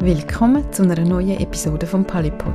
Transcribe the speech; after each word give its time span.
Willkommen 0.00 0.70
zu 0.74 0.82
einer 0.82 1.00
neuen 1.00 1.40
Episode 1.40 1.86
vom 1.86 2.04
Palipod, 2.04 2.54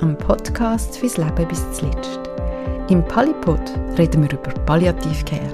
einem 0.00 0.16
Podcast 0.16 0.96
fürs 0.96 1.18
Leben 1.18 1.46
bis 1.46 1.62
zuletzt. 1.72 2.18
Im 2.88 3.04
Palipod 3.04 3.60
reden 3.98 4.22
wir 4.22 4.32
über 4.32 4.50
Palliativcare 4.64 5.52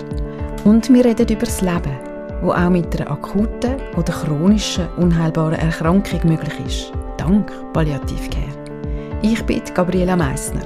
und 0.64 0.88
wir 0.92 1.04
reden 1.04 1.28
über 1.28 1.44
das 1.44 1.60
Leben, 1.60 1.98
wo 2.40 2.52
auch 2.52 2.70
mit 2.70 2.98
einer 2.98 3.10
akuten 3.10 3.74
oder 3.96 4.12
chronischen 4.12 4.88
unheilbaren 4.96 5.58
Erkrankung 5.58 6.20
möglich 6.22 6.54
ist, 6.66 6.92
dank 7.16 7.50
Palliativcare. 7.72 9.18
Ich 9.22 9.42
bin 9.42 9.60
Gabriela 9.74 10.14
Meissner. 10.14 10.62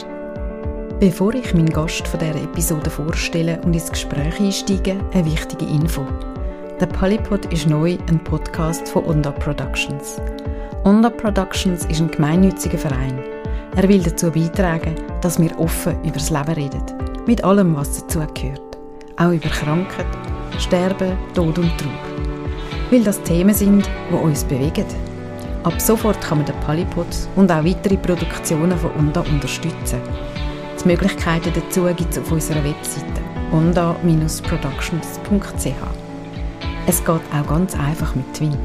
Bevor 1.01 1.33
ich 1.33 1.55
meinen 1.55 1.71
Gast 1.71 2.07
von 2.07 2.21
dieser 2.21 2.43
Episode 2.43 2.91
vorstelle 2.91 3.59
und 3.65 3.73
ins 3.73 3.91
Gespräch 3.91 4.39
einsteige, 4.39 4.97
eine 5.15 5.25
wichtige 5.25 5.65
Info. 5.65 6.07
Der 6.81 6.87
Polypod 6.87 7.45
ist 7.47 7.67
neu 7.67 7.99
ein 8.09 8.23
Podcast 8.23 8.89
von 8.89 9.05
Onda 9.07 9.33
Productions. 9.33 10.21
Onda 10.85 11.11
Productions 11.11 11.85
ist 11.87 12.01
ein 12.01 12.09
gemeinnütziger 12.09 12.79
Verein. 12.79 13.19
Er 13.75 13.89
will 13.89 14.01
dazu 14.01 14.31
beitragen, 14.31 14.95
dass 15.21 15.41
wir 15.41 15.59
offen 15.59 15.97
über 16.05 16.13
das 16.13 16.31
Leben 16.31 16.53
reden, 16.53 16.81
mit 17.27 17.43
allem, 17.43 17.75
was 17.75 18.07
dazugehört. 18.07 18.79
Auch 19.17 19.33
über 19.33 19.49
Krankheit, 19.49 20.07
Sterben, 20.61 21.19
Tod 21.35 21.59
und 21.59 21.77
Trauer. 21.79 21.91
Weil 22.93 23.03
das 23.03 23.21
Themen 23.23 23.55
sind, 23.55 23.91
die 24.13 24.15
uns 24.15 24.45
bewegen. 24.45 24.87
Ab 25.65 25.81
sofort 25.81 26.21
kann 26.21 26.39
man 26.39 26.47
den 26.47 26.55
Polypod 26.61 27.09
und 27.35 27.51
auch 27.51 27.65
weitere 27.65 27.97
Produktionen 27.97 28.79
von 28.79 28.93
Onda 28.97 29.23
unterstützen. 29.23 29.99
Die 30.81 30.87
Möglichkeiten 30.87 31.53
dazu 31.53 31.87
gibt 31.97 32.13
es 32.13 32.21
auf 32.21 32.31
unserer 32.31 32.63
Webseite 32.63 33.21
onda-productions.ch. 33.51 36.08
Es 36.91 37.05
geht 37.05 37.11
auch 37.11 37.47
ganz 37.47 37.79
einfach 37.79 38.15
mit 38.15 38.33
Twint. 38.33 38.57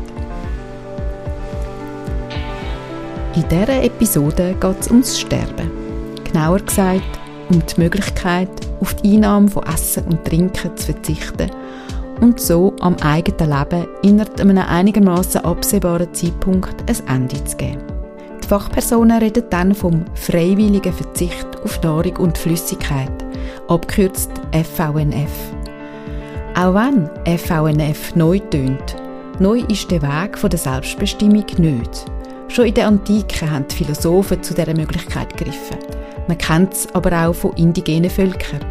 In 3.36 3.44
dieser 3.50 3.84
Episode 3.84 4.56
geht 4.62 4.80
es 4.80 4.88
ums 4.90 5.20
Sterben. 5.20 5.70
Genauer 6.24 6.60
gesagt, 6.60 7.20
um 7.50 7.62
die 7.66 7.82
Möglichkeit, 7.82 8.48
auf 8.80 8.94
die 8.94 9.16
Einnahme 9.16 9.50
von 9.50 9.64
Essen 9.64 10.06
und 10.06 10.24
Trinken 10.24 10.78
zu 10.78 10.94
verzichten 10.94 11.52
und 12.22 12.40
so 12.40 12.74
am 12.80 12.96
eigenen 13.02 13.52
Leben 13.60 13.88
innerhalb 14.04 14.40
einem 14.40 14.58
einigermaßen 14.58 15.44
absehbaren 15.44 16.14
Zeitpunkt 16.14 16.90
ein 16.90 17.08
Ende 17.14 17.44
zu 17.44 17.58
geben. 17.58 17.84
Die 18.42 18.48
Fachpersonen 18.48 19.20
reden 19.20 19.44
dann 19.50 19.76
vom 19.76 20.06
freiwilligen 20.14 20.94
Verzicht 20.94 21.62
auf 21.62 21.82
Nahrung 21.82 22.16
und 22.16 22.38
Flüssigkeit, 22.38 23.12
abgekürzt 23.68 24.32
FVNF. 24.54 25.54
Auch 26.56 26.76
wenn 26.76 27.10
FVNF 27.26 28.16
neu 28.16 28.38
tönt, 28.38 28.96
neu 29.40 29.62
ist 29.70 29.90
der 29.90 30.04
Weg 30.04 30.40
der 30.40 30.60
Selbstbestimmung 30.60 31.46
nicht. 31.58 32.06
Schon 32.48 32.68
in 32.68 32.76
der 32.76 32.88
Antike 32.88 33.50
haben 33.50 33.66
die 33.68 33.76
Philosophen 33.76 34.44
zu 34.44 34.54
dieser 34.54 34.76
Möglichkeit 34.76 35.36
gegriffen. 35.36 35.80
Man 36.28 36.38
kennt 36.38 36.74
es 36.74 36.88
aber 36.94 37.26
auch 37.26 37.34
von 37.34 37.54
indigenen 37.54 38.12
Völkern. 38.12 38.64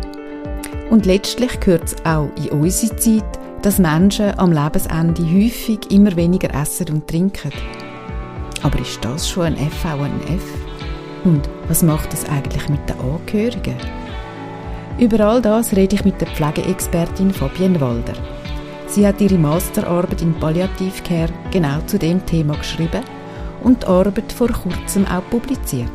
Und 0.91 1.07
letztlich 1.07 1.59
gehört 1.59 1.87
es 1.87 1.97
auch 2.07 2.31
in 2.37 2.51
unsere 2.61 2.95
Zeit, 2.97 3.25
dass 3.63 3.81
Menschen 3.81 4.39
am 4.39 4.53
Lebensende 4.53 5.23
häufig 5.23 5.81
immer 5.91 6.15
weniger 6.15 6.55
essen 6.55 6.89
und 6.91 7.09
trinken. 7.09 7.51
Aber 8.63 8.79
ist 8.79 9.05
das 9.05 9.29
schon 9.29 9.47
ein 9.47 9.57
FVNF? 9.57 10.45
Und 11.25 11.49
was 11.67 11.83
macht 11.83 12.13
das 12.13 12.29
eigentlich 12.29 12.69
mit 12.69 12.89
den 12.89 13.01
Angehörigen? 13.01 14.02
Über 14.99 15.21
all 15.21 15.41
das 15.43 15.75
rede 15.75 15.97
ich 15.97 16.05
mit 16.05 16.21
der 16.21 16.29
Pflegeexpertin 16.29 17.33
Fabienne 17.33 17.81
Walder. 17.81 18.15
Sie 18.87 19.07
hat 19.07 19.21
ihre 19.21 19.39
Masterarbeit 19.39 20.21
in 20.21 20.35
Palliativcare 20.35 21.33
genau 21.51 21.81
zu 21.87 21.99
dem 21.99 22.25
Thema 22.27 22.57
geschrieben 22.57 23.03
und 23.65 23.83
die 23.83 23.87
Arbeit 23.87 24.33
vor 24.33 24.49
kurzem 24.49 25.07
auch 25.07 25.29
publiziert. 25.31 25.91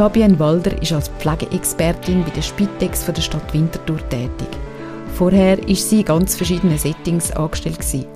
Fabienne 0.00 0.38
Walder 0.38 0.80
ist 0.80 0.94
als 0.94 1.08
Pflegeexpertin 1.18 2.24
bei 2.24 2.30
der 2.30 2.40
Spitex 2.40 3.02
von 3.04 3.12
der 3.12 3.20
Stadt 3.20 3.52
Winterthur 3.52 3.98
tätig. 4.08 4.48
Vorher 5.14 5.58
war 5.58 5.74
sie 5.74 6.00
in 6.00 6.06
ganz 6.06 6.36
verschiedenen 6.36 6.78
Settings 6.78 7.30
angestellt, 7.32 8.06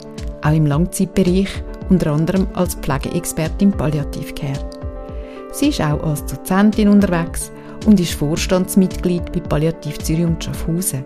auch 0.40 0.52
im 0.52 0.64
Langzeitbereich, 0.64 1.50
unter 1.90 2.12
anderem 2.12 2.46
als 2.54 2.76
Pflegeexpertin 2.76 3.72
Palliativcare. 3.72 4.70
Sie 5.52 5.68
ist 5.68 5.82
auch 5.82 6.02
als 6.02 6.24
Dozentin 6.24 6.88
unterwegs 6.88 7.52
und 7.86 8.00
ist 8.00 8.14
Vorstandsmitglied 8.14 9.32
bei 9.32 9.40
Palliativ 9.40 9.98
Zürich 9.98 10.24
und 10.24 10.42
Schaffhausen. 10.42 11.04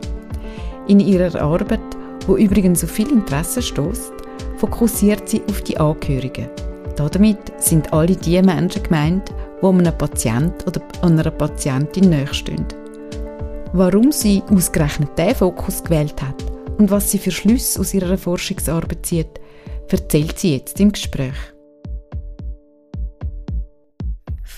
In 0.87 1.01
ihrer 1.01 1.41
Arbeit, 1.41 1.81
wo 2.27 2.37
übrigens 2.37 2.85
auf 2.85 2.91
viel 2.91 3.11
Interesse 3.11 3.63
stößt, 3.63 4.13
fokussiert 4.57 5.29
sie 5.29 5.43
auf 5.49 5.63
die 5.63 5.79
Angehörigen. 5.79 6.49
Damit 6.97 7.39
sind 7.59 7.93
alle 7.93 8.17
die 8.17 8.43
Menschen 8.43 8.83
gemeint, 8.83 9.33
die 9.63 9.67
einem 9.67 9.97
Patient 9.97 10.67
oder 10.67 10.81
einer 11.03 11.31
Patientin 11.31 12.11
nahestehen. 12.11 12.67
Warum 13.73 14.13
sie 14.13 14.43
ausgerechnet 14.51 15.11
diesen 15.17 15.35
Fokus 15.35 15.85
gewählt 15.85 16.21
hat 16.23 16.43
und 16.79 16.91
was 16.91 17.11
sie 17.11 17.19
für 17.19 17.31
Schlüsse 17.31 17.81
aus 17.81 17.95
ihrer 17.95 18.17
Forschungsarbeit 18.17 19.05
zieht, 19.05 19.41
erzählt 19.89 20.39
sie 20.39 20.57
jetzt 20.57 20.81
im 20.81 20.93
Gespräch. 20.93 21.35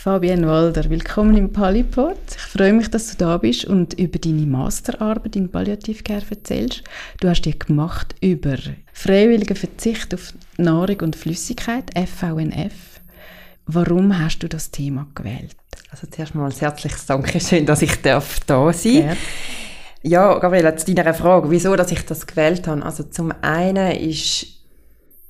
Fabienne 0.03 0.47
Walder, 0.47 0.88
willkommen 0.88 1.37
im 1.37 1.53
Palipod. 1.53 2.16
Ich 2.34 2.38
freue 2.38 2.72
mich, 2.72 2.88
dass 2.88 3.11
du 3.11 3.16
da 3.19 3.37
bist 3.37 3.66
und 3.66 3.93
über 4.00 4.19
deine 4.19 4.47
Masterarbeit 4.47 5.37
in 5.37 5.50
Palliativcare 5.50 6.25
erzählst. 6.31 6.83
Du 7.21 7.28
hast 7.28 7.43
die 7.43 7.59
gemacht 7.59 8.15
über 8.22 8.56
freiwilligen 8.94 9.56
Verzicht 9.56 10.15
auf 10.15 10.33
Nahrung 10.56 11.00
und 11.00 11.16
Flüssigkeit, 11.16 11.91
FVNF. 11.94 12.72
Warum 13.66 14.19
hast 14.19 14.39
du 14.39 14.49
das 14.49 14.71
Thema 14.71 15.06
gewählt? 15.15 15.55
Also 15.91 16.06
zuerst 16.10 16.34
mal 16.34 16.47
ein 16.47 16.59
herzliches 16.59 17.05
Dankeschön, 17.05 17.66
dass 17.66 17.83
ich 17.83 18.00
darf 18.00 18.41
da 18.47 18.72
sein 18.72 19.09
darf. 19.09 19.19
Ja, 20.03 20.39
Gabriele, 20.39 20.75
zu 20.77 20.94
deiner 20.94 21.12
Frage, 21.12 21.50
wieso 21.50 21.77
dass 21.77 21.93
ich 21.93 22.06
das 22.06 22.27
gewählt 22.27 22.66
habe. 22.66 22.83
Also 22.87 23.03
zum 23.03 23.34
einen 23.43 23.93
ist, 23.99 24.47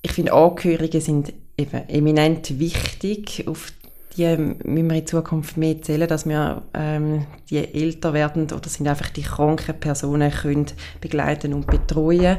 ich 0.00 0.12
finde, 0.12 0.32
Angehörige 0.32 1.00
sind 1.00 1.32
eben 1.58 1.88
eminent 1.88 2.60
wichtig. 2.60 3.48
Auf 3.48 3.72
die 4.16 4.36
müssen 4.36 4.90
wir 4.90 4.96
in 4.96 5.06
Zukunft 5.06 5.56
mehr 5.56 5.80
zählen, 5.82 6.08
dass 6.08 6.26
wir 6.26 6.62
ähm, 6.74 7.26
die 7.48 7.58
älter 7.58 8.12
werden 8.12 8.44
oder 8.50 8.68
sind 8.68 8.88
einfach 8.88 9.10
die 9.10 9.22
kranken 9.22 9.78
Personen 9.78 10.30
können 10.30 10.66
begleiten 11.00 11.54
und 11.54 11.66
betreuen. 11.66 12.38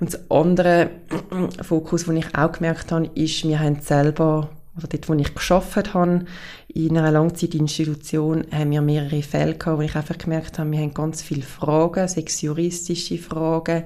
Und 0.00 0.12
das 0.12 0.30
andere 0.30 0.90
Fokus, 1.62 2.04
den 2.04 2.16
ich 2.16 2.36
auch 2.36 2.52
gemerkt 2.52 2.92
habe, 2.92 3.10
ist, 3.14 3.44
wir 3.44 3.60
haben 3.60 3.80
selber 3.80 4.50
oder 4.76 4.88
dort, 4.88 5.08
wo 5.08 5.14
ich 5.14 5.34
geschafft 5.34 5.94
habe, 5.94 6.26
in 6.68 6.98
einer 6.98 7.10
Langzeitinstitution, 7.10 8.44
haben 8.52 8.70
wir 8.70 8.82
mehrere 8.82 9.22
Fälle 9.22 9.54
gehabt, 9.54 9.78
wo 9.78 9.82
ich 9.82 9.96
einfach 9.96 10.18
gemerkt 10.18 10.58
habe, 10.58 10.70
wir 10.70 10.80
haben 10.80 10.92
ganz 10.92 11.22
viele 11.22 11.42
Fragen, 11.42 12.06
sechs 12.08 12.42
juristische 12.42 13.16
Fragen, 13.16 13.84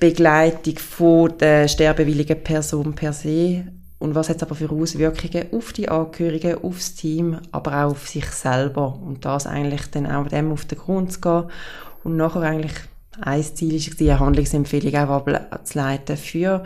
Begleitung 0.00 0.78
von 0.78 1.36
der 1.38 1.68
sterbewilligen 1.68 2.42
Person 2.42 2.94
per 2.94 3.12
se, 3.12 3.66
und 4.00 4.14
was 4.14 4.30
hat 4.30 4.36
es 4.36 4.42
aber 4.42 4.54
für 4.54 4.70
Auswirkungen 4.70 5.52
auf 5.52 5.74
die 5.74 5.90
Angehörigen, 5.90 6.64
aufs 6.64 6.94
Team, 6.94 7.36
aber 7.52 7.84
auch 7.84 7.90
auf 7.90 8.08
sich 8.08 8.24
selber. 8.24 8.98
Und 8.98 9.26
das 9.26 9.46
eigentlich 9.46 9.90
dann 9.90 10.06
auch 10.06 10.26
dem 10.26 10.50
auf 10.50 10.64
den 10.64 10.78
Grund 10.78 11.12
zu 11.12 11.20
gehen. 11.20 11.44
Und 12.02 12.16
nachher 12.16 12.40
eigentlich 12.40 12.72
ein 13.20 13.42
Ziel 13.42 13.78
war, 13.78 14.08
eine 14.08 14.20
Handlungsempfehlung 14.20 14.94
auch 14.94 15.26
abzuleiten 15.26 16.16
für, 16.16 16.64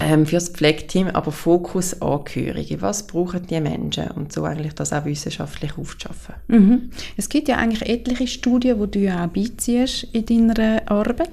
ähm, 0.00 0.24
für 0.24 0.36
das 0.36 0.48
Pflegeteam, 0.48 1.08
aber 1.08 1.30
Fokus 1.30 2.00
Angehörige. 2.00 2.80
Was 2.80 3.06
brauchen 3.06 3.46
die 3.46 3.60
Menschen? 3.60 4.10
Und 4.12 4.32
so 4.32 4.44
eigentlich 4.44 4.74
das 4.74 4.94
auch 4.94 5.04
wissenschaftlich 5.04 5.76
aufzuschaffen. 5.76 6.36
Mhm. 6.48 6.90
Es 7.18 7.28
gibt 7.28 7.48
ja 7.48 7.58
eigentlich 7.58 7.86
etliche 7.86 8.28
Studien, 8.28 8.80
die 8.80 8.90
du 8.90 8.98
ja 9.00 9.26
auch 9.26 9.28
beiziehst 9.28 10.04
in 10.12 10.48
deiner 10.48 10.90
Arbeit. 10.90 11.28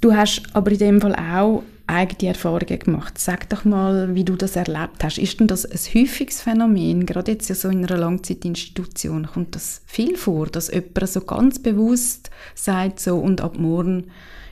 Du 0.00 0.16
hast 0.16 0.42
aber 0.52 0.72
in 0.72 0.78
dem 0.78 1.00
Fall 1.00 1.14
auch 1.14 1.62
eigene 1.90 2.30
Erfahrungen 2.30 2.78
gemacht. 2.78 3.18
Sag 3.18 3.48
doch 3.50 3.64
mal, 3.64 4.14
wie 4.14 4.24
du 4.24 4.36
das 4.36 4.56
erlebt 4.56 5.02
hast. 5.02 5.18
Ist 5.18 5.40
denn 5.40 5.46
das 5.46 5.66
ein 5.66 5.78
häufiges 5.94 6.40
Phänomen? 6.40 7.06
Gerade 7.06 7.32
jetzt 7.32 7.48
ja 7.48 7.54
so 7.54 7.68
in 7.68 7.84
einer 7.84 7.98
Langzeitinstitution 7.98 9.26
kommt 9.26 9.54
das 9.54 9.82
viel 9.86 10.16
vor, 10.16 10.46
dass 10.46 10.70
jemand 10.72 11.08
so 11.08 11.20
ganz 11.22 11.58
bewusst 11.58 12.30
sagt 12.54 13.00
so 13.00 13.18
und 13.18 13.40
ab 13.40 13.58
morgen 13.58 14.06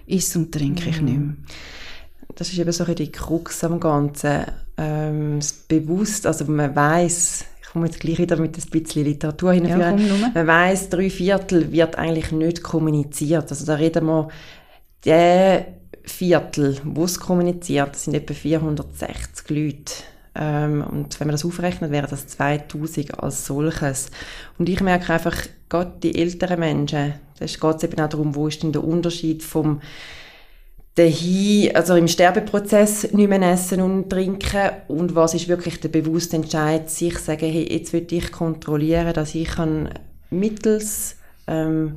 isst 0.06 0.36
und 0.36 0.52
trinke 0.52 0.90
ich 0.90 1.00
nicht 1.00 1.18
mehr. 1.18 1.34
Das 2.34 2.52
ist 2.52 2.58
eben 2.58 2.72
so 2.72 2.84
ein 2.84 2.94
die 2.94 3.10
Krux 3.10 3.64
am 3.64 3.80
Ganzen. 3.80 4.44
Ähm, 4.76 5.40
bewusst, 5.68 6.26
also 6.26 6.44
man 6.44 6.74
weiß 6.74 7.44
ich 7.68 7.72
komme 7.72 7.84
jetzt 7.84 8.00
gleich 8.00 8.18
wieder 8.18 8.38
mit 8.38 8.56
ein 8.56 8.70
bisschen 8.70 9.04
Literatur 9.04 9.52
hinführen. 9.52 9.98
Ja, 9.98 10.30
man 10.34 10.46
weiß, 10.46 10.88
drei 10.88 11.10
Viertel 11.10 11.70
wird 11.70 11.98
eigentlich 11.98 12.32
nicht 12.32 12.62
kommuniziert. 12.62 13.50
Also 13.50 13.66
da 13.66 13.74
reden 13.74 14.06
wir, 14.06 14.28
der 15.04 15.77
Viertel, 16.08 16.80
wo 16.84 17.04
es 17.04 17.20
kommuniziert, 17.20 17.96
sind 17.96 18.14
etwa 18.14 18.34
460 18.34 19.50
Leute. 19.50 19.92
Ähm, 20.34 20.84
und 20.90 21.18
wenn 21.18 21.28
man 21.28 21.34
das 21.34 21.44
aufrechnet, 21.44 21.90
wäre 21.90 22.06
das 22.06 22.26
2000 22.26 23.22
als 23.22 23.46
solches. 23.46 24.10
Und 24.58 24.68
ich 24.68 24.80
merke 24.80 25.12
einfach, 25.12 25.36
gerade 25.68 25.92
die 26.02 26.18
älteren 26.18 26.60
Menschen, 26.60 27.14
da 27.38 27.46
geht 27.46 27.76
es 27.76 27.82
eben 27.84 28.00
auch 28.00 28.08
darum, 28.08 28.34
wo 28.34 28.48
ist 28.48 28.62
denn 28.62 28.72
der 28.72 28.84
Unterschied 28.84 29.42
vom 29.42 29.80
dahin, 30.98 31.74
also 31.76 31.94
im 31.94 32.08
Sterbeprozess 32.08 33.12
nicht 33.12 33.28
mehr 33.28 33.42
essen 33.52 33.80
und 33.80 34.10
trinken 34.10 34.70
und 34.88 35.14
was 35.14 35.34
ist 35.34 35.46
wirklich 35.46 35.78
der 35.80 35.90
bewusste 35.90 36.36
Entscheid, 36.36 36.90
sich 36.90 37.18
sagen, 37.18 37.48
hey, 37.50 37.72
jetzt 37.72 37.92
will 37.92 38.06
ich 38.10 38.32
kontrollieren, 38.32 39.14
dass 39.14 39.34
ich 39.34 39.48
kann 39.48 39.90
mittels 40.30 41.16
ähm, 41.46 41.94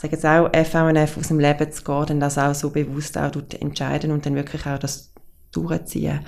sage 0.00 0.14
jetzt 0.14 0.26
auch 0.26 0.48
FVNF 0.48 1.18
aus 1.18 1.28
dem 1.28 1.40
Leben 1.40 1.70
zu 1.70 1.84
gehen, 1.84 2.06
dann 2.06 2.20
das 2.20 2.38
auch 2.38 2.54
so 2.54 2.70
bewusst 2.70 3.18
auch 3.18 3.30
entscheiden 3.60 4.10
und 4.12 4.24
dann 4.24 4.34
wirklich 4.34 4.66
auch 4.66 4.78
das 4.78 5.12
durchziehen. 5.52 6.20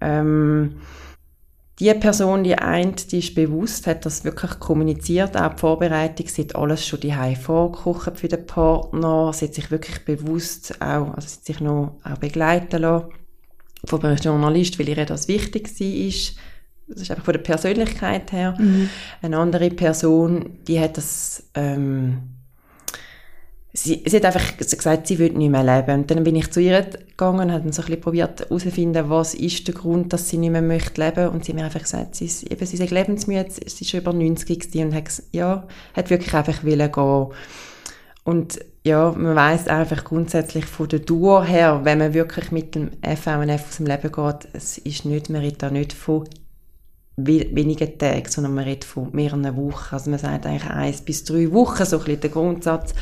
Ähm, 0.00 0.76
die 1.78 1.92
Person, 1.94 2.42
die 2.42 2.56
eint, 2.56 3.12
die 3.12 3.18
ist 3.18 3.34
bewusst, 3.34 3.86
hat 3.86 4.06
das 4.06 4.24
wirklich 4.24 4.58
kommuniziert, 4.58 5.36
auch 5.36 5.52
die 5.52 5.60
Vorbereitung, 5.60 6.26
sie 6.26 6.42
hat 6.42 6.56
alles 6.56 6.86
schon 6.86 7.00
die 7.00 7.14
vorgekocht 7.36 8.18
für 8.18 8.28
den 8.28 8.46
Partner, 8.46 9.32
sie 9.32 9.46
hat 9.46 9.54
sich 9.54 9.70
wirklich 9.70 10.04
bewusst 10.04 10.80
auch, 10.80 11.14
also 11.14 11.28
sie 11.28 11.36
hat 11.36 11.44
sich 11.44 11.60
noch 11.60 11.98
auch 12.02 12.18
begleiten 12.18 12.80
lassen 12.80 13.08
von 13.84 14.02
einem 14.02 14.16
Journalist, 14.16 14.78
weil 14.78 14.88
ihr 14.88 15.04
das 15.04 15.28
wichtig 15.28 15.68
war. 15.68 16.42
Das 16.88 17.02
ist 17.02 17.10
einfach 17.10 17.24
von 17.24 17.34
der 17.34 17.40
Persönlichkeit 17.40 18.32
her. 18.32 18.54
Mhm. 18.58 18.88
Eine 19.20 19.38
andere 19.38 19.70
Person, 19.70 20.58
die 20.66 20.80
hat 20.80 20.96
das 20.96 21.50
ähm, 21.54 22.35
sie, 23.76 24.02
sie 24.06 24.16
hat 24.16 24.24
einfach 24.24 24.56
gesagt, 24.56 25.06
sie 25.06 25.18
will 25.18 25.32
nicht 25.32 25.50
mehr 25.50 25.62
leben. 25.62 26.00
Und 26.00 26.10
dann 26.10 26.24
bin 26.24 26.36
ich 26.36 26.50
zu 26.50 26.60
ihr 26.60 26.82
gegangen 26.82 27.40
und 27.40 27.52
habe 27.52 27.72
so 27.72 27.82
ein 27.82 27.86
bisschen 27.86 28.00
probiert 28.00 28.40
herauszufinden, 28.40 29.10
was 29.10 29.34
ist 29.34 29.66
der 29.68 29.74
Grund, 29.74 30.12
dass 30.12 30.28
sie 30.28 30.38
nicht 30.38 30.50
mehr 30.50 30.62
möchte 30.62 31.02
leben. 31.02 31.28
Und 31.28 31.44
sie 31.44 31.52
hat 31.52 31.58
mir 31.58 31.64
einfach 31.64 31.82
gesagt, 31.82 32.14
sie, 32.14 32.24
ist, 32.24 32.50
eben, 32.50 32.64
sie 32.64 32.82
ist 32.82 32.90
lebensmüde, 32.90 33.50
sie 33.50 33.64
ist 33.64 33.90
schon 33.90 34.00
über 34.00 34.12
90 34.12 34.74
und 34.76 34.94
hat, 34.94 35.22
ja, 35.32 35.66
hat 35.94 36.10
wirklich 36.10 36.34
einfach 36.34 36.64
wollen 36.64 36.90
gehen. 36.90 37.26
Und 38.24 38.58
ja, 38.84 39.12
man 39.12 39.36
weiß 39.36 39.68
einfach 39.68 40.04
grundsätzlich 40.04 40.64
von 40.64 40.88
der 40.88 41.00
Dauer 41.00 41.44
her, 41.44 41.80
wenn 41.84 41.98
man 41.98 42.14
wirklich 42.14 42.50
mit 42.50 42.74
dem 42.74 42.90
FVNF 43.02 43.68
aus 43.68 43.76
dem 43.76 43.86
Leben 43.86 44.10
geht, 44.10 44.48
es 44.52 44.78
ist 44.78 45.04
nicht, 45.04 45.30
man 45.30 45.42
redet 45.42 45.62
da 45.62 45.70
nicht 45.70 45.92
von 45.92 46.24
wenigen 47.16 47.98
Tagen, 47.98 48.28
sondern 48.28 48.54
man 48.54 48.64
redet 48.64 48.84
von 48.84 49.08
mehreren 49.12 49.56
Wochen. 49.56 49.94
Also 49.94 50.10
man 50.10 50.18
sagt 50.18 50.44
eigentlich 50.44 50.68
eins 50.68 51.00
bis 51.02 51.24
drei 51.24 51.50
Wochen, 51.52 51.84
so 51.84 51.98
ein 51.98 52.04
bisschen 52.04 52.20
der 52.20 52.30
Grundsatz 52.30 52.94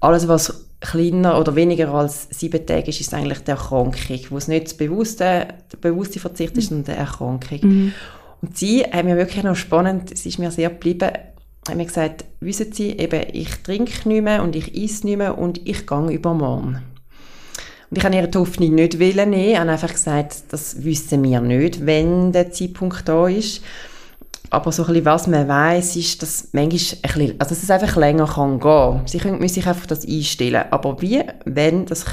alles, 0.00 0.28
was 0.28 0.66
kleiner 0.80 1.38
oder 1.38 1.54
weniger 1.54 1.92
als 1.92 2.28
sieben 2.30 2.64
Tage 2.64 2.88
ist, 2.88 3.00
ist 3.00 3.12
eigentlich 3.12 3.40
die 3.40 3.50
Erkrankung, 3.50 4.20
wo 4.30 4.38
es 4.38 4.48
nicht 4.48 4.66
das 4.66 4.74
bewusste, 4.74 5.48
der 5.72 5.76
bewusste 5.80 6.18
Verzicht 6.18 6.56
ist, 6.56 6.70
sondern 6.70 6.94
die 6.94 6.98
Erkrankung. 6.98 7.60
Mhm. 7.62 7.92
Und 8.40 8.56
sie 8.56 8.82
haben 8.84 9.06
mir 9.06 9.16
wirklich 9.16 9.44
noch 9.44 9.56
spannend, 9.56 10.10
es 10.10 10.24
ist 10.24 10.38
mir 10.38 10.50
sehr 10.50 10.70
geblieben, 10.70 11.10
haben 11.68 11.76
mir 11.76 11.84
gesagt, 11.84 12.24
wissen 12.40 12.72
Sie, 12.72 12.92
eben, 12.92 13.22
ich 13.32 13.50
trinke 13.62 14.08
nicht 14.08 14.22
mehr 14.22 14.42
und 14.42 14.56
ich 14.56 14.74
esse 14.74 15.06
nicht 15.06 15.18
mehr 15.18 15.36
und 15.36 15.66
ich 15.68 15.86
gehe 15.86 16.10
übermorgen. 16.10 16.82
Und 17.90 17.98
ich 17.98 18.04
habe 18.04 18.14
ihre 18.14 18.30
Hoffnung 18.34 18.74
nicht 18.74 18.98
nehmen, 18.98 19.32
ich 19.34 19.58
habe 19.58 19.70
einfach 19.70 19.92
gesagt, 19.92 20.44
das 20.50 20.82
wissen 20.84 21.22
wir 21.24 21.40
nicht, 21.40 21.84
wenn 21.84 22.32
der 22.32 22.52
Zeitpunkt 22.52 23.06
da 23.06 23.28
ist. 23.28 23.62
Aber 24.50 24.72
so 24.72 24.82
ein 24.82 24.88
bisschen, 24.88 25.04
was 25.04 25.26
man 25.28 25.46
weiß, 25.46 25.94
ist, 25.96 26.22
dass 26.22 26.48
manchmal 26.52 26.70
ein 26.70 27.00
bisschen, 27.02 27.40
also 27.40 27.54
dass 27.54 27.62
es 27.62 27.70
einfach 27.70 27.96
länger 27.96 28.26
kann 28.26 28.58
gehen. 28.58 29.02
Sie 29.06 29.18
können, 29.18 29.38
müssen 29.38 29.54
sich 29.54 29.66
einfach 29.66 29.86
das 29.86 30.04
einstellen. 30.04 30.64
Aber 30.70 31.00
wie, 31.00 31.22
wenn, 31.44 31.86
das 31.86 32.04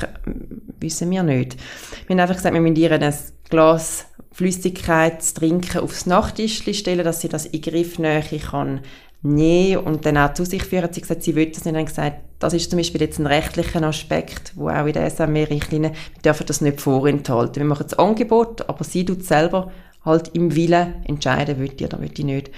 wissen 0.79 1.09
wir 1.09 1.23
nicht. 1.23 1.57
Wir 2.05 2.13
haben 2.13 2.19
einfach 2.19 2.35
gesagt, 2.35 2.53
wir 2.53 2.61
müssen 2.61 2.75
ihr 2.75 2.91
ein 2.91 3.13
Glas 3.49 4.05
Flüssigkeit 4.31 5.23
zu 5.23 5.33
trinken 5.33 5.79
aufs 5.79 6.05
Nachttischchen 6.05 6.75
stellen, 6.75 7.03
dass 7.03 7.21
sie 7.21 7.29
das 7.29 7.47
in 7.47 7.59
Griffnähe 7.59 8.21
kann 8.21 8.81
nehmen 9.23 9.83
und 9.83 10.05
dann 10.05 10.17
auch 10.17 10.33
zu 10.33 10.45
sich 10.45 10.63
führen. 10.63 10.93
Sie 10.93 11.01
hat 11.01 11.07
gesagt, 11.07 11.23
sie 11.23 11.35
will 11.35 11.47
das 11.47 11.65
nicht. 11.65 11.75
Und 11.75 11.85
gesagt, 11.85 12.17
das 12.37 12.53
ist 12.53 12.69
zum 12.69 12.77
Beispiel 12.77 13.01
jetzt 13.01 13.17
ein 13.17 13.25
rechtlicher 13.25 13.81
Aspekt, 13.81 14.53
wo 14.55 14.69
auch 14.69 14.85
in 14.85 14.93
der 14.93 15.09
SME-Richtlinie, 15.09 15.91
wir 15.91 16.21
dürfen 16.23 16.45
das 16.45 16.61
nicht 16.61 16.81
vorenthalten. 16.81 17.63
Wir 17.63 17.65
machen 17.65 17.87
das 17.89 17.97
Angebot, 17.97 18.69
aber 18.69 18.83
sie 18.83 19.05
tut 19.05 19.23
selber 19.23 19.71
halt 20.07 20.31
im 20.33 20.55
Willen 20.55 20.95
entscheiden, 21.05 21.59
will 21.59 21.71
ich 21.75 21.85
oder 21.85 22.01
will 22.01 22.11
ich 22.11 22.25
nicht. 22.25 22.49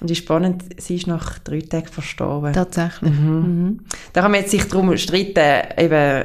Und 0.00 0.10
ist 0.10 0.18
spannend, 0.18 0.64
sie 0.78 0.96
ist 0.96 1.06
nach 1.06 1.38
drei 1.38 1.60
Tagen 1.60 1.88
verstorben. 1.88 2.52
Tatsächlich. 2.52 3.10
Mhm. 3.10 3.30
Mhm. 3.30 3.80
Da 4.12 4.20
kann 4.20 4.30
man 4.30 4.40
jetzt 4.40 4.50
sich 4.50 4.68
darum 4.68 4.96
streiten, 4.96 5.66
eben, 5.78 6.24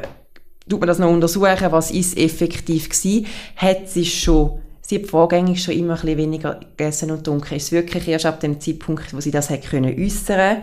tut 0.68 0.80
man 0.80 0.88
das 0.88 1.00
noch 1.00 1.10
untersuchen, 1.10 1.72
was 1.72 1.92
ist 1.92 2.18
effektiv 2.18 2.90
gewesen? 2.90 3.26
Hat 3.56 3.90
sie 3.90 4.06
schon, 4.06 4.60
sie 4.82 5.00
hat 5.00 5.08
vorgängig 5.08 5.64
schon 5.64 5.76
immer 5.76 5.94
ein 5.94 6.02
bisschen 6.02 6.18
weniger 6.18 6.60
gegessen 6.60 7.12
und 7.12 7.18
getrunken. 7.18 7.56
Ist 7.56 7.64
es 7.64 7.72
wirklich 7.72 8.08
erst 8.08 8.26
ab 8.26 8.40
dem 8.40 8.60
Zeitpunkt, 8.60 9.14
wo 9.14 9.22
sie 9.22 9.32
das 9.32 9.50
hat 9.50 9.64
können 9.64 9.98
äußern 9.98 10.58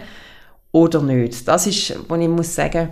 oder 0.72 1.02
nicht? 1.02 1.48
Das 1.48 1.66
ist, 1.66 1.98
wo 2.08 2.16
ich 2.16 2.28
muss 2.28 2.54
sagen, 2.54 2.90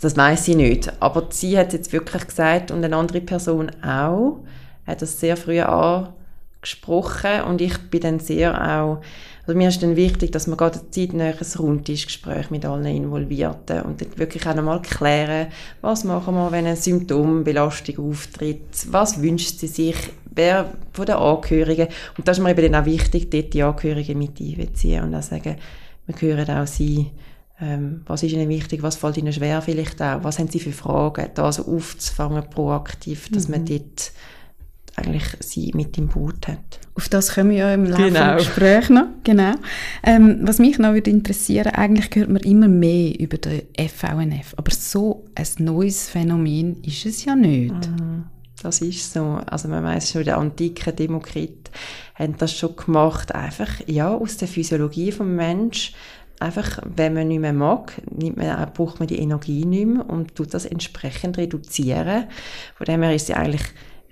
das 0.00 0.16
weiß 0.16 0.44
sie 0.44 0.54
nicht. 0.54 0.92
Aber 1.00 1.26
sie 1.30 1.58
hat 1.58 1.72
jetzt 1.72 1.92
wirklich 1.92 2.26
gesagt 2.26 2.70
und 2.70 2.84
eine 2.84 2.96
andere 2.96 3.20
Person 3.20 3.70
auch, 3.82 4.44
hat 4.86 5.02
das 5.02 5.18
sehr 5.18 5.36
früh 5.36 5.60
an 5.60 6.12
gesprochen 6.60 7.42
und 7.42 7.60
ich 7.60 7.78
bin 7.90 8.00
dann 8.00 8.18
sehr 8.18 8.54
auch, 8.54 9.00
also 9.46 9.56
mir 9.56 9.68
ist 9.68 9.82
dann 9.82 9.94
wichtig, 9.94 10.32
dass 10.32 10.46
man 10.46 10.56
gerade 10.56 10.80
zeitnah 10.90 11.26
ein 11.26 11.58
Rundtischgespräch 11.58 12.50
mit 12.50 12.64
allen 12.64 12.86
Involvierten 12.86 13.82
und 13.82 14.00
dann 14.00 14.18
wirklich 14.18 14.46
auch 14.46 14.54
nochmal 14.54 14.82
klären, 14.82 15.48
was 15.80 16.04
machen 16.04 16.34
wir, 16.34 16.50
wenn 16.50 16.66
eine 16.66 16.76
Symptombelastung 16.76 18.10
auftritt, 18.10 18.86
was 18.90 19.22
wünscht 19.22 19.60
sie 19.60 19.68
sich, 19.68 19.96
wer 20.34 20.72
von 20.92 21.06
den 21.06 21.16
Angehörigen 21.16 21.88
und 22.18 22.26
das 22.26 22.38
ist 22.38 22.42
mir 22.42 22.50
eben 22.50 22.72
dann 22.72 22.82
auch 22.82 22.86
wichtig, 22.86 23.30
dort 23.30 23.54
die 23.54 23.62
Angehörigen 23.62 24.18
mit 24.18 24.40
einbeziehen 24.40 25.04
und 25.04 25.14
auch 25.14 25.22
sagen, 25.22 25.56
wir 26.06 26.20
hören 26.20 26.50
auch 26.50 26.66
sie, 26.66 27.12
ähm, 27.60 28.02
was 28.06 28.22
ist 28.22 28.32
Ihnen 28.32 28.48
wichtig, 28.48 28.82
was 28.82 28.96
fällt 28.96 29.16
Ihnen 29.16 29.32
schwer 29.32 29.62
vielleicht 29.62 30.02
auch, 30.02 30.22
was 30.24 30.38
haben 30.38 30.48
Sie 30.48 30.60
für 30.60 30.72
Fragen, 30.72 31.30
da 31.34 31.50
so 31.50 31.66
aufzufangen 31.66 32.48
proaktiv, 32.50 33.30
dass 33.30 33.48
mhm. 33.48 33.54
man 33.54 33.64
dort 33.64 34.12
eigentlich 34.96 35.24
sie 35.40 35.72
mit 35.74 35.96
im 35.98 36.08
Boot 36.08 36.48
hat. 36.48 36.80
Auf 36.94 37.08
das 37.08 37.34
kommen 37.34 37.50
wir 37.50 37.58
ja 37.58 37.74
im 37.74 37.84
Laufe 37.84 38.02
genau. 38.02 38.36
des 38.36 38.46
Gesprächs 38.46 38.88
noch. 38.88 39.06
Genau. 39.24 39.52
Ähm, 40.02 40.38
was 40.42 40.58
mich 40.58 40.78
noch 40.78 40.94
würde 40.94 41.10
interessieren, 41.10 41.72
eigentlich 41.72 42.08
hört 42.14 42.30
man 42.30 42.42
immer 42.42 42.68
mehr 42.68 43.18
über 43.20 43.36
den 43.36 43.62
FVNF, 43.78 44.54
aber 44.56 44.70
so 44.70 45.26
ein 45.34 45.64
neues 45.64 46.08
Phänomen 46.08 46.82
ist 46.82 47.04
es 47.04 47.24
ja 47.24 47.36
nicht. 47.36 47.74
Mhm. 47.74 48.24
Das 48.62 48.80
ist 48.80 49.12
so. 49.12 49.38
Also 49.46 49.68
man 49.68 49.84
weiß 49.84 50.12
schon, 50.12 50.24
der 50.24 50.38
antike 50.38 50.92
Demokrit 50.92 51.70
haben 52.14 52.36
das 52.38 52.56
schon 52.56 52.74
gemacht, 52.74 53.34
einfach 53.34 53.80
ja 53.86 54.14
aus 54.14 54.38
der 54.38 54.48
Physiologie 54.48 55.12
vom 55.12 55.36
Mensch. 55.36 55.92
Einfach, 56.38 56.80
wenn 56.84 57.14
man 57.14 57.28
nicht 57.28 57.40
mehr 57.40 57.54
mag, 57.54 57.94
nimmt 58.10 58.36
man, 58.36 58.70
braucht 58.74 58.98
man 58.98 59.08
die 59.08 59.18
Energie 59.18 59.64
nicht 59.64 59.86
mehr 59.86 60.08
und 60.08 60.34
tut 60.34 60.52
das 60.52 60.66
entsprechend 60.66 61.38
reduzieren. 61.38 62.24
Von 62.76 62.84
dem 62.84 63.02
her 63.02 63.14
ist 63.14 63.30
es 63.30 63.36
eigentlich 63.36 63.62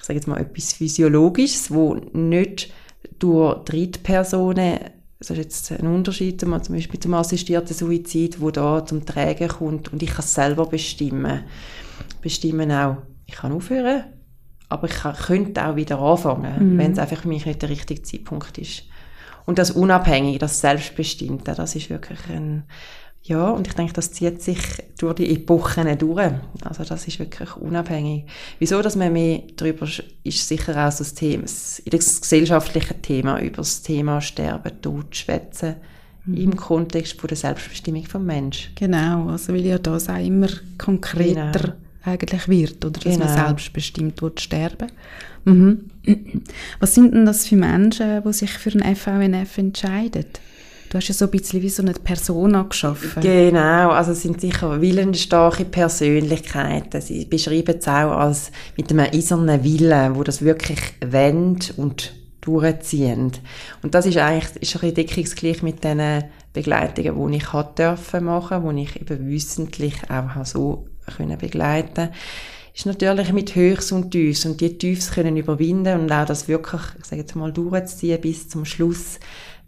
ich 0.04 0.06
sage 0.06 0.18
jetzt 0.18 0.28
mal, 0.28 0.38
etwas 0.38 0.74
Physiologisches, 0.74 1.72
wo 1.72 1.94
nicht 2.12 2.70
durch 3.18 3.64
Drittpersonen, 3.64 4.80
das 5.18 5.30
ist 5.30 5.36
jetzt 5.38 5.72
ein 5.72 5.86
Unterschied 5.86 6.38
zum, 6.38 6.50
Beispiel 6.50 7.00
zum 7.00 7.14
assistierten 7.14 7.74
Suizid, 7.74 8.38
wo 8.38 8.50
da 8.50 8.84
zum 8.84 9.06
Trägen 9.06 9.48
kommt 9.48 9.90
und 9.94 10.02
ich 10.02 10.10
kann 10.10 10.18
es 10.18 10.34
selber 10.34 10.66
bestimmen. 10.66 11.44
Bestimmen 12.20 12.70
auch, 12.70 12.98
ich 13.24 13.36
kann 13.36 13.52
aufhören, 13.52 14.04
aber 14.68 14.88
ich 14.88 14.94
kann, 14.94 15.16
könnte 15.16 15.66
auch 15.66 15.76
wieder 15.76 15.98
anfangen, 15.98 16.74
mhm. 16.74 16.78
wenn 16.78 16.92
es 16.92 16.98
einfach 16.98 17.22
für 17.22 17.28
mich 17.28 17.46
nicht 17.46 17.62
der 17.62 17.70
richtige 17.70 18.02
Zeitpunkt 18.02 18.58
ist. 18.58 18.82
Und 19.46 19.58
das 19.58 19.70
Unabhängige, 19.70 20.38
das 20.38 20.60
Selbstbestimmte, 20.60 21.54
das 21.54 21.76
ist 21.76 21.88
wirklich 21.88 22.18
ein, 22.28 22.64
ja, 23.26 23.48
und 23.48 23.66
ich 23.66 23.72
denke, 23.72 23.94
das 23.94 24.12
zieht 24.12 24.42
sich 24.42 24.58
durch 24.98 25.14
die 25.14 25.34
Epochen 25.34 25.96
durch. 25.96 26.30
Also 26.62 26.84
das 26.84 27.08
ist 27.08 27.18
wirklich 27.18 27.56
unabhängig. 27.56 28.26
Wieso, 28.58 28.82
dass 28.82 28.96
man 28.96 29.14
mehr 29.14 29.42
darüber 29.56 29.88
ist 30.24 30.48
sicher 30.48 30.86
auch 30.86 30.92
so 30.92 30.98
das 30.98 31.14
Thema, 31.14 31.44
das 31.44 32.20
gesellschaftliche 32.20 33.00
Thema 33.00 33.40
über 33.40 33.56
das 33.58 33.80
Thema 33.80 34.20
Sterben, 34.20 34.78
Tod, 34.82 35.16
Schwätzen 35.16 35.76
mhm. 36.26 36.34
im 36.34 36.56
Kontext 36.56 37.18
von 37.18 37.28
der 37.28 37.38
Selbstbestimmung 37.38 38.04
vom 38.04 38.26
Menschen. 38.26 38.74
Genau, 38.74 39.28
also 39.30 39.54
weil 39.54 39.64
ja 39.64 39.78
das 39.78 40.10
auch 40.10 40.22
immer 40.22 40.48
konkreter 40.76 41.50
genau. 41.52 41.74
eigentlich 42.02 42.46
wird, 42.46 42.84
oder 42.84 43.00
dass 43.00 43.04
genau. 43.04 43.24
man 43.24 43.34
selbstbestimmt 43.34 44.20
wird 44.20 44.42
sterben. 44.42 44.88
Mhm. 45.46 45.90
Was 46.78 46.94
sind 46.94 47.14
denn 47.14 47.24
das 47.24 47.46
für 47.46 47.56
Menschen, 47.56 48.22
die 48.22 48.32
sich 48.34 48.50
für 48.50 48.78
ein 48.78 48.94
FVNF 48.94 49.56
entscheiden? 49.56 50.26
Du 50.94 50.98
hast 50.98 51.08
ja 51.08 51.14
so 51.14 51.24
ein 51.24 51.32
bisschen 51.32 51.60
wie 51.60 51.68
so 51.68 51.82
eine 51.82 51.92
Persona 51.92 52.62
geschaffen. 52.62 53.20
Genau, 53.20 53.90
also 53.90 54.12
es 54.12 54.22
sind 54.22 54.40
sicher 54.40 54.80
willensstarke 54.80 55.64
Persönlichkeiten. 55.64 57.00
Sie 57.00 57.24
beschreiben 57.24 57.74
es 57.80 57.88
auch 57.88 58.12
als 58.12 58.52
mit 58.76 58.92
einem 58.92 59.08
eisernen 59.12 59.64
Willen, 59.64 60.14
wo 60.14 60.22
das 60.22 60.42
wirklich 60.42 60.78
wendet 61.04 61.76
und 61.78 62.14
durchziehen. 62.42 63.32
Und 63.82 63.96
das 63.96 64.06
ist 64.06 64.18
eigentlich 64.18 64.62
ist 64.62 64.84
ein 64.84 64.94
deckungsgleich 64.94 65.64
mit 65.64 65.82
den 65.82 66.22
Begleitungen, 66.52 67.32
die 67.32 67.38
ich 67.38 67.52
hat 67.52 67.76
dürfen 67.76 68.26
machen, 68.26 68.76
die 68.76 68.82
ich 68.84 69.00
eben 69.00 69.26
wissentlich 69.26 69.96
auch 70.08 70.46
so 70.46 70.86
können 71.16 71.38
begleiten 71.38 72.10
ist 72.76 72.86
natürlich 72.86 73.32
mit 73.32 73.54
Höchst 73.54 73.92
und 73.92 74.10
Tiefs 74.10 74.44
und 74.46 74.60
die 74.60 74.76
Tiefs 74.76 75.12
können 75.12 75.36
überwinden 75.36 76.00
und 76.00 76.12
auch 76.12 76.26
das 76.26 76.48
wirklich, 76.48 76.82
ich 76.98 77.04
sage 77.04 77.22
jetzt 77.22 77.36
mal, 77.36 77.52
durchziehen 77.52 78.20
bis 78.20 78.48
zum 78.48 78.64
Schluss 78.64 79.20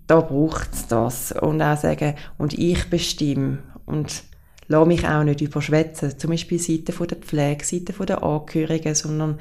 da 0.07 0.21
braucht 0.21 0.73
es 0.73 0.87
das. 0.87 1.33
Und 1.33 1.63
auch 1.63 1.77
sagen, 1.77 2.15
und 2.39 2.55
ich 2.55 2.89
bestimme. 2.91 3.59
Und 3.87 4.23
lasse 4.69 4.87
mich 4.87 5.07
auch 5.07 5.25
nicht 5.25 5.41
überschwätzen. 5.41 6.19
Zum 6.19 6.31
Beispiel 6.31 6.59
Seite 6.59 6.93
von 6.93 7.07
der 7.07 7.19
Pflege, 7.19 7.65
Seite 7.65 7.93
von 7.93 8.07
der 8.07 8.23
Angehörigen, 8.23 8.95
sondern 8.95 9.39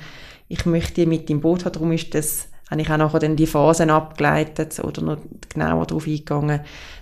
ich 0.48 0.66
möchte 0.66 1.06
mit 1.06 1.30
im 1.30 1.42
Boot 1.42 1.66
haben. 1.66 1.74
Darum 1.74 1.92
ist 1.92 2.14
das, 2.14 2.48
habe 2.70 2.82
ich 2.82 2.90
auch 2.90 2.98
nachher 2.98 3.20
dann 3.20 3.36
die 3.36 3.48
Phasen 3.48 3.90
abgeleitet 3.90 4.80
oder 4.80 5.02
noch 5.02 5.18
genauer 5.50 5.88
darauf 5.88 6.06
eingegangen, 6.06 6.62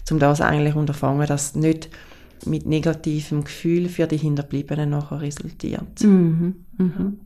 um 0.10 0.20
das 0.20 0.42
eigentlich 0.42 0.76
unterfangen, 0.76 1.28
dass 1.28 1.56
nicht 1.56 1.90
mit 2.46 2.66
negativem 2.66 3.44
Gefühl 3.44 3.88
für 3.88 4.08
die 4.08 4.18
Hinterbliebenen 4.18 4.90
nachher 4.90 5.22
resultiert. 5.22 6.04
Mhm. 6.04 6.66
Mhm. 6.78 7.20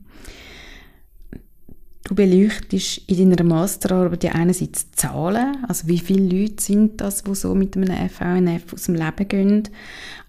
Du 2.08 2.14
beleuchtest 2.14 3.02
in 3.06 3.30
deiner 3.30 3.44
Masterarbeit 3.44 4.24
ja 4.24 4.32
einerseits 4.32 4.90
Zahlen, 4.92 5.62
also 5.68 5.88
wie 5.88 5.98
viele 5.98 6.40
Leute 6.40 6.62
sind 6.62 7.02
das, 7.02 7.22
die 7.22 7.34
so 7.34 7.54
mit 7.54 7.76
einem 7.76 8.08
FVNF 8.08 8.72
aus 8.72 8.84
dem 8.84 8.94
Leben 8.94 9.28
gehen, 9.28 9.68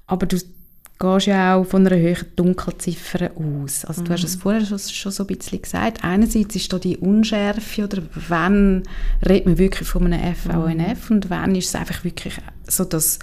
aber 0.05 0.25
du 0.25 0.36
gehst 0.36 1.27
ja 1.27 1.55
auch 1.55 1.63
von 1.63 1.88
einer 1.88 1.95
höheren 1.95 2.27
Dunkelziffer 2.36 3.31
aus. 3.33 3.86
Also 3.86 4.01
mhm. 4.01 4.05
du 4.05 4.12
hast 4.12 4.25
es 4.25 4.36
mhm. 4.36 4.41
vorher 4.41 4.65
schon, 4.65 4.79
schon, 4.79 5.12
so 5.13 5.24
ein 5.24 5.27
bisschen 5.27 5.62
gesagt. 5.62 6.03
Einerseits 6.03 6.53
ist 6.53 6.74
da 6.74 6.79
die 6.79 6.98
Unschärfe 6.98 7.86
oder 7.86 8.01
wann 8.27 8.83
redet 9.25 9.45
man 9.45 9.57
wirklich 9.57 9.88
von 9.88 10.12
einem 10.12 10.36
FVNF 10.36 11.09
mhm. 11.09 11.15
und 11.15 11.29
wann 11.29 11.55
ist 11.55 11.69
es 11.69 11.75
einfach 11.75 12.03
wirklich 12.03 12.33
so, 12.67 12.83
dass 12.83 13.19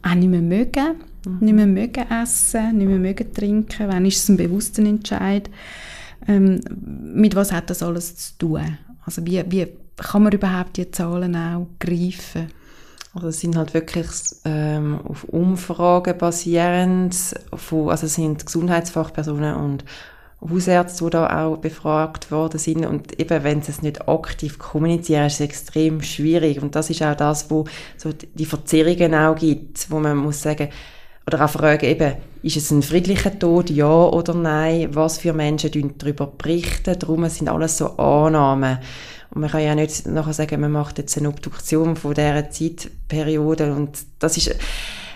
auch 0.00 0.14
nicht 0.14 0.30
mehr 0.30 0.40
mögen, 0.40 0.94
mhm. 1.26 1.38
nicht 1.40 1.54
mehr 1.54 1.66
mögen 1.66 2.10
essen, 2.10 2.78
nicht 2.78 2.88
mehr 2.88 2.98
mögen 2.98 3.34
trinken, 3.34 3.88
wann 3.88 4.06
ist 4.06 4.22
es 4.22 4.28
ein 4.30 4.38
bewusster 4.38 4.82
Entscheid. 4.84 5.50
Ähm, 6.28 6.60
mit 7.14 7.34
was 7.34 7.52
hat 7.52 7.70
das 7.70 7.82
alles 7.82 8.16
zu 8.16 8.38
tun? 8.38 8.78
Also 9.04 9.24
wie, 9.24 9.42
wie 9.48 9.68
kann 9.96 10.22
man 10.22 10.32
überhaupt 10.32 10.76
die 10.76 10.90
Zahlen 10.90 11.36
auch 11.36 11.66
greifen? 11.78 12.50
Also 13.12 13.28
es 13.28 13.40
sind 13.40 13.56
halt 13.56 13.74
wirklich 13.74 14.08
ähm, 14.44 15.00
auf 15.04 15.24
Umfragen 15.24 16.16
basierend, 16.16 17.16
von, 17.54 17.90
also 17.90 18.06
es 18.06 18.14
sind 18.14 18.46
Gesundheitsfachpersonen 18.46 19.56
und 19.56 19.84
Hausärzte, 20.40 21.04
die 21.04 21.10
da 21.10 21.44
auch 21.44 21.56
befragt 21.58 22.30
worden 22.30 22.58
sind 22.58 22.86
und 22.86 23.18
eben, 23.20 23.44
wenn 23.44 23.62
sie 23.62 23.72
es 23.72 23.82
nicht 23.82 24.08
aktiv 24.08 24.58
kommunizieren, 24.58 25.26
ist 25.26 25.34
es 25.34 25.40
extrem 25.40 26.02
schwierig 26.02 26.62
und 26.62 26.76
das 26.76 26.88
ist 26.88 27.02
auch 27.02 27.16
das, 27.16 27.50
wo 27.50 27.64
so 27.96 28.12
die 28.12 28.46
Verzerrungen 28.46 29.14
auch 29.14 29.34
gibt, 29.34 29.90
wo 29.90 29.98
man 29.98 30.16
muss 30.16 30.40
sagen, 30.40 30.68
oder 31.26 31.44
auch 31.44 31.50
fragen 31.50 31.86
eben, 31.86 32.14
ist 32.42 32.56
es 32.56 32.70
ein 32.70 32.82
friedlicher 32.82 33.38
Tod, 33.38 33.70
ja 33.70 33.90
oder 33.90 34.34
nein, 34.34 34.88
was 34.92 35.18
für 35.18 35.32
Menschen 35.32 35.94
darüber? 35.98 36.26
Berichten, 36.26 36.98
darum 36.98 37.28
sind 37.28 37.48
alles 37.48 37.78
so 37.78 37.96
Annahmen. 37.96 38.78
Und 39.32 39.42
man 39.42 39.50
kann 39.50 39.62
ja 39.62 39.74
nicht 39.74 40.06
nachher 40.06 40.32
sagen, 40.32 40.60
man 40.60 40.72
macht 40.72 40.98
jetzt 40.98 41.16
eine 41.16 41.28
Obduktion 41.28 41.96
von 41.96 42.14
dieser 42.14 42.50
Zeitperiode. 42.50 43.72
Und 43.72 43.98
das 44.18 44.36
ist, 44.36 44.48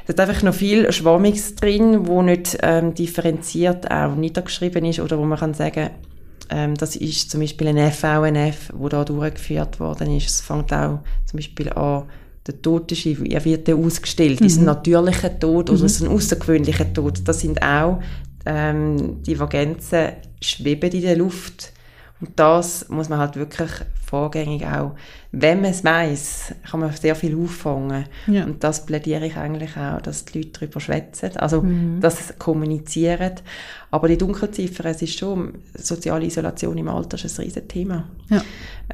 da 0.06 0.12
ist 0.12 0.20
einfach 0.20 0.42
noch 0.42 0.54
viel 0.54 0.92
Schwammiges 0.92 1.56
drin, 1.56 2.06
wo 2.06 2.22
nicht 2.22 2.58
ähm, 2.62 2.94
differenziert 2.94 3.90
auch 3.90 4.14
niedergeschrieben 4.14 4.84
ist 4.84 5.00
oder 5.00 5.18
wo 5.18 5.24
man 5.24 5.38
kann 5.38 5.54
sagen, 5.54 5.90
ähm, 6.50 6.74
das 6.74 6.94
ist 6.94 7.30
zum 7.30 7.40
Beispiel 7.40 7.68
ein 7.68 7.90
FVNF, 7.90 8.70
wo 8.74 8.88
da 8.88 9.04
durchgeführt 9.04 9.80
worden 9.80 10.14
ist. 10.16 10.28
Es 10.28 10.40
fängt 10.42 10.72
auch 10.72 11.00
zum 11.24 11.38
Beispiel 11.38 11.72
an, 11.72 12.04
der 12.46 12.60
Tod 12.60 12.92
ist, 12.92 13.06
er 13.06 13.44
wird 13.44 13.68
ja 13.68 13.74
ausgestellt, 13.74 14.40
mhm. 14.40 14.46
ist 14.46 14.58
ein 14.58 14.64
natürlicher 14.64 15.38
Tod 15.38 15.70
oder 15.70 15.80
mhm. 15.80 15.86
ist 15.86 16.02
ein 16.02 16.08
außergewöhnlicher 16.08 16.92
Tod. 16.92 17.20
Das 17.24 17.40
sind 17.40 17.62
auch 17.62 18.00
ähm, 18.46 19.22
Divergenzen 19.22 20.12
schweben 20.40 20.90
in 20.92 21.02
der 21.02 21.16
Luft 21.16 21.73
und 22.20 22.30
das 22.36 22.88
muss 22.88 23.08
man 23.08 23.18
halt 23.18 23.36
wirklich 23.36 23.70
vorgängig 24.06 24.64
auch, 24.64 24.94
wenn 25.32 25.60
man 25.60 25.72
es 25.72 25.82
weiß, 25.82 26.54
kann 26.70 26.80
man 26.80 26.92
sehr 26.92 27.16
viel 27.16 27.36
auffangen. 27.36 28.04
Ja. 28.28 28.44
Und 28.44 28.62
das 28.62 28.86
plädiere 28.86 29.26
ich 29.26 29.36
eigentlich 29.36 29.76
auch, 29.76 30.00
dass 30.00 30.24
die 30.24 30.38
Leute 30.38 30.60
darüber 30.60 30.78
schwätzen, 30.78 31.36
also 31.36 31.62
mhm. 31.62 32.00
dass 32.00 32.28
sie 32.28 32.34
kommunizieren. 32.34 33.32
Aber 33.90 34.06
die 34.06 34.16
Dunkelziffer, 34.16 34.84
es 34.86 35.02
ist 35.02 35.18
schon, 35.18 35.54
soziale 35.74 36.26
Isolation 36.26 36.78
im 36.78 36.88
Alter 36.88 37.22
ist 37.22 37.38
ein 37.40 37.46
riesen 37.46 37.66
Thema. 37.66 38.08
Ja. 38.30 38.42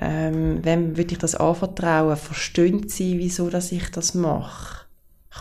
Ähm, 0.00 0.64
wem 0.64 0.96
würde 0.96 1.12
ich 1.12 1.18
das 1.18 1.34
anvertrauen? 1.34 2.16
Verstehen 2.16 2.88
sie, 2.88 3.18
wieso 3.18 3.50
dass 3.50 3.72
ich 3.72 3.90
das 3.90 4.14
mache? 4.14 4.86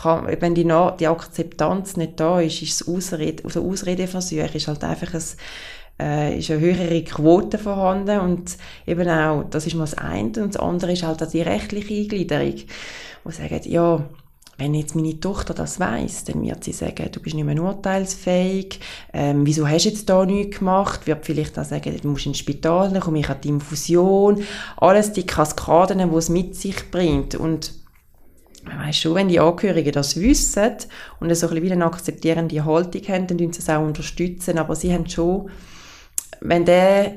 Kann, 0.02 0.28
wenn 0.40 0.54
die, 0.54 0.70
die 1.00 1.08
Akzeptanz 1.08 1.96
nicht 1.96 2.20
da 2.20 2.40
ist, 2.40 2.62
ist 2.62 2.82
es 2.82 2.88
Ausrede, 2.88 3.44
also 3.44 3.66
Ausredeversuch, 3.66 4.54
ist 4.54 4.68
halt 4.68 4.84
einfach 4.84 5.14
ein 5.14 5.22
äh, 6.00 6.38
ist 6.38 6.50
eine 6.50 6.60
höhere 6.60 7.04
Quote 7.04 7.58
vorhanden 7.58 8.20
und 8.20 8.56
eben 8.86 9.08
auch, 9.08 9.44
das 9.50 9.66
ist 9.66 9.74
mal 9.74 9.84
das 9.84 9.98
eine 9.98 10.28
und 10.42 10.54
das 10.54 10.56
andere 10.56 10.92
ist 10.92 11.02
halt 11.02 11.22
auch 11.22 11.30
die 11.30 11.42
rechtliche 11.42 11.94
Eingliederung, 11.94 12.54
wo 13.24 13.30
sagen, 13.30 13.60
ja, 13.64 14.04
wenn 14.60 14.74
jetzt 14.74 14.94
meine 14.94 15.18
Tochter 15.18 15.54
das 15.54 15.80
weiß, 15.80 16.24
dann 16.24 16.42
wird 16.42 16.64
sie 16.64 16.72
sagen, 16.72 17.08
du 17.10 17.20
bist 17.20 17.34
nicht 17.34 17.44
mehr 17.44 17.60
urteilsfähig, 17.62 18.78
ähm, 19.12 19.46
wieso 19.46 19.66
hast 19.66 19.86
du 19.86 19.88
jetzt 19.88 20.08
da 20.08 20.24
nichts 20.26 20.58
gemacht, 20.58 21.06
wird 21.06 21.24
vielleicht 21.24 21.58
auch 21.58 21.64
sagen, 21.64 21.96
du 22.00 22.08
musst 22.08 22.26
ins 22.26 22.38
Spital, 22.38 22.90
dann 22.90 23.00
komme 23.00 23.20
ich 23.20 23.28
an 23.28 23.40
die 23.42 23.48
Infusion, 23.48 24.42
alles 24.76 25.12
die 25.12 25.24
Kaskaden, 25.24 26.10
die 26.10 26.16
es 26.16 26.28
mit 26.28 26.56
sich 26.56 26.90
bringt. 26.90 27.34
Und 27.34 27.72
man 28.64 28.80
weiss 28.80 28.98
schon, 28.98 29.14
wenn 29.14 29.28
die 29.28 29.40
Angehörigen 29.40 29.92
das 29.92 30.20
wissen 30.20 30.76
und 31.20 31.34
so 31.34 31.48
ein 31.48 31.54
bisschen 31.54 31.72
eine 31.72 31.86
akzeptierende 31.86 32.62
Haltung 32.62 33.02
haben, 33.08 33.26
dann 33.26 33.38
sie 33.38 33.46
es 33.46 33.68
auch 33.70 33.82
unterstützen, 33.82 34.58
aber 34.58 34.76
sie 34.76 34.92
haben 34.92 35.08
schon 35.08 35.50
wenn 36.40 36.64
der 36.64 37.16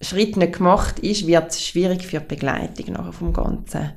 Schritt 0.00 0.36
nicht 0.36 0.54
gemacht 0.54 0.98
ist, 1.00 1.26
wird 1.26 1.50
es 1.50 1.64
schwierig 1.64 2.06
für 2.06 2.20
die 2.20 2.26
Begleitung 2.26 2.94
nachher 2.94 3.12
vom 3.12 3.32
Ganzen. 3.32 3.92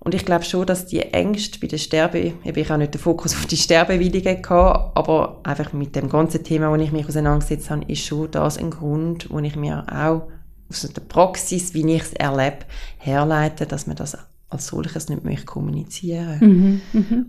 Und 0.00 0.14
ich 0.14 0.24
glaube 0.24 0.44
schon, 0.44 0.66
dass 0.66 0.86
die 0.86 1.00
Ängste 1.00 1.58
bei 1.60 1.66
der 1.66 1.76
Sterbe, 1.76 2.32
ich 2.42 2.70
habe 2.70 2.78
nicht 2.78 2.94
den 2.94 3.00
Fokus 3.00 3.34
auf 3.36 3.46
die 3.46 3.56
Sterbewilligen 3.56 4.42
gehabt, 4.42 4.96
aber 4.96 5.40
einfach 5.42 5.72
mit 5.72 5.94
dem 5.94 6.08
ganzen 6.08 6.42
Thema, 6.42 6.70
wo 6.70 6.76
ich 6.76 6.92
mich 6.92 7.06
auseinandergesetzt 7.06 7.70
habe, 7.70 7.84
ist 7.86 8.04
schon 8.04 8.30
das 8.30 8.58
ein 8.58 8.70
Grund, 8.70 9.30
wo 9.30 9.38
ich 9.40 9.56
mir 9.56 9.84
auch 9.90 10.28
aus 10.68 10.82
der 10.82 11.02
Praxis, 11.02 11.74
wie 11.74 11.94
ich 11.94 12.02
es 12.02 12.12
erlebe, 12.14 12.58
herleite, 12.98 13.66
dass 13.66 13.86
man 13.86 13.96
das 13.96 14.16
als 14.48 14.66
solches 14.66 15.08
nicht 15.08 15.24
möchte 15.24 15.46
kommunizieren. 15.46 16.38
Mhm, 16.40 16.80
mh, 16.92 17.24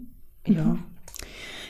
ja. 0.47 0.77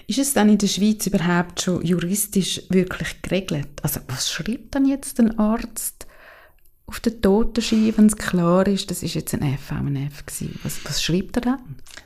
Ist 0.08 0.20
es 0.20 0.34
dann 0.34 0.50
in 0.50 0.58
der 0.58 0.68
Schweiz 0.68 1.06
überhaupt 1.08 1.62
schon 1.62 1.86
juristisch 1.86 2.62
wirklich 2.70 3.22
geregelt? 3.22 3.70
Also 3.82 4.00
was 4.08 4.32
schreibt 4.32 4.76
dann 4.76 4.86
jetzt 4.86 5.20
ein 5.20 5.38
Arzt 5.40 6.08
auf 6.92 7.00
der 7.00 7.22
Totenscheibe, 7.22 7.98
wenn 7.98 8.08
es 8.08 8.18
klar 8.18 8.68
ist, 8.68 8.92
das 8.92 9.02
ist 9.02 9.14
jetzt 9.14 9.34
ein 9.34 9.58
FVNF 9.58 10.26
gewesen? 10.26 10.60
Was, 10.64 10.84
was 10.84 11.02
schreibt 11.02 11.38
er 11.38 11.42
dann? 11.42 11.60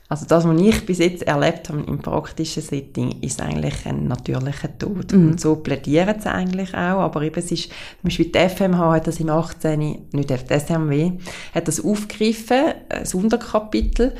Also 0.07 0.27
das, 0.27 0.47
was 0.47 0.61
ich 0.61 0.85
bis 0.85 0.99
jetzt 0.99 1.23
erlebt 1.23 1.69
habe 1.69 1.81
im 1.81 1.97
praktischen 1.97 2.61
Setting, 2.61 3.19
ist 3.21 3.41
eigentlich 3.41 3.83
ein 3.87 4.07
natürlicher 4.07 4.77
Tod. 4.77 5.11
Mhm. 5.11 5.29
Und 5.29 5.41
so 5.41 5.55
plädieren 5.55 6.21
sie 6.21 6.31
eigentlich 6.31 6.75
auch, 6.75 6.99
aber 6.99 7.23
eben 7.23 7.39
es 7.39 7.51
ist, 7.51 7.63
zum 7.63 8.03
Beispiel 8.03 8.31
die 8.31 8.47
FMH 8.47 8.93
hat 8.93 9.07
das 9.07 9.19
im 9.19 9.29
18., 9.31 9.79
nicht 10.11 10.29
die 10.29 10.59
SMW, 10.59 11.13
hat 11.55 11.67
das 11.67 11.83
aufgegriffen, 11.83 12.73
ein 12.87 13.07
Unterkapitel, 13.13 14.13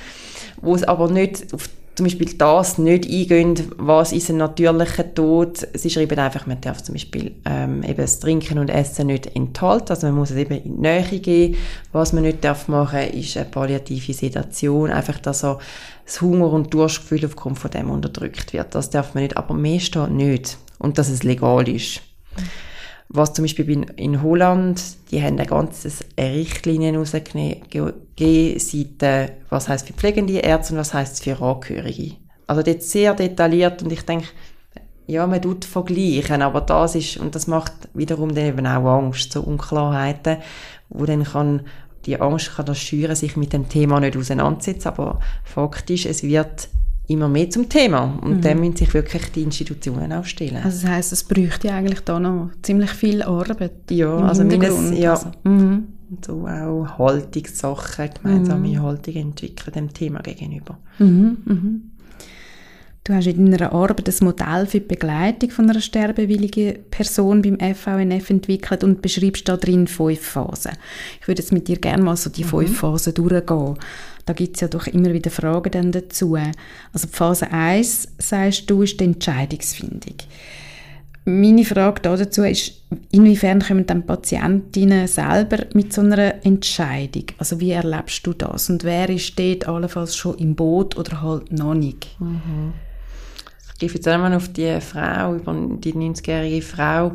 wo 0.62 0.74
es 0.74 0.84
aber 0.84 1.12
nicht 1.12 1.54
auf 1.54 1.70
zum 1.96 2.06
Beispiel 2.06 2.34
das 2.38 2.78
nicht 2.78 3.10
eingehen, 3.10 3.56
was 3.78 4.12
ist 4.12 4.30
ein 4.30 4.38
natürlicher 4.38 5.14
Tod. 5.14 5.66
Sie 5.74 5.90
schreiben 5.90 6.20
einfach, 6.20 6.46
man 6.46 6.60
darf 6.60 6.84
zum 6.84 6.94
Beispiel 6.94 7.32
ähm, 7.46 7.84
eben 7.84 7.98
das 7.98 8.20
Trinken 8.20 8.60
und 8.60 8.70
Essen 8.70 9.08
nicht 9.08 9.34
enthalten, 9.34 9.90
also 9.90 10.08
man 10.08 10.18
muss 10.18 10.32
es 10.32 10.38
eben 10.38 10.56
in 10.56 10.64
die 10.64 10.82
Nähe 10.82 11.20
gehen. 11.20 11.56
Was 11.94 12.12
man 12.12 12.24
nicht 12.24 12.44
darf 12.44 12.68
machen, 12.68 13.00
ist 13.00 13.38
eine 13.38 13.46
palliative 13.46 14.14
Sedation, 14.14 14.92
einfach, 14.92 15.20
dass 15.20 15.40
so 15.40 15.60
das 16.06 16.22
Hunger- 16.22 16.52
und 16.52 16.74
Durstgefühl 16.74 17.26
aufgrund 17.26 17.60
von 17.60 17.72
dem 17.72 17.90
unterdrückt 17.90 18.52
wird. 18.52 18.76
Das 18.76 18.90
darf 18.90 19.14
man 19.14 19.24
nicht, 19.24 19.38
aber 19.38 19.54
mehr 19.54 19.80
steht 19.80 20.12
nicht. 20.12 20.58
Und 20.78 20.98
dass 20.98 21.10
es 21.10 21.24
legal 21.24 21.68
ist. 21.70 22.02
Was 23.10 23.34
zum 23.34 23.44
Beispiel 23.44 23.86
in 23.96 24.24
Holland, 24.24 24.82
die 25.12 25.22
haben 25.22 25.40
ein 25.40 25.48
ganzes 25.48 26.04
Richtlinien 26.20 26.96
rausgegeben, 26.96 28.60
Seite, 28.60 29.34
was 29.50 29.70
heißt 29.70 29.88
für 29.88 29.94
pflegende 29.94 30.40
Ärzte 30.40 30.74
und 30.74 30.80
was 30.80 30.94
heißt 30.94 31.24
für 31.24 31.40
Angehörige. 31.40 32.16
Also 32.48 32.64
dort 32.64 32.82
sehr 32.84 33.14
detailliert 33.14 33.84
und 33.84 33.92
ich 33.92 34.02
denke, 34.02 34.28
ja, 35.08 35.28
man 35.28 35.42
tut 35.42 35.66
vergleichen, 35.66 36.42
aber 36.42 36.62
das 36.62 36.96
ist, 36.96 37.18
und 37.18 37.36
das 37.36 37.48
macht 37.48 37.74
wiederum 37.94 38.34
dann 38.34 38.46
eben 38.46 38.66
auch 38.66 38.86
Angst, 38.86 39.32
so 39.32 39.42
Unklarheiten, 39.42 40.38
wo 40.90 41.06
dann 41.06 41.24
kann, 41.24 41.62
die 42.06 42.20
Angst 42.20 42.56
kann 42.56 42.66
das 42.66 42.80
schüren, 42.80 43.16
sich 43.16 43.36
mit 43.36 43.54
dem 43.54 43.70
Thema 43.70 44.00
nicht 44.00 44.18
auseinandersetzen, 44.18 44.88
aber 44.88 45.20
faktisch, 45.44 46.06
es 46.06 46.24
wird 46.24 46.70
immer 47.08 47.28
mehr 47.28 47.50
zum 47.50 47.70
Thema. 47.70 48.20
Und 48.22 48.38
mhm. 48.38 48.42
dann 48.42 48.60
müssen 48.60 48.76
sich 48.78 48.94
wirklich 48.94 49.32
die 49.32 49.44
Institutionen 49.44 50.12
auch 50.14 50.26
stellen. 50.26 50.58
Also 50.64 50.82
das 50.82 50.90
heisst, 50.90 51.14
es 51.14 51.24
bräuchte 51.24 51.68
ja 51.68 51.76
eigentlich 51.76 52.02
da 52.02 52.20
noch 52.20 52.50
ziemlich 52.62 52.92
viel 52.92 53.22
Arbeit. 53.22 53.92
Ja, 53.92 54.18
also 54.18 54.44
mindestens, 54.44 54.98
ja. 54.98 55.12
Also, 55.12 55.32
mhm. 55.44 55.88
So 56.26 56.48
auch 56.48 57.00
Haltungssachen, 57.00 58.10
gemeinsame 58.22 58.68
mhm. 58.68 58.84
Haltung 58.84 59.16
entwickeln 59.16 59.74
dem 59.74 59.94
Thema 59.94 60.22
gegenüber. 60.22 60.78
Mhm. 61.00 61.38
Mhm. 61.46 61.92
Du 63.04 63.14
hast 63.14 63.28
in 63.28 63.52
deiner 63.52 63.72
Arbeit 63.72 64.08
das 64.08 64.22
Modell 64.22 64.66
für 64.66 64.80
die 64.80 64.88
Begleitung 64.88 65.52
von 65.52 65.70
einer 65.70 65.80
sterbewilligen 65.80 66.90
Person 66.90 67.44
beim 67.44 67.60
FVNF 67.60 68.32
entwickelt 68.32 68.84
und 68.84 69.04
beschreibst 69.04 69.48
da 69.48 69.58
drin 69.58 69.86
fünf 69.86 70.22
Phasen. 70.22 70.72
Ich 71.22 71.28
würde 71.28 71.44
jetzt 71.44 71.52
mit 71.52 71.68
dir 71.68 71.78
gerne 71.78 72.02
mal 72.02 72.18
so 72.18 72.32
die 72.32 72.44
mhm. 72.44 72.50
fünf 72.50 72.80
Phasen 72.80 73.14
durchgehen. 73.14 73.76
Da 74.26 74.34
gibt 74.34 74.56
es 74.56 74.62
ja 74.62 74.68
doch 74.68 74.88
immer 74.88 75.14
wieder 75.14 75.30
Fragen 75.30 75.72
dann 75.72 75.92
dazu. 75.92 76.36
Also 76.94 77.08
Phase 77.12 77.52
1, 77.52 78.08
sagst 78.18 78.70
du, 78.70 78.82
ist 78.82 79.00
die 79.00 79.06
Entscheidungsfindung. 79.06 80.16
Meine 81.28 81.66
Frage 81.66 82.02
dazu 82.02 82.44
ist, 82.44 82.84
inwiefern 83.12 83.60
kommen 83.60 83.88
dann 83.88 84.06
Patientinnen 84.06 85.08
selber 85.08 85.66
mit 85.74 85.92
so 85.92 86.02
einer 86.02 86.46
Entscheidung? 86.46 87.26
Also 87.40 87.60
wie 87.60 87.72
erlebst 87.72 88.28
du 88.28 88.34
das? 88.34 88.70
Und 88.70 88.84
wer 88.84 89.10
ist 89.10 89.38
dort 89.40 89.68
allenfalls 89.68 90.16
schon 90.16 90.38
im 90.38 90.56
Boot 90.56 90.96
oder 90.98 91.24
halt 91.24 91.52
noch 91.52 91.74
nicht? 91.74 92.16
Mhm. 92.20 92.74
Ich 93.74 93.80
gehe 93.80 93.90
jetzt 93.90 94.08
einmal 94.08 94.34
auf 94.36 94.50
die 94.50 94.80
Frau, 94.80 95.36
die 95.36 95.94
90-jährige 95.94 96.62
Frau. 96.62 97.14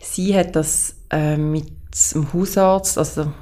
Sie 0.00 0.36
hat 0.36 0.56
das 0.56 0.96
äh, 1.10 1.36
mit 1.36 1.68
dem 2.12 2.32
Hausarzt, 2.32 2.98
also 2.98 3.32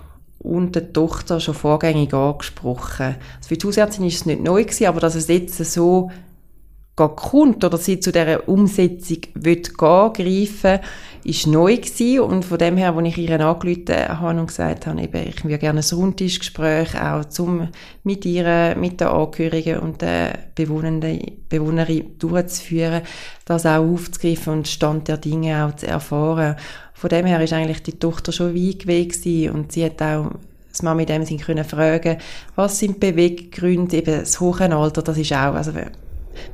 und 0.42 0.74
der 0.74 0.92
Tochter 0.92 1.40
schon 1.40 1.54
vorgängig 1.54 2.12
angesprochen. 2.12 3.16
Also 3.36 3.48
für 3.48 3.56
die 3.56 3.66
Hausärztin 3.66 4.06
ist 4.06 4.16
es 4.16 4.26
nicht 4.26 4.42
neu 4.42 4.64
gewesen, 4.64 4.86
aber 4.86 5.00
dass 5.00 5.14
es 5.14 5.28
jetzt 5.28 5.56
so 5.58 6.10
kommt 7.08 7.64
oder 7.64 7.78
sie 7.78 8.00
zu 8.00 8.12
dieser 8.12 8.48
Umsetzung 8.48 9.18
will 9.34 9.62
greifen 9.62 10.80
ist 11.24 11.46
neu 11.46 11.76
gewesen. 11.76 12.20
Und 12.20 12.44
von 12.44 12.58
dem 12.58 12.76
her, 12.76 12.94
als 12.94 13.08
ich 13.08 13.18
ihr 13.18 13.40
angerufen 13.40 14.08
habe 14.08 14.40
und 14.40 14.46
gesagt 14.46 14.86
habe, 14.86 15.00
eben, 15.00 15.28
ich 15.28 15.44
würde 15.44 15.58
gerne 15.58 15.80
ein 15.80 15.96
Rundtischgespräch 15.96 17.00
auch 17.00 17.24
zum, 17.26 17.68
mit 18.02 18.24
ihr, 18.24 18.74
mit 18.76 19.00
den 19.00 19.08
Angehörigen 19.08 19.78
und 19.78 20.02
den 20.02 20.32
Bewohnenden, 20.54 21.20
Bewohnerin 21.48 22.18
durchzuführen, 22.18 23.02
das 23.44 23.66
auch 23.66 23.84
aufzugreifen 23.84 24.52
und 24.54 24.68
Stand 24.68 25.08
der 25.08 25.18
Dinge 25.18 25.64
auch 25.64 25.76
zu 25.76 25.86
erfahren. 25.86 26.56
Von 26.94 27.10
dem 27.10 27.26
her 27.26 27.40
ist 27.40 27.52
eigentlich 27.52 27.82
die 27.82 27.98
Tochter 27.98 28.32
schon 28.32 28.54
weit 28.54 28.86
weg 28.86 29.14
und 29.52 29.72
sie 29.72 29.84
hat 29.84 30.00
auch 30.02 30.30
das 30.70 30.82
Mama 30.82 31.02
in 31.02 31.06
dem 31.06 31.24
Sinn 31.24 31.38
können 31.38 31.64
fragen, 31.64 32.16
was 32.56 32.78
sind 32.78 32.98
Beweggründe, 32.98 33.98
eben 33.98 34.20
das 34.20 34.40
hohe 34.40 34.74
Alter, 34.74 35.02
das 35.02 35.18
ist 35.18 35.32
auch, 35.32 35.54
also 35.54 35.72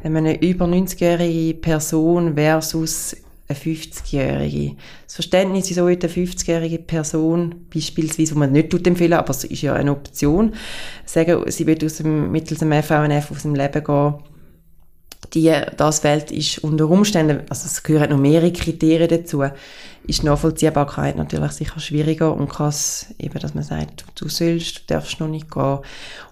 wenn 0.03 0.13
man 0.13 0.27
eine 0.27 0.41
über 0.43 0.67
90-jährige 0.67 1.59
Person 1.59 2.35
versus 2.35 3.17
eine 3.49 3.59
50-jährige. 3.59 4.77
Das 5.07 5.15
Verständnis, 5.15 5.71
wieso 5.71 5.87
eine 5.87 5.97
50-jährige 5.97 6.79
Person, 6.79 7.67
beispielsweise, 7.73 8.35
wo 8.35 8.39
man 8.41 8.53
nicht 8.53 8.75
empfehlen 8.87 9.15
aber 9.15 9.31
es 9.31 9.45
ist 9.45 9.63
ja 9.63 9.75
eine 9.75 9.93
Option, 9.93 10.55
sagen, 11.07 11.43
sie 11.51 11.67
wird 11.67 11.83
aus 11.83 11.97
dem, 11.97 12.31
mittels 12.31 12.61
dem 12.61 12.73
FVNF 12.73 13.31
aus 13.31 13.43
dem 13.43 13.55
Leben 13.55 13.85
gehen, 13.85 14.15
die, 15.35 15.53
das 15.77 16.05
Welt 16.05 16.31
ist 16.31 16.59
unter 16.59 16.89
Umständen, 16.89 17.43
also 17.49 17.67
es 17.67 17.83
gehören 17.83 18.11
noch 18.11 18.19
mehrere 18.19 18.53
Kriterien 18.53 19.09
dazu, 19.09 19.43
ist 20.07 20.25
Nachvollziehbarkeit 20.25 21.17
natürlich 21.17 21.53
sicher 21.53 21.81
schwieriger 21.81 22.35
und 22.35 22.49
kann 22.49 22.69
es 22.69 23.15
eben, 23.19 23.39
dass 23.39 23.55
man 23.55 23.65
sagt, 23.65 24.05
du 24.15 24.29
sollst, 24.29 24.79
du 24.79 24.95
darfst 24.95 25.21
noch 25.21 25.29
nicht 25.29 25.51
gehen. 25.51 25.79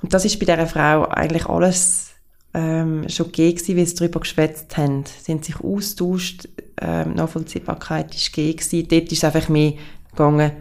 Und 0.03 0.15
das 0.15 0.25
ist 0.25 0.39
bei 0.39 0.47
dieser 0.47 0.67
Frau 0.67 1.07
eigentlich 1.09 1.47
alles 1.47 2.16
ähm, 2.55 3.09
schon 3.09 3.27
gegeben 3.27 3.57
gewesen, 3.57 3.77
wie 3.77 3.85
sie 3.85 3.95
darüber 3.95 4.21
geschwätzt 4.21 4.77
haben. 4.77 5.05
Sie 5.23 5.33
haben 5.33 5.43
sich 5.43 5.61
austauscht, 5.61 6.49
ähm, 6.81 7.15
Nachvollziehbarkeit 7.15 8.15
ist 8.15 8.33
gegeben. 8.33 8.89
Dort 8.89 9.13
ist 9.13 9.19
es 9.19 9.25
einfach 9.25 9.49
mehr 9.49 9.75
gegangen, 10.11 10.53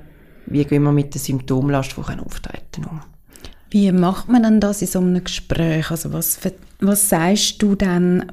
wie 0.48 0.64
gehen 0.66 0.84
wir 0.84 0.92
mit 0.92 1.14
der 1.14 1.22
Symptomlast, 1.22 1.96
die 1.98 2.20
auftreten 2.20 2.86
um. 2.86 3.02
Wie 3.70 3.92
macht 3.92 4.30
man 4.30 4.44
denn 4.44 4.60
das 4.60 4.82
in 4.82 4.88
so 4.88 5.00
einem 5.00 5.24
Gespräch? 5.24 5.92
Also 5.92 6.14
was, 6.14 6.40
was 6.80 7.10
sagst 7.10 7.62
du 7.62 7.76
dann 7.76 8.32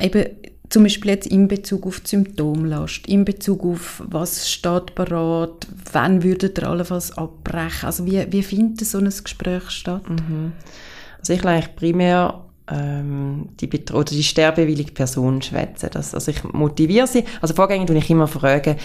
eben 0.00 0.24
zum 0.68 0.82
Beispiel 0.82 1.12
jetzt 1.12 1.26
in 1.26 1.48
Bezug 1.48 1.86
auf 1.86 2.00
die 2.00 2.08
Symptomlast, 2.08 3.06
in 3.06 3.24
Bezug 3.24 3.64
auf 3.64 4.02
was 4.06 4.50
steht 4.50 4.94
parat, 4.94 5.66
wann 5.92 6.22
würdet 6.22 6.58
ihr 6.58 6.68
allenfalls 6.68 7.16
abbrechen? 7.16 7.86
Also 7.86 8.06
wie, 8.06 8.30
wie 8.30 8.42
findet 8.42 8.86
so 8.86 8.98
ein 8.98 9.10
Gespräch 9.10 9.70
statt? 9.70 10.08
Mhm. 10.08 10.52
Also 11.18 11.32
ich 11.32 11.44
eigentlich 11.44 11.74
primär 11.74 12.44
ähm, 12.70 13.48
die 13.60 13.68
oder 13.92 14.04
die 14.04 14.22
sterbewillige 14.22 14.92
Person 14.92 15.42
schwätzen. 15.42 15.90
Das, 15.92 16.14
also 16.14 16.30
ich 16.30 16.42
motiviere 16.44 17.06
sie. 17.06 17.24
Also 17.40 17.54
vorgängig 17.54 17.86
tue 17.86 17.96
ich 17.96 18.10
immer 18.10 18.28
fragen, 18.28 18.76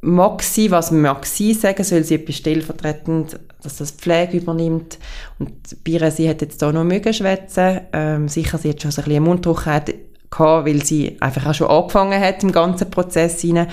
mag 0.00 0.42
sie, 0.42 0.70
was 0.70 0.90
mag 0.90 1.26
sie 1.26 1.54
sagen, 1.54 1.84
soll 1.84 2.04
sie 2.04 2.16
etwas 2.16 2.36
stellvertretend, 2.36 3.38
dass 3.62 3.76
das 3.76 3.90
Pflege 3.90 4.38
übernimmt. 4.38 4.98
Und 5.38 5.52
bei 5.84 6.10
sie 6.10 6.28
hat 6.28 6.40
jetzt 6.40 6.62
da 6.62 6.72
noch 6.72 6.84
mögen 6.84 7.12
schwätzen. 7.12 7.80
Ähm, 7.92 8.28
sicher, 8.28 8.58
sie 8.58 8.70
hat 8.70 8.82
schon 8.82 8.90
so 8.90 9.02
ein 9.02 9.06
bisschen 9.06 9.24
Mundtrockenheit 9.24 9.94
gehabt, 10.30 10.66
weil 10.66 10.84
sie 10.84 11.16
einfach 11.20 11.46
auch 11.46 11.54
schon 11.54 11.68
angefangen 11.68 12.20
hat 12.20 12.42
im 12.42 12.52
ganzen 12.52 12.90
Prozess 12.90 13.40
hinein. 13.40 13.68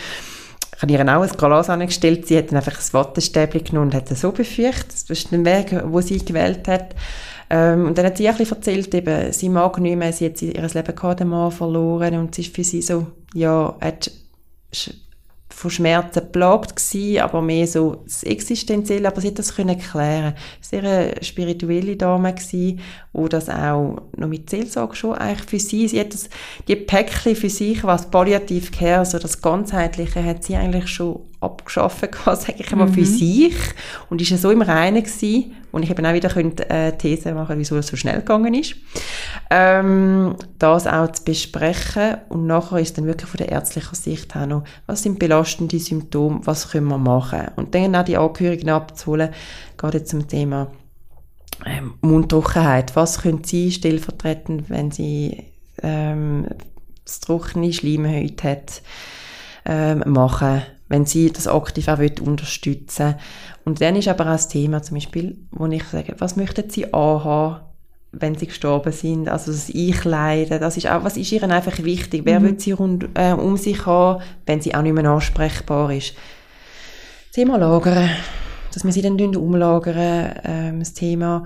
Ich 0.76 0.82
habe 0.84 0.92
ihr 0.92 1.02
auch 1.02 1.24
ein 1.24 1.38
Glas 1.38 1.70
angestellt. 1.72 2.28
Sie 2.28 2.38
hat 2.38 2.52
dann 2.52 2.58
einfach 2.58 2.78
ein 2.80 2.94
Wattestäbchen 2.94 3.64
genommen 3.64 3.88
und 3.88 3.96
hat 3.96 4.12
es 4.12 4.22
so 4.22 4.32
befürchtet. 4.32 4.94
Das 4.94 5.10
ist 5.10 5.32
der 5.32 5.44
Weg, 5.44 5.76
wo 5.86 6.02
sie 6.02 6.24
gewählt 6.24 6.68
hat. 6.68 6.94
Ähm, 7.50 7.86
und 7.88 7.98
dann 7.98 8.06
hat 8.06 8.18
sie 8.18 8.28
ein 8.28 8.36
bisschen 8.36 8.58
erzählt, 8.58 8.94
eben, 8.94 9.32
sie 9.32 9.50
mag 9.50 9.80
nicht 9.80 9.98
mehr, 9.98 10.12
sie 10.12 10.26
hat 10.26 10.42
ihr 10.42 10.62
Leben 10.62 10.96
gehabt, 10.96 11.20
den 11.20 11.30
Mann 11.30 11.52
verloren 11.52 12.16
und 12.16 12.38
es 12.38 12.46
ist 12.46 12.56
für 12.56 12.64
sie 12.64 12.82
so, 12.82 13.08
ja, 13.34 13.76
hat 13.80 14.12
von 15.58 15.72
Schmerzen 15.72 16.20
geplagt 16.20 16.76
gewesen, 16.76 17.20
aber 17.20 17.42
mehr 17.42 17.66
so 17.66 18.04
das 18.06 18.22
Existenzielle, 18.22 19.08
aber 19.08 19.22
sie 19.22 19.30
hat 19.30 19.40
das 19.40 19.56
können 19.56 19.80
klären. 19.80 20.36
Sehr 20.62 20.84
eine 20.84 21.24
spirituelle 21.24 21.96
Dame 21.96 22.34
gewesen, 22.34 22.80
wo 23.12 23.28
das 23.28 23.50
auch 23.50 23.98
noch 24.16 24.28
mit 24.28 24.52
Seelsorge 24.52 24.96
schon 24.96 25.16
eigentlich 25.16 25.50
für 25.50 25.60
sie, 25.60 25.88
sie 25.88 26.00
hat 26.00 26.14
das, 26.14 26.30
die 26.68 26.76
Päckchen 26.76 27.36
für 27.36 27.50
sich, 27.50 27.84
was 27.84 28.12
Palliativ 28.12 28.72
Care, 28.72 29.00
also 29.00 29.18
das 29.18 29.42
Ganzheitliche, 29.42 30.24
hat 30.24 30.44
sie 30.44 30.56
eigentlich 30.56 30.90
schon 30.90 31.22
abgeschafft 31.48 32.02
gehabt, 32.12 32.42
sage 32.42 32.56
ich 32.60 32.72
einmal, 32.72 32.88
mhm. 32.88 32.94
für 32.94 33.06
sich 33.06 33.56
und 34.10 34.22
ist 34.22 34.30
ja 34.30 34.38
so 34.38 34.52
im 34.52 34.62
Reinen 34.62 35.04
gewesen 35.04 35.56
und 35.72 35.84
ich 35.84 35.90
eben 35.90 36.06
auch 36.06 36.14
wieder 36.14 36.30
könnte, 36.30 36.70
äh, 36.70 36.98
These 36.98 37.34
machen, 37.34 37.58
wieso 37.60 37.78
es 37.78 37.88
so 37.88 37.96
schnell 37.96 38.20
gegangen 38.20 38.54
ist. 38.54 38.76
Ähm, 39.50 40.36
das 40.60 40.88
auch 40.88 41.12
zu 41.12 41.24
besprechen 41.24 42.18
und 42.30 42.48
nachher 42.48 42.80
ist 42.80 42.98
dann 42.98 43.06
wirklich 43.06 43.30
von 43.30 43.38
der 43.38 43.50
ärztlichen 43.50 43.96
Sicht 43.96 44.36
auch 44.36 44.46
noch, 44.46 44.64
was 44.86 45.04
sind 45.04 45.20
belastende 45.20 45.80
Symptome, 45.80 46.42
was 46.44 46.72
können 46.72 46.88
wir 46.88 46.98
machen 46.98 47.52
und 47.56 47.76
dann 47.76 47.96
auch 47.96 48.06
die 48.06 48.18
Angehörigen 48.18 48.70
abzuholen, 48.70 49.30
gerade 49.78 50.04
zum 50.04 50.28
Thema 50.28 50.72
ähm, 51.66 51.96
Mundtrockenheit. 52.02 52.96
Was 52.96 53.22
können 53.22 53.44
Sie 53.44 53.72
stellvertretend, 53.72 54.70
wenn 54.70 54.92
Sie 54.92 55.44
ähm, 55.82 56.48
das 57.06 57.20
trockene 57.20 57.74
Schleimhäute 57.74 58.50
hat, 58.50 58.82
ähm, 59.66 60.04
machen 60.06 60.64
wenn 60.90 61.06
sie 61.06 61.32
das 61.32 61.48
aktiv 61.48 61.88
auch 61.88 62.00
unterstützen 62.22 63.16
Und 63.66 63.82
dann 63.82 63.96
ist 63.96 64.08
aber 64.08 64.26
auch 64.26 64.32
das 64.32 64.48
Thema 64.48 64.82
zum 64.82 64.96
Beispiel, 64.96 65.38
wo 65.52 65.66
ich 65.68 65.84
sage, 65.84 66.16
was 66.18 66.36
möchten 66.36 66.70
sie 66.70 66.94
anhaben, 66.94 67.62
wenn 68.12 68.36
sie 68.36 68.48
gestorben 68.48 68.94
sind, 68.94 69.30
also 69.30 69.52
das 69.52 69.70
Einkleiden, 69.74 70.60
das 70.60 70.78
ist 70.78 70.88
auch, 70.88 71.04
was 71.04 71.18
ist 71.18 71.32
ihnen 71.32 71.52
einfach 71.52 71.84
wichtig, 71.84 72.22
wer 72.24 72.40
mhm. 72.40 72.44
will 72.44 72.60
sie 72.60 72.72
rund, 72.72 73.10
äh, 73.16 73.34
um 73.34 73.58
sich 73.58 73.86
haben, 73.86 74.22
wenn 74.46 74.62
sie 74.62 74.74
auch 74.74 74.82
nicht 74.82 74.94
mehr 74.94 75.10
ansprechbar 75.10 75.92
ist. 75.92 76.14
Thema 77.34 77.58
Lagern, 77.58 78.10
dass 78.74 78.84
wir 78.84 78.92
sie 78.92 79.02
dann 79.02 79.36
umlagern, 79.36 80.36
ähm, 80.44 80.80
das 80.80 80.94
Thema 80.94 81.44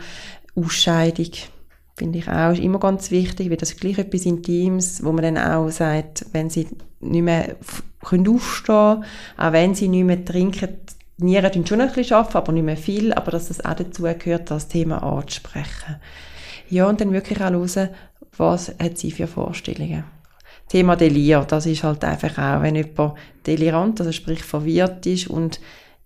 Ausscheidung, 0.56 1.32
finde 1.98 2.20
ich 2.20 2.28
auch 2.30 2.54
immer 2.54 2.80
ganz 2.80 3.12
wichtig, 3.12 3.50
weil 3.50 3.58
das 3.58 3.72
ist 3.72 3.82
gleich 3.82 3.98
etwas 3.98 4.26
Intimes, 4.26 5.04
wo 5.04 5.12
man 5.12 5.24
dann 5.24 5.38
auch 5.38 5.70
sagt, 5.70 6.26
wenn 6.32 6.50
sie 6.50 6.68
nicht 7.00 7.24
mehr 7.24 7.56
können 8.04 8.28
aufstehen 8.28 9.04
auch 9.38 9.52
wenn 9.52 9.76
sie 9.76 9.88
nicht 9.88 10.06
mehr 10.06 10.24
trinken. 10.24 10.78
Die 11.18 11.26
Nieren 11.26 11.52
tun 11.52 11.68
schon 11.68 11.82
ein 11.82 11.92
bisschen 11.92 12.18
arbeiten, 12.18 12.38
aber 12.38 12.52
nicht 12.52 12.64
mehr 12.64 12.78
viel, 12.78 13.14
aber 13.14 13.32
dass 13.32 13.50
das 13.50 13.64
auch 13.64 13.76
dazu 13.76 14.04
gehört, 14.04 14.50
das 14.50 14.68
Thema 14.68 15.04
anzusprechen. 15.04 15.98
Ja, 16.70 16.88
und 16.88 17.00
dann 17.00 17.14
wirklich 17.14 17.40
auch 17.42 17.52
hören, 17.52 17.90
was 18.38 18.70
hat 18.82 18.98
sie 18.98 19.12
für 19.12 19.28
Vorstellungen. 19.28 20.04
Thema 20.70 20.96
Delir, 20.96 21.42
das 21.42 21.66
ist 21.66 21.84
halt 21.84 22.04
einfach 22.06 22.38
auch, 22.38 22.62
wenn 22.62 22.76
jemand 22.76 23.16
delirant, 23.46 24.00
also 24.00 24.14
sprich 24.14 24.42
verwirrt 24.42 25.06
ist 25.06 25.28
und 25.28 25.60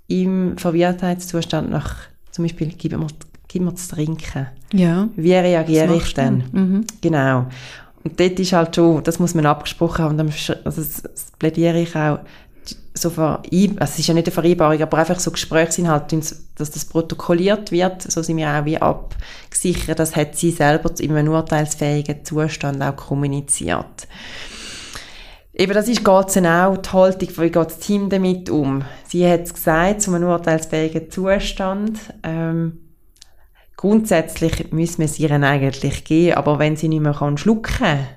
im 0.08 0.58
Verwirrtheitszustand 0.58 1.70
nach, 1.70 1.98
zum 2.32 2.46
Beispiel, 2.46 2.74
gib 2.76 2.98
mir, 2.98 3.08
gib 3.48 3.62
mir 3.62 3.76
zu 3.76 3.96
trinken. 3.96 4.48
Ja. 4.74 5.08
Wie 5.16 5.34
reagiere 5.34 5.96
ich 5.96 6.14
dann? 6.16 6.44
Mhm. 6.52 6.86
Genau. 7.00 7.46
Und 8.06 8.20
dort 8.20 8.40
ist 8.40 8.54
halt 8.54 8.76
schon, 8.76 9.04
das 9.04 9.18
muss 9.18 9.34
man 9.34 9.48
abgesprochen 9.48 10.06
haben, 10.06 10.20
also 10.20 10.62
das, 10.64 11.02
das 11.02 11.32
plädiere 11.40 11.80
ich 11.80 11.96
auch, 11.96 12.20
so 12.94 13.10
ver, 13.10 13.42
also 13.42 13.76
es 13.82 14.00
ist 14.00 14.08
ja 14.08 14.14
nicht 14.14 14.28
eine 14.28 14.34
Vereinbarung, 14.34 14.80
aber 14.80 15.00
einfach 15.00 15.20
so 15.20 15.32
Gesprächsinhalt, 15.32 16.14
dass 16.14 16.72
das 16.72 16.86
protokolliert 16.86 17.72
wird, 17.72 18.04
so 18.04 18.22
sind 18.22 18.38
wir 18.38 18.48
auch 18.48 18.64
wie 18.64 18.78
abgesichert, 18.78 19.98
das 19.98 20.16
hat 20.16 20.36
sie 20.36 20.52
selber 20.52 20.92
in 21.00 21.12
einem 21.12 21.34
urteilsfähigen 21.34 22.24
Zustand 22.24 22.82
auch 22.84 22.96
kommuniziert. 22.96 24.08
Eben, 25.56 25.74
das 25.74 25.88
ist 25.88 26.06
geht's 26.06 26.34
dann 26.34 26.46
auch 26.46 26.78
die 26.78 26.90
Haltung, 26.90 27.30
wie 27.38 27.50
geht 27.50 27.56
das 27.56 27.80
Team 27.80 28.10
damit 28.10 28.52
um? 28.52 28.84
Sie 29.08 29.28
hat 29.28 29.42
es 29.42 29.54
gesagt, 29.54 30.04
zu 30.04 30.14
einem 30.14 30.30
urteilsfähigen 30.30 31.10
Zustand, 31.10 31.98
ähm, 32.22 32.85
grundsätzlich 33.78 34.72
müssen 34.72 35.00
wir 35.00 35.06
es 35.06 35.20
ihr 35.20 35.32
eigentlich 35.32 36.04
geben, 36.04 36.36
aber 36.36 36.60
wenn 36.60 36.76
sie 36.76 36.88
nicht 36.88 37.02
mehr 37.02 37.14
kann 37.14 37.38
schlucken 37.38 38.08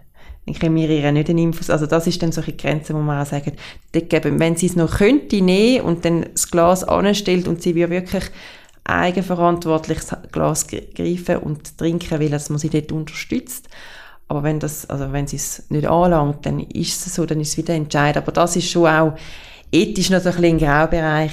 dann 0.48 0.54
kriegen 0.54 0.76
wir 0.76 0.88
ihr 0.88 1.12
nicht 1.12 1.28
den 1.28 1.38
Infos. 1.38 1.68
Also 1.68 1.86
das 1.86 2.06
ist 2.06 2.22
dann 2.22 2.32
solche 2.32 2.54
Grenze, 2.54 2.94
wo 2.94 2.98
man 2.98 3.20
auch 3.20 3.26
sagt, 3.26 3.52
geben, 3.92 4.40
wenn 4.40 4.56
sie 4.56 4.66
es 4.66 4.76
noch 4.76 4.96
könnte 4.96 5.42
nehmen 5.42 5.84
und 5.84 6.04
dann 6.04 6.26
das 6.32 6.50
Glas 6.50 6.84
anstellt 6.84 7.46
und 7.46 7.60
sie 7.60 7.74
will 7.74 7.90
wirklich 7.90 8.24
eigenverantwortlich 8.84 9.98
das 9.98 10.16
Glas 10.32 10.66
greifen 10.66 11.36
und 11.38 11.76
trinken 11.76 12.18
will, 12.18 12.30
dass 12.30 12.48
man 12.48 12.58
sie 12.58 12.70
dort 12.70 12.92
unterstützt. 12.92 13.68
Aber 14.28 14.42
wenn 14.42 14.60
das, 14.60 14.88
also 14.88 15.12
wenn 15.12 15.26
sie 15.26 15.36
es 15.36 15.64
nicht 15.68 15.86
anlangt, 15.86 16.44
dann 16.46 16.60
ist 16.60 17.06
es 17.06 17.14
so, 17.14 17.26
dann 17.26 17.40
ist 17.40 17.50
es 17.50 17.58
wieder 17.58 17.74
Entscheid. 17.74 18.16
Aber 18.16 18.32
das 18.32 18.56
ist 18.56 18.70
schon 18.70 18.86
auch 18.86 19.18
ethisch 19.70 20.10
noch 20.10 20.20
so 20.20 20.30
ein 20.30 20.36
bisschen 20.36 20.56
ein 20.56 20.58
Graubereich. 20.58 21.32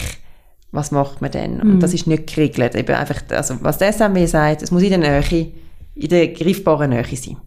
Was 0.76 0.92
macht 0.92 1.22
man 1.22 1.32
denn? 1.32 1.62
Und 1.62 1.76
mhm. 1.76 1.80
das 1.80 1.94
ist 1.94 2.08
nicht 2.08 2.28
geregelt. 2.28 2.76
Eben 2.76 2.96
einfach, 2.96 3.22
also 3.30 3.56
was 3.62 3.78
der 3.78 3.92
SMW 3.92 4.26
sagt, 4.26 4.62
es 4.62 4.72
muss 4.72 4.84
in 4.84 4.90
der 4.90 5.22
Nähe, 5.22 5.52
in 5.96 6.10
der 6.10 6.28
griffbaren 6.28 6.90
Nähe 6.90 7.06
sein. 7.16 7.38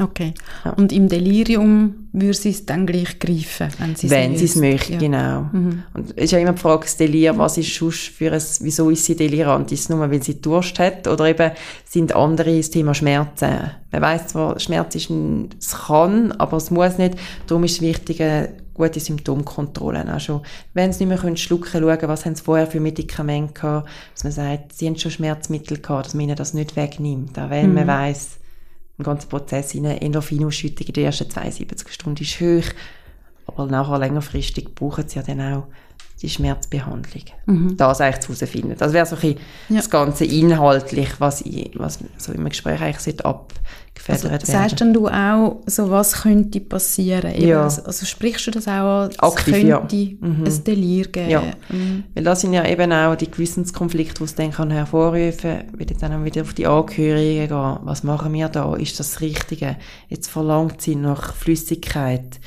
Okay. 0.00 0.32
Ja. 0.64 0.70
Und 0.72 0.90
im 0.90 1.08
Delirium 1.08 2.08
würde 2.12 2.32
sie 2.32 2.50
es 2.50 2.64
dann 2.64 2.86
gleich 2.86 3.18
greifen, 3.18 3.68
wenn 3.78 3.94
sie 3.94 4.06
es 4.06 4.12
Wenn 4.12 4.36
sie 4.36 4.46
es 4.46 4.56
möchte, 4.56 4.94
ja. 4.94 4.98
genau. 4.98 5.42
Mhm. 5.52 5.82
Und 5.92 6.10
es 6.16 6.24
ist 6.24 6.30
ja 6.30 6.38
immer 6.38 6.52
die 6.52 6.60
Frage, 6.60 6.84
das 6.84 6.96
Delir, 6.96 7.36
was 7.36 7.58
ist 7.58 7.74
sonst 7.74 8.08
für 8.08 8.32
ein, 8.32 8.42
wieso 8.60 8.88
ist 8.88 9.04
sie 9.04 9.16
delirant? 9.16 9.70
Ist 9.70 9.80
es 9.80 9.88
nur, 9.90 10.10
weil 10.10 10.22
sie 10.22 10.40
Durst 10.40 10.78
hat? 10.78 11.06
Oder 11.06 11.26
eben 11.26 11.50
sind 11.84 12.14
andere 12.14 12.56
das 12.56 12.70
Thema 12.70 12.94
Schmerzen? 12.94 13.70
Man 13.90 14.00
weiss 14.00 14.28
zwar, 14.28 14.58
Schmerz 14.58 14.94
ist 14.94 15.10
ein, 15.10 15.50
es 15.58 15.76
kann, 15.86 16.32
aber 16.32 16.56
es 16.56 16.70
muss 16.70 16.96
nicht. 16.96 17.16
Darum 17.46 17.64
ist 17.64 17.72
es 17.72 17.80
wichtig, 17.82 18.22
eine 18.22 18.48
gute 18.74 19.00
Symptomkontrolle. 19.00 20.06
Also, 20.06 20.42
wenn 20.74 20.92
sie 20.92 21.00
nicht 21.00 21.08
mehr 21.08 21.18
können 21.18 21.36
schlucken 21.36 21.80
schauen, 21.80 22.08
was 22.08 22.24
haben 22.24 22.34
sie 22.34 22.42
vorher 22.42 22.66
für 22.66 22.80
Medikamente 22.80 23.52
gehabt, 23.52 23.88
dass 24.14 24.24
man 24.24 24.32
sagt, 24.32 24.72
sie 24.72 24.86
haben 24.86 24.96
schon 24.96 25.10
Schmerzmittel 25.10 25.78
gehabt, 25.78 26.06
dass 26.06 26.14
man 26.14 26.24
ihnen 26.24 26.36
das 26.36 26.54
nicht 26.54 26.76
wegnimmt. 26.76 27.38
Auch 27.38 27.50
wenn 27.50 27.70
mhm. 27.70 27.74
man 27.74 27.86
weiss, 27.86 28.38
im 28.98 29.04
ganzen 29.04 29.28
Prozess 29.28 29.74
in 29.74 29.84
Endorphinausschüttung 29.84 30.86
in 30.86 30.92
den 30.92 31.04
ersten 31.06 31.28
72 31.28 31.92
Stunden 31.92 32.22
ist 32.22 32.40
hoch, 32.40 32.72
aber 33.46 33.66
nachher 33.66 33.98
längerfristig 33.98 34.74
brauchen 34.74 35.08
sie 35.08 35.16
ja 35.16 35.22
dann 35.22 35.40
auch 35.40 35.66
die 36.22 36.28
Schmerzbehandlung. 36.28 37.24
Mhm. 37.46 37.76
Das 37.76 38.00
eigentlich 38.00 38.20
zu 38.20 38.32
herausfinden. 38.32 38.76
Das 38.78 38.92
wäre 38.92 39.06
so 39.06 39.16
ein 39.16 39.36
ja. 39.68 39.76
das 39.76 39.90
Ganze 39.90 40.24
inhaltlich, 40.24 41.08
was, 41.18 41.40
ich, 41.42 41.72
was 41.74 41.98
so 42.16 42.32
im 42.32 42.48
Gespräch 42.48 42.80
eigentlich 42.80 43.24
abgefedert 43.24 43.62
also, 44.08 44.30
werden. 44.30 44.46
Sagst 44.46 44.80
denn 44.80 44.94
du 44.94 45.08
auch, 45.08 45.60
so 45.66 45.90
was 45.90 46.22
könnte 46.22 46.60
passieren? 46.60 47.34
Eben, 47.34 47.48
ja. 47.48 47.64
also, 47.64 47.82
also, 47.82 48.06
sprichst 48.06 48.46
du 48.46 48.52
das 48.52 48.68
auch 48.68 49.02
an, 49.02 49.10
es 49.10 49.18
Aktiv, 49.18 49.54
könnte 49.54 49.68
ja. 49.68 49.86
mhm. 50.20 50.44
ein 50.44 50.64
Delir 50.64 51.08
geben? 51.08 51.30
Ja, 51.30 51.42
mhm. 51.68 52.04
weil 52.14 52.24
das 52.24 52.40
sind 52.40 52.52
ja 52.52 52.64
eben 52.64 52.92
auch 52.92 53.16
die 53.16 53.30
Gewissenskonflikte, 53.30 54.18
die 54.18 54.24
es 54.24 54.34
dann 54.36 54.52
kann 54.52 54.70
hervorrufen 54.70 55.38
kann. 55.40 55.64
Ich 55.78 55.90
will 55.90 55.96
dann 56.00 56.24
wieder 56.24 56.42
auf 56.42 56.54
die 56.54 56.66
Angehörigen 56.66 57.48
gehen. 57.48 57.78
Was 57.82 58.04
machen 58.04 58.32
wir 58.32 58.48
da? 58.48 58.76
Ist 58.76 59.00
das 59.00 59.12
das 59.12 59.20
Richtige? 59.20 59.76
Jetzt 60.08 60.30
verlangt 60.30 60.80
sie 60.80 60.94
nach 60.94 61.34
Flüssigkeit 61.34 62.38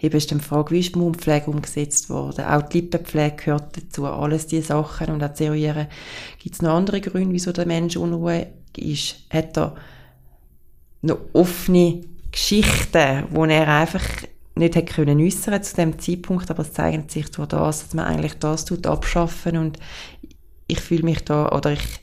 eben 0.00 0.16
ist 0.16 0.30
dann 0.30 0.38
die 0.38 0.44
Frage, 0.44 0.70
wie 0.70 0.80
ist 0.80 0.94
die 0.94 0.98
Mundpflege 0.98 1.50
umgesetzt 1.50 2.08
worden? 2.08 2.44
Auch 2.44 2.62
die 2.62 2.80
Lippenpflege 2.80 3.36
gehört 3.36 3.76
dazu, 3.76 4.06
alles 4.06 4.46
diese 4.46 4.68
Sachen 4.68 5.10
und 5.10 5.22
auch 5.22 5.34
zu. 5.34 5.52
Gibt 5.52 6.54
es 6.54 6.62
noch 6.62 6.74
andere 6.74 7.00
Gründe, 7.00 7.34
wieso 7.34 7.52
der 7.52 7.66
Mensch 7.66 7.96
unruhig 7.96 8.46
ist? 8.76 9.16
Hat 9.30 9.56
er 9.56 9.74
noch 11.02 11.18
offene 11.32 12.02
Geschichten, 12.30 13.24
wo 13.30 13.44
er 13.44 13.68
einfach 13.68 14.04
nicht 14.54 14.74
hätte 14.74 14.92
können 14.92 15.20
äußern 15.20 15.62
zu 15.62 15.76
dem 15.76 15.98
Zeitpunkt, 15.98 16.50
aber 16.50 16.62
es 16.62 16.72
zeigt 16.72 17.10
sich 17.10 17.30
durch 17.30 17.48
das, 17.48 17.82
dass 17.82 17.94
man 17.94 18.06
eigentlich 18.06 18.34
das 18.34 18.64
tut, 18.64 18.86
abschaffen 18.86 19.56
und 19.56 19.78
ich 20.66 20.80
fühle 20.80 21.04
mich 21.04 21.24
da, 21.24 21.48
oder 21.50 21.72
ich 21.72 22.00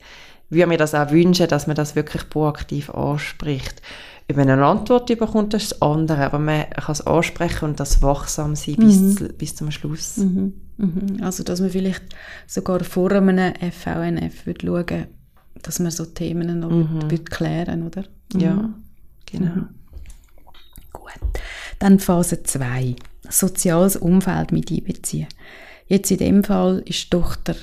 würde 0.50 0.66
mir 0.66 0.78
das 0.78 0.94
auch 0.94 1.10
wünschen, 1.10 1.48
dass 1.48 1.66
man 1.66 1.76
das 1.76 1.96
wirklich 1.96 2.28
proaktiv 2.28 2.90
anspricht. 2.90 3.82
Wenn 4.28 4.36
man 4.36 4.50
eine 4.50 4.66
Antwort 4.66 5.06
bekommt, 5.06 5.54
das 5.54 5.64
ist 5.64 5.72
das 5.72 5.82
andere, 5.82 6.24
aber 6.24 6.40
man 6.40 6.68
kann 6.70 6.92
es 6.92 7.06
ansprechen 7.06 7.66
und 7.66 7.78
das 7.80 8.02
wachsam 8.02 8.56
sein 8.56 8.76
bis, 8.76 9.20
mhm. 9.20 9.28
bis 9.38 9.54
zum 9.54 9.70
Schluss. 9.70 10.16
Mhm. 10.16 10.54
Mhm. 10.78 11.22
Also, 11.22 11.44
dass 11.44 11.60
man 11.60 11.70
vielleicht 11.70 12.02
sogar 12.46 12.82
vor 12.82 13.12
einem 13.12 13.54
FVNF 13.54 14.46
würde 14.46 14.66
schauen, 14.66 15.06
dass 15.62 15.78
man 15.78 15.92
so 15.92 16.04
Themen 16.04 16.60
noch 16.60 16.70
mhm. 16.70 17.02
wird, 17.02 17.10
wird 17.10 17.30
klären, 17.30 17.86
oder? 17.86 18.04
Ja, 18.36 18.54
mhm. 18.54 18.74
genau. 19.26 19.54
Mhm. 19.54 19.68
Gut. 20.92 21.20
Dann 21.78 22.00
Phase 22.00 22.42
2. 22.42 22.96
Soziales 23.28 23.96
Umfeld 23.96 24.50
mit 24.50 24.70
einbeziehen. 24.70 25.28
Jetzt 25.86 26.10
in 26.10 26.18
dem 26.18 26.44
Fall 26.44 26.82
ist 26.84 27.04
die 27.04 27.10
Tochter 27.10 27.54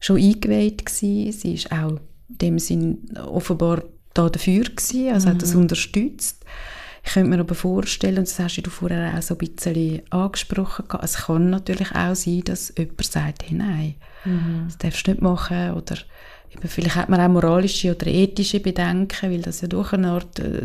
schon 0.00 0.16
eingeweiht 0.16 0.86
gewesen. 0.86 1.32
Sie 1.32 1.54
ist 1.54 1.72
auch 1.72 1.98
in 2.28 2.38
dem 2.38 2.58
Sinn 2.58 3.16
offenbar 3.18 3.82
da 4.14 4.28
dafür 4.28 4.64
gewesen, 4.64 5.12
also 5.12 5.28
mhm. 5.28 5.32
hat 5.32 5.42
das 5.42 5.54
mhm. 5.54 5.60
unterstützt. 5.60 6.44
Ich 7.06 7.12
könnte 7.12 7.28
mir 7.28 7.40
aber 7.40 7.54
vorstellen, 7.54 8.18
und 8.18 8.28
das 8.28 8.38
hast 8.38 8.56
du 8.56 8.70
vorher 8.70 9.14
auch 9.14 9.22
so 9.22 9.34
ein 9.34 9.38
bisschen 9.38 10.00
angesprochen, 10.10 10.86
es 11.02 11.16
kann 11.16 11.50
natürlich 11.50 11.94
auch 11.94 12.14
sein, 12.14 12.42
dass 12.44 12.72
jemand 12.78 13.04
sagt, 13.04 13.42
hey, 13.46 13.54
nein, 13.54 13.94
mhm. 14.24 14.64
das 14.66 14.78
darfst 14.78 15.06
du 15.06 15.10
nicht 15.10 15.22
machen 15.22 15.72
oder 15.72 15.96
vielleicht 16.66 16.94
hat 16.94 17.08
man 17.08 17.20
auch 17.20 17.28
moralische 17.28 17.94
oder 17.94 18.06
ethische 18.06 18.60
Bedenken, 18.60 19.30
weil 19.30 19.42
das 19.42 19.60
ja 19.60 19.68
durch 19.68 19.92
eine 19.92 20.12
Art 20.12 20.38
äh, 20.38 20.64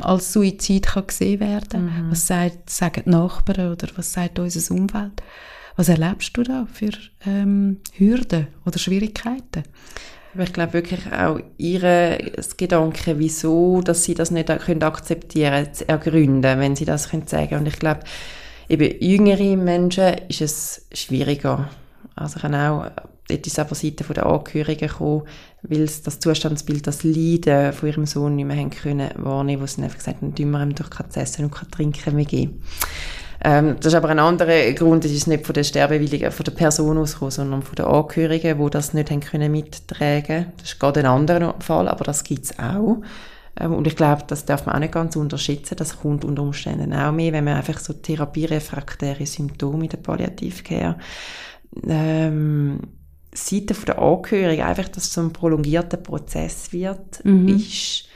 als 0.00 0.32
Suizid 0.32 0.86
kann 0.86 1.06
gesehen 1.06 1.40
werden. 1.40 1.84
Mhm. 1.84 2.10
Was 2.10 2.26
sagt, 2.26 2.68
sagen 2.68 3.02
die 3.06 3.10
Nachbarn 3.10 3.72
oder 3.72 3.88
was 3.96 4.12
sagt 4.12 4.38
unser 4.38 4.74
Umfeld? 4.74 5.22
Was 5.76 5.88
erlebst 5.88 6.36
du 6.36 6.42
da 6.42 6.66
für 6.70 6.90
ähm, 7.24 7.78
Hürden 7.94 8.48
oder 8.66 8.78
Schwierigkeiten? 8.78 9.62
Aber 10.32 10.44
ich 10.44 10.52
glaube 10.52 10.74
wirklich 10.74 11.12
auch 11.12 11.40
ihre 11.58 12.18
Gedanken, 12.56 13.18
wieso, 13.18 13.80
dass 13.80 14.04
sie 14.04 14.14
das 14.14 14.30
nicht 14.30 14.46
können 14.46 14.82
akzeptieren, 14.82 15.74
zu 15.74 15.88
ergründen, 15.88 16.60
wenn 16.60 16.76
sie 16.76 16.84
das 16.84 17.08
können 17.08 17.26
sagen. 17.26 17.56
Und 17.56 17.66
ich 17.66 17.78
glaube, 17.78 18.00
eben 18.68 18.94
jüngere 19.00 19.56
Menschen 19.56 20.14
ist 20.28 20.40
es 20.40 20.86
schwieriger. 20.92 21.68
Also 22.14 22.36
ich 22.36 22.42
habe 22.44 22.56
auch, 22.56 22.90
dort 23.28 23.46
ist 23.46 23.58
aber 23.58 23.74
Seite 23.74 24.04
der 24.04 24.26
Angehörigen 24.26 24.88
gekommen, 24.88 25.22
weil 25.62 25.86
das 25.86 26.20
Zustandsbild, 26.20 26.86
das 26.86 27.02
Leiden 27.02 27.72
von 27.72 27.88
ihrem 27.88 28.06
Sohn 28.06 28.36
nicht 28.36 28.46
mehr 28.46 28.56
haben 28.56 28.70
können 28.70 29.10
wahrnehmen, 29.16 29.62
wo 29.62 29.66
sie 29.66 29.82
einfach 29.82 29.98
gesagt 29.98 30.22
haben, 30.22 30.34
ihm 30.36 30.74
doch 30.74 30.90
kein 30.90 31.10
Essen 31.14 31.46
und 31.46 31.54
kein 31.54 31.70
Trinken 31.70 32.14
mehr 32.14 32.24
geben. 32.24 32.62
Ähm, 33.42 33.76
das 33.78 33.86
ist 33.86 33.94
aber 33.94 34.10
ein 34.10 34.18
anderer 34.18 34.72
Grund, 34.72 35.04
das 35.04 35.12
ist 35.12 35.26
nicht 35.26 35.46
von 35.46 35.54
der 35.54 35.64
Sterbewilligen, 35.64 36.30
von 36.30 36.44
der 36.44 36.52
Person 36.52 36.98
ausgekommen, 36.98 37.30
sondern 37.30 37.62
von 37.62 37.74
den 37.74 37.86
Angehörigen, 37.86 38.62
die 38.62 38.70
das 38.70 38.92
nicht 38.92 39.10
haben 39.10 39.20
können 39.20 39.50
mittragen. 39.50 40.52
Das 40.58 40.72
ist 40.72 40.80
gerade 40.80 41.00
ein 41.00 41.06
anderer 41.06 41.54
Fall, 41.60 41.88
aber 41.88 42.04
das 42.04 42.22
gibt's 42.22 42.58
auch. 42.58 42.98
Ähm, 43.58 43.72
und 43.72 43.86
ich 43.86 43.96
glaube, 43.96 44.24
das 44.26 44.44
darf 44.44 44.66
man 44.66 44.74
auch 44.74 44.80
nicht 44.80 44.92
ganz 44.92 45.16
unterschätzen. 45.16 45.76
Das 45.76 46.00
kommt 46.00 46.24
unter 46.24 46.42
Umständen 46.42 46.92
auch 46.92 47.12
mehr, 47.12 47.32
wenn 47.32 47.44
man 47.44 47.56
einfach 47.56 47.78
so 47.78 47.94
therapierefraktäre 47.94 49.24
Symptome 49.26 49.84
in 49.84 49.90
der 49.90 49.98
Palliativcare 49.98 50.96
ähm, 51.86 52.80
Seite 53.32 53.74
von 53.74 53.86
der 53.86 53.98
Angehörigen 54.00 54.62
einfach, 54.62 54.88
dass 54.88 55.04
es 55.04 55.12
so 55.12 55.20
ein 55.20 55.32
prolongierter 55.32 55.98
Prozess 55.98 56.72
wird, 56.72 57.24
mhm. 57.24 57.48
ist 57.48 58.09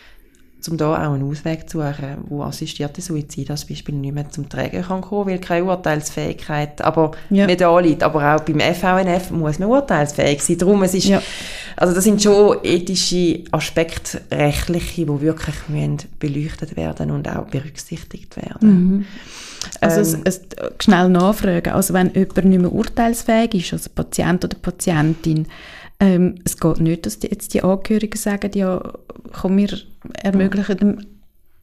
um 0.68 0.77
da 0.77 0.94
auch 0.94 1.12
einen 1.12 1.29
Ausweg 1.31 1.68
zu 1.68 1.79
suchen, 1.79 2.18
wo 2.29 2.42
assistierte 2.42 3.00
Suizid 3.00 3.50
als 3.50 3.64
Beispiel 3.64 3.94
nicht 3.94 4.14
mehr 4.14 4.29
zum 4.31 4.48
Tragen 4.48 4.83
kann 4.83 5.00
kommen, 5.00 5.31
weil 5.31 5.38
keine 5.38 5.64
Urteilsfähigkeit 5.64 6.81
aber 6.83 7.12
ja. 7.31 7.46
nicht 7.46 7.62
anliegt. 7.62 8.03
Aber 8.03 8.35
auch 8.35 8.40
beim 8.40 8.61
FVNF 8.61 9.31
muss 9.31 9.59
man 9.59 9.68
urteilsfähig 9.68 10.42
sein. 10.42 10.59
Darum, 10.59 10.83
es 10.83 10.94
ist, 10.94 11.07
ja. 11.07 11.22
also 11.77 11.94
das 11.94 12.05
sind 12.05 12.22
schon 12.22 12.59
ethische 12.62 13.44
Aspekte, 13.50 14.20
rechtliche, 14.31 15.07
die 15.07 15.20
wirklich 15.20 15.57
müssen 15.68 15.98
beleuchtet 16.18 16.77
werden 16.77 17.11
und 17.11 17.29
auch 17.29 17.46
berücksichtigt 17.46 18.37
werden. 18.37 18.68
Mhm. 18.68 19.07
Also 19.81 20.16
ähm, 20.16 20.22
es, 20.24 20.37
es, 20.37 20.40
schnell 20.83 21.09
nachfragen, 21.09 21.72
also 21.72 21.94
wenn 21.94 22.12
jemand 22.14 22.44
nicht 22.44 22.61
mehr 22.61 22.72
urteilsfähig 22.72 23.55
ist, 23.55 23.72
also 23.72 23.90
Patient 23.94 24.44
oder 24.44 24.57
Patientin, 24.61 25.46
ähm, 26.00 26.37
es 26.44 26.59
geht 26.59 26.80
nicht, 26.80 27.07
dass 27.07 27.18
die, 27.18 27.28
jetzt 27.28 27.54
die 27.54 27.62
Angehörigen 27.62 28.18
sagen, 28.18 28.50
ja, 28.54 28.83
komm, 29.33 29.57
wir 29.59 29.70
ermöglichen 30.22 31.07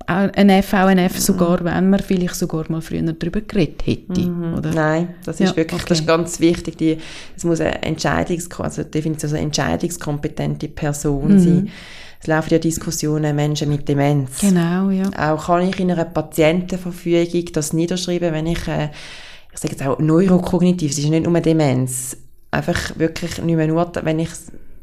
ein 0.08 0.64
FVNF 0.64 1.20
sogar, 1.20 1.64
wenn 1.64 1.90
man 1.90 2.00
vielleicht 2.00 2.36
sogar 2.36 2.66
mal 2.70 2.82
früher 2.82 3.02
darüber 3.02 3.42
geredet 3.42 3.86
hätte, 3.86 4.22
mhm. 4.22 4.56
oder? 4.56 4.74
Nein, 4.74 5.16
das 5.24 5.40
ist 5.40 5.52
ja, 5.52 5.56
wirklich, 5.56 5.82
okay. 5.82 5.90
das 5.90 6.00
ist 6.00 6.08
ganz 6.08 6.40
wichtig. 6.40 6.78
Die, 6.78 6.98
es 7.36 7.44
muss 7.44 7.62
eine 7.62 7.82
Entscheidungs, 7.84 8.50
also 8.60 8.84
definitiv 8.84 9.30
eine 9.30 9.40
entscheidungskompetente 9.40 10.68
Person 10.70 11.34
mhm. 11.34 11.40
sein. 11.40 11.70
Es 12.20 12.28
laufen 12.28 12.52
ja 12.52 12.60
Diskussionen 12.60 13.36
Menschen 13.36 13.70
mit 13.70 13.88
Demenz. 13.88 14.42
Genau, 14.42 14.90
ja. 14.90 15.10
Auch 15.18 15.48
kann 15.48 15.68
ich 15.68 15.80
in 15.80 15.92
einer 15.92 16.06
Patientenverfügung 16.06 17.46
das 17.54 17.74
niederschreiben, 17.74 18.32
wenn 18.32 18.48
ich, 18.48 18.68
äh, 18.68 18.90
ich 19.52 19.60
sage 19.60 19.74
jetzt 19.74 19.86
auch 19.86 19.98
neurokognitiv, 19.98 20.92
es 20.92 21.00
ist 21.00 21.10
nicht 21.10 21.26
nur 21.26 21.40
Demenz, 21.40 22.18
einfach 22.52 22.98
wirklich 23.00 23.42
nicht 23.42 23.56
mehr 23.56 23.68
nur, 23.68 23.92
wenn 24.04 24.20
ich 24.20 24.30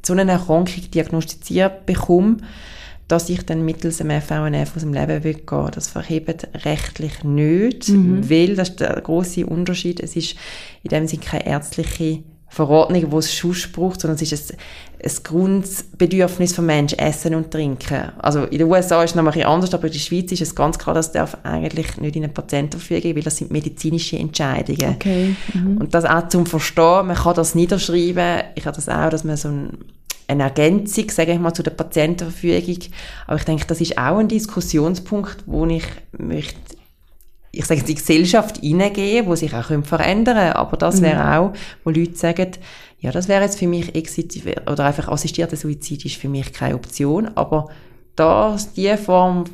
so 0.05 0.15
eine 0.15 0.31
Erkrankung 0.31 0.91
diagnostiziert 0.91 1.87
bekomme, 1.87 2.39
dass 3.09 3.31
ich 3.31 3.45
dann 3.45 3.65
mittels 3.65 4.01
einem 4.01 4.21
FVNF 4.21 4.77
aus 4.77 4.83
dem 4.83 4.93
Leben 4.93 5.25
will 5.25 5.35
gehen. 5.35 5.71
Das 5.73 5.89
verhebt 5.89 6.49
rechtlich 6.65 7.25
nicht, 7.25 7.89
mhm. 7.89 8.29
weil, 8.29 8.55
das 8.55 8.71
ist 8.71 8.81
der 8.81 9.01
grosse 9.01 9.47
Unterschied, 9.47 10.01
es 10.01 10.15
ist 10.15 10.37
in 10.83 10.91
dem 10.91 11.07
Sinne 11.07 11.23
keine 11.23 11.47
ärztliche 11.47 12.23
Verordnung, 12.59 13.13
wo 13.13 13.21
es 13.21 13.33
Schuss 13.33 13.71
braucht, 13.71 14.01
sondern 14.01 14.17
es 14.21 14.33
ist 14.33 14.53
ein, 14.53 14.59
ein 15.05 15.13
Grundbedürfnis 15.23 16.57
von 16.57 16.67
Menschen, 16.67 16.99
Essen 16.99 17.37
und 17.37 17.53
Trinken. 17.53 18.11
Also 18.19 18.47
in 18.47 18.59
den 18.59 18.67
USA 18.67 19.05
ist 19.05 19.11
es 19.11 19.15
noch 19.15 19.23
ein 19.23 19.27
bisschen 19.27 19.47
anders, 19.47 19.73
aber 19.73 19.87
in 19.87 19.93
der 19.93 20.01
Schweiz 20.01 20.33
ist 20.33 20.43
es 20.43 20.57
ganz 20.57 20.77
klar, 20.77 20.97
das 20.97 21.13
darf 21.13 21.37
eigentlich 21.45 21.99
nicht 21.99 22.17
in 22.17 22.25
eine 22.25 22.33
Patientenverfügung, 22.33 23.15
weil 23.15 23.23
das 23.23 23.37
sind 23.37 23.53
medizinische 23.53 24.19
Entscheidungen. 24.19 24.97
Okay. 24.97 25.37
Mhm. 25.55 25.77
Und 25.79 25.95
das 25.95 26.05
auch 26.05 26.29
zum 26.29 26.47
Verstehen, 26.47 27.07
man 27.07 27.15
kann 27.15 27.37
das 27.37 27.55
niederschreiben, 27.55 28.43
ich 28.57 28.67
habe 28.67 28.75
das 28.75 28.89
auch, 28.89 29.09
dass 29.11 29.23
man 29.23 29.37
so 29.37 29.49
ein 29.49 29.79
eine 30.31 30.43
Ergänzung, 30.43 31.09
sage 31.09 31.33
ich 31.33 31.39
mal, 31.39 31.55
zu 31.55 31.63
der 31.63 31.71
Patientenverfügung. 31.71 32.81
Aber 33.27 33.39
ich 33.39 33.45
denke, 33.45 33.65
das 33.67 33.81
ist 33.81 33.97
auch 33.97 34.19
ein 34.19 34.29
Diskussionspunkt, 34.29 35.39
wo 35.47 35.65
ich 35.65 35.85
möchte 36.19 36.78
ich 37.51 37.65
sage 37.65 37.83
die 37.83 37.95
Gesellschaft 37.95 38.59
hineingehen, 38.59 39.27
wo 39.27 39.35
sich 39.35 39.55
auch 39.55 39.67
verändern 39.83 40.37
können. 40.37 40.53
Aber 40.53 40.77
das 40.77 41.01
wäre 41.01 41.25
mhm. 41.25 41.33
auch, 41.33 41.53
wo 41.85 41.91
Leute 41.91 42.17
sagen, 42.17 42.53
ja, 43.01 43.11
das 43.11 43.29
wäre 43.29 43.43
jetzt 43.43 43.59
für 43.59 43.67
mich 43.67 43.95
Exit 43.95 44.43
oder 44.71 44.85
einfach 44.85 45.09
assistierter 45.09 45.57
Suizid 45.57 46.05
ist 46.05 46.17
für 46.17 46.29
mich 46.29 46.53
keine 46.53 46.75
Option. 46.75 47.31
Aber 47.37 47.69
das, 48.17 48.73
die 48.75 48.97
Form 48.97 49.45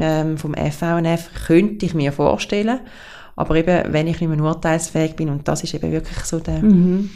ähm, 0.00 0.38
vom 0.38 0.54
FVNF 0.54 1.30
könnte 1.46 1.86
ich 1.86 1.94
mir 1.94 2.12
vorstellen. 2.12 2.80
Aber 3.34 3.54
eben, 3.56 3.92
wenn 3.92 4.06
ich 4.06 4.20
nicht 4.20 4.30
mehr 4.30 4.40
urteilsfähig 4.40 5.14
bin, 5.14 5.28
und 5.28 5.46
das 5.46 5.62
ist 5.62 5.74
eben 5.74 5.92
wirklich 5.92 6.18
so 6.20 6.38
der, 6.38 6.62
mhm. 6.62 7.10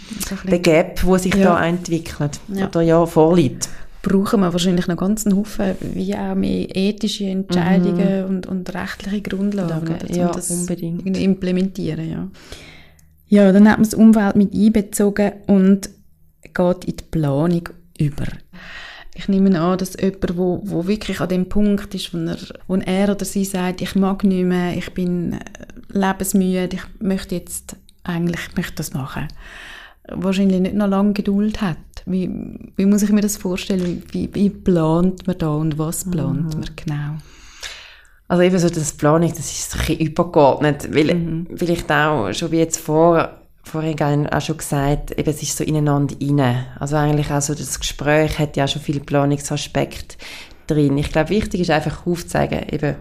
der 0.44 0.58
Gap, 0.58 1.04
wo 1.04 1.16
sich 1.16 1.34
ja. 1.34 1.44
da 1.44 1.64
entwickelt 1.64 2.40
ja. 2.48 2.66
oder 2.66 2.82
ja 2.82 3.06
vorliegt 3.06 3.68
brauchen 4.02 4.40
wir 4.40 4.52
wahrscheinlich 4.52 4.86
noch 4.86 4.96
ganz 4.96 5.26
einen 5.26 5.36
Haufen, 5.36 5.74
wie 5.80 6.14
auch 6.14 6.34
mehr 6.34 6.68
ethische 6.74 7.26
Entscheidungen 7.26 8.22
mhm. 8.22 8.28
und, 8.28 8.46
und 8.46 8.74
rechtliche 8.74 9.22
Grundlagen, 9.22 9.94
oder, 9.94 10.08
um 10.08 10.14
ja, 10.14 10.30
das 10.30 10.50
unbedingt. 10.50 11.16
implementieren. 11.16 12.10
Ja. 12.10 12.28
ja, 13.28 13.52
dann 13.52 13.68
hat 13.68 13.78
man 13.78 13.84
das 13.84 13.94
Umfeld 13.94 14.36
mit 14.36 14.54
einbezogen 14.54 15.32
und 15.46 15.90
geht 16.42 16.84
in 16.84 16.96
die 16.96 17.04
Planung 17.10 17.68
über. 17.98 18.26
Ich 19.14 19.28
nehme 19.28 19.60
an, 19.60 19.76
dass 19.76 20.00
jemand, 20.00 20.36
wo, 20.36 20.62
wo 20.64 20.86
wirklich 20.86 21.20
an 21.20 21.28
dem 21.28 21.48
Punkt 21.48 21.94
ist, 21.94 22.14
wo 22.14 22.18
er, 22.18 22.38
wo 22.68 22.76
er 22.76 23.10
oder 23.10 23.24
sie 23.24 23.44
sagt, 23.44 23.82
ich 23.82 23.94
mag 23.94 24.24
nicht 24.24 24.44
mehr, 24.44 24.76
ich 24.76 24.94
bin 24.94 25.34
äh, 25.34 25.38
lebensmüde, 25.88 26.70
ich 26.72 26.82
möchte 27.00 27.34
jetzt 27.34 27.76
eigentlich 28.02 28.40
ich 28.48 28.56
möchte 28.56 28.76
das 28.76 28.94
machen, 28.94 29.28
wahrscheinlich 30.08 30.60
nicht 30.60 30.74
noch 30.74 30.88
lange 30.88 31.12
Geduld 31.12 31.60
hat 31.60 31.76
wie, 32.06 32.30
wie 32.76 32.86
muss 32.86 33.02
ich 33.02 33.10
mir 33.10 33.20
das 33.20 33.36
vorstellen? 33.36 34.02
Wie, 34.10 34.28
wie 34.34 34.50
plant 34.50 35.26
man 35.26 35.38
da 35.38 35.50
und 35.50 35.78
was 35.78 36.10
plant 36.10 36.54
mhm. 36.54 36.60
man 36.60 36.70
genau? 36.76 37.16
Also 38.28 38.42
eben 38.42 38.58
so 38.58 38.68
das 38.68 38.92
Planung, 38.92 39.28
das 39.28 39.50
ist 39.50 39.74
ein 39.74 39.78
bisschen 39.80 39.98
übergeordnet, 39.98 40.94
weil 40.94 41.14
mhm. 41.14 41.48
vielleicht 41.56 41.90
auch, 41.90 42.32
schon 42.32 42.52
wie 42.52 42.58
jetzt 42.58 42.78
vor, 42.78 43.40
vorhin 43.64 44.28
auch 44.28 44.40
schon 44.40 44.56
gesagt, 44.56 45.18
eben 45.18 45.30
es 45.30 45.42
ist 45.42 45.56
so 45.56 45.64
ineinander 45.64 46.14
rein. 46.20 46.66
Also 46.78 46.96
eigentlich 46.96 47.30
auch 47.30 47.42
so 47.42 47.54
das 47.54 47.80
Gespräch 47.80 48.38
hat 48.38 48.56
ja 48.56 48.64
auch 48.64 48.68
schon 48.68 48.82
viele 48.82 49.00
Planungsaspekte 49.00 50.16
drin. 50.66 50.96
Ich 50.98 51.10
glaube, 51.10 51.30
wichtig 51.30 51.62
ist 51.62 51.70
einfach 51.70 52.06
aufzuzeigen, 52.06 52.68
eben, 52.70 52.96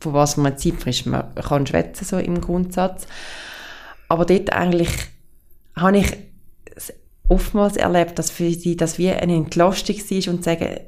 von 0.00 0.14
was 0.14 0.36
man 0.36 0.58
zeitfrisch 0.58 1.06
man 1.06 1.34
kann 1.34 1.66
schwätzen, 1.66 2.04
so 2.04 2.18
im 2.18 2.40
Grundsatz. 2.40 3.06
Aber 4.08 4.24
dort 4.24 4.52
eigentlich 4.52 4.90
habe 5.76 5.98
ich 5.98 6.12
oftmals 7.28 7.76
erlebt, 7.76 8.18
dass 8.18 8.30
für 8.30 8.50
sie 8.50 8.76
das 8.76 8.98
wie 8.98 9.10
eine 9.10 9.34
Entlastung 9.34 9.96
ist 9.96 10.28
und 10.28 10.44
sagen, 10.44 10.80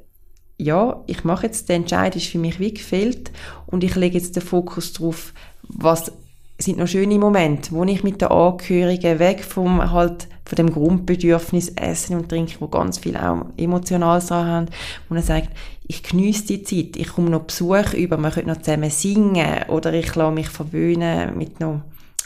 ja, 0.57 1.03
ich 1.07 1.25
mache 1.25 1.47
jetzt 1.47 1.69
den 1.69 1.83
Entscheid, 1.83 2.15
ist 2.17 2.29
für 2.29 2.39
mich 2.39 2.61
wie 2.61 2.75
gefehlt 2.75 3.33
und 3.67 3.83
ich 3.83 3.95
lege 3.97 4.17
jetzt 4.17 4.37
den 4.37 4.43
Fokus 4.43 4.93
darauf, 4.93 5.33
was 5.63 6.13
sind 6.59 6.79
noch 6.79 6.87
schöne 6.87 7.19
Momente, 7.19 7.73
wo 7.73 7.83
ich 7.85 8.05
mit 8.05 8.21
den 8.21 8.29
Angehörigen 8.29 9.19
weg 9.19 9.43
vom 9.43 9.91
halt 9.91 10.29
von 10.45 10.57
dem 10.57 10.73
Grundbedürfnis 10.73 11.71
Essen 11.71 12.17
und 12.17 12.29
Trinken, 12.29 12.61
wo 12.61 12.69
ganz 12.69 12.99
viel 12.99 13.17
auch 13.17 13.47
emotional 13.57 14.21
Sachen 14.21 14.49
haben, 14.49 14.67
wo 15.09 15.15
er 15.15 15.23
sagt, 15.23 15.49
ich 15.87 16.03
genieße 16.03 16.47
die 16.47 16.63
Zeit, 16.63 16.97
ich 16.97 17.09
komme 17.09 17.31
noch 17.31 17.43
Besuch 17.43 17.95
über, 17.95 18.17
wir 18.19 18.31
können 18.31 18.49
noch 18.49 18.61
zusammen 18.61 18.91
singen 18.91 19.65
oder 19.69 19.93
ich 19.95 20.15
lasse 20.15 20.35
mich 20.35 20.49
verwöhnen 20.49 21.37
mit 21.37 21.61
noch 21.61 21.81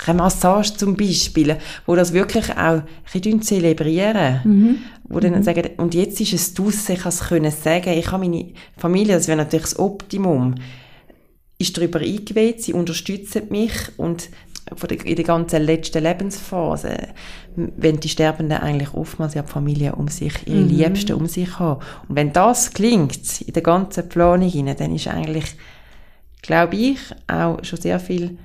eine 0.06 0.18
Massage 0.18 0.74
zum 0.74 0.96
Beispiel, 0.96 1.56
wo 1.86 1.96
das 1.96 2.12
wirklich 2.12 2.50
auch 2.52 2.56
ein 2.56 2.84
bisschen 3.12 3.42
zelebrieren, 3.42 4.40
mhm. 4.44 4.78
wo 5.04 5.20
dann 5.20 5.34
mhm. 5.34 5.42
sagen, 5.42 5.70
und 5.76 5.94
jetzt 5.94 6.20
ist 6.20 6.32
es 6.32 6.54
draussen, 6.54 6.92
ich 6.92 7.00
kann 7.00 7.08
es 7.08 7.20
können 7.20 7.50
sagen, 7.50 7.90
ich 7.90 8.10
habe 8.10 8.24
meine 8.24 8.52
Familie, 8.76 9.14
das 9.14 9.28
wäre 9.28 9.38
natürlich 9.38 9.66
das 9.66 9.78
Optimum, 9.78 10.54
ist 11.58 11.76
darüber 11.76 11.98
eingeweiht, 11.98 12.62
sie 12.62 12.72
unterstützen 12.72 13.42
mich 13.50 13.72
und 13.96 14.30
in 15.04 15.16
der 15.16 15.24
ganzen 15.24 15.62
letzten 15.62 16.02
Lebensphase, 16.02 16.94
wenn 17.56 18.00
die 18.00 18.08
Sterbenden 18.08 18.58
eigentlich 18.58 18.92
oftmals 18.92 19.34
ja 19.34 19.42
die 19.42 19.50
Familie 19.50 19.94
um 19.94 20.08
sich, 20.08 20.34
ihre 20.46 20.60
mhm. 20.60 20.68
Liebsten 20.68 21.14
um 21.14 21.26
sich 21.26 21.58
haben. 21.58 21.80
Und 22.06 22.16
wenn 22.16 22.32
das 22.32 22.74
gelingt, 22.74 23.40
in 23.40 23.54
der 23.54 23.62
ganzen 23.62 24.08
Planung 24.08 24.48
hinein, 24.48 24.76
dann 24.76 24.94
ist 24.94 25.08
eigentlich, 25.08 25.56
glaube 26.42 26.76
ich, 26.76 26.98
auch 27.26 27.64
schon 27.64 27.80
sehr 27.80 27.98
viel 27.98 28.36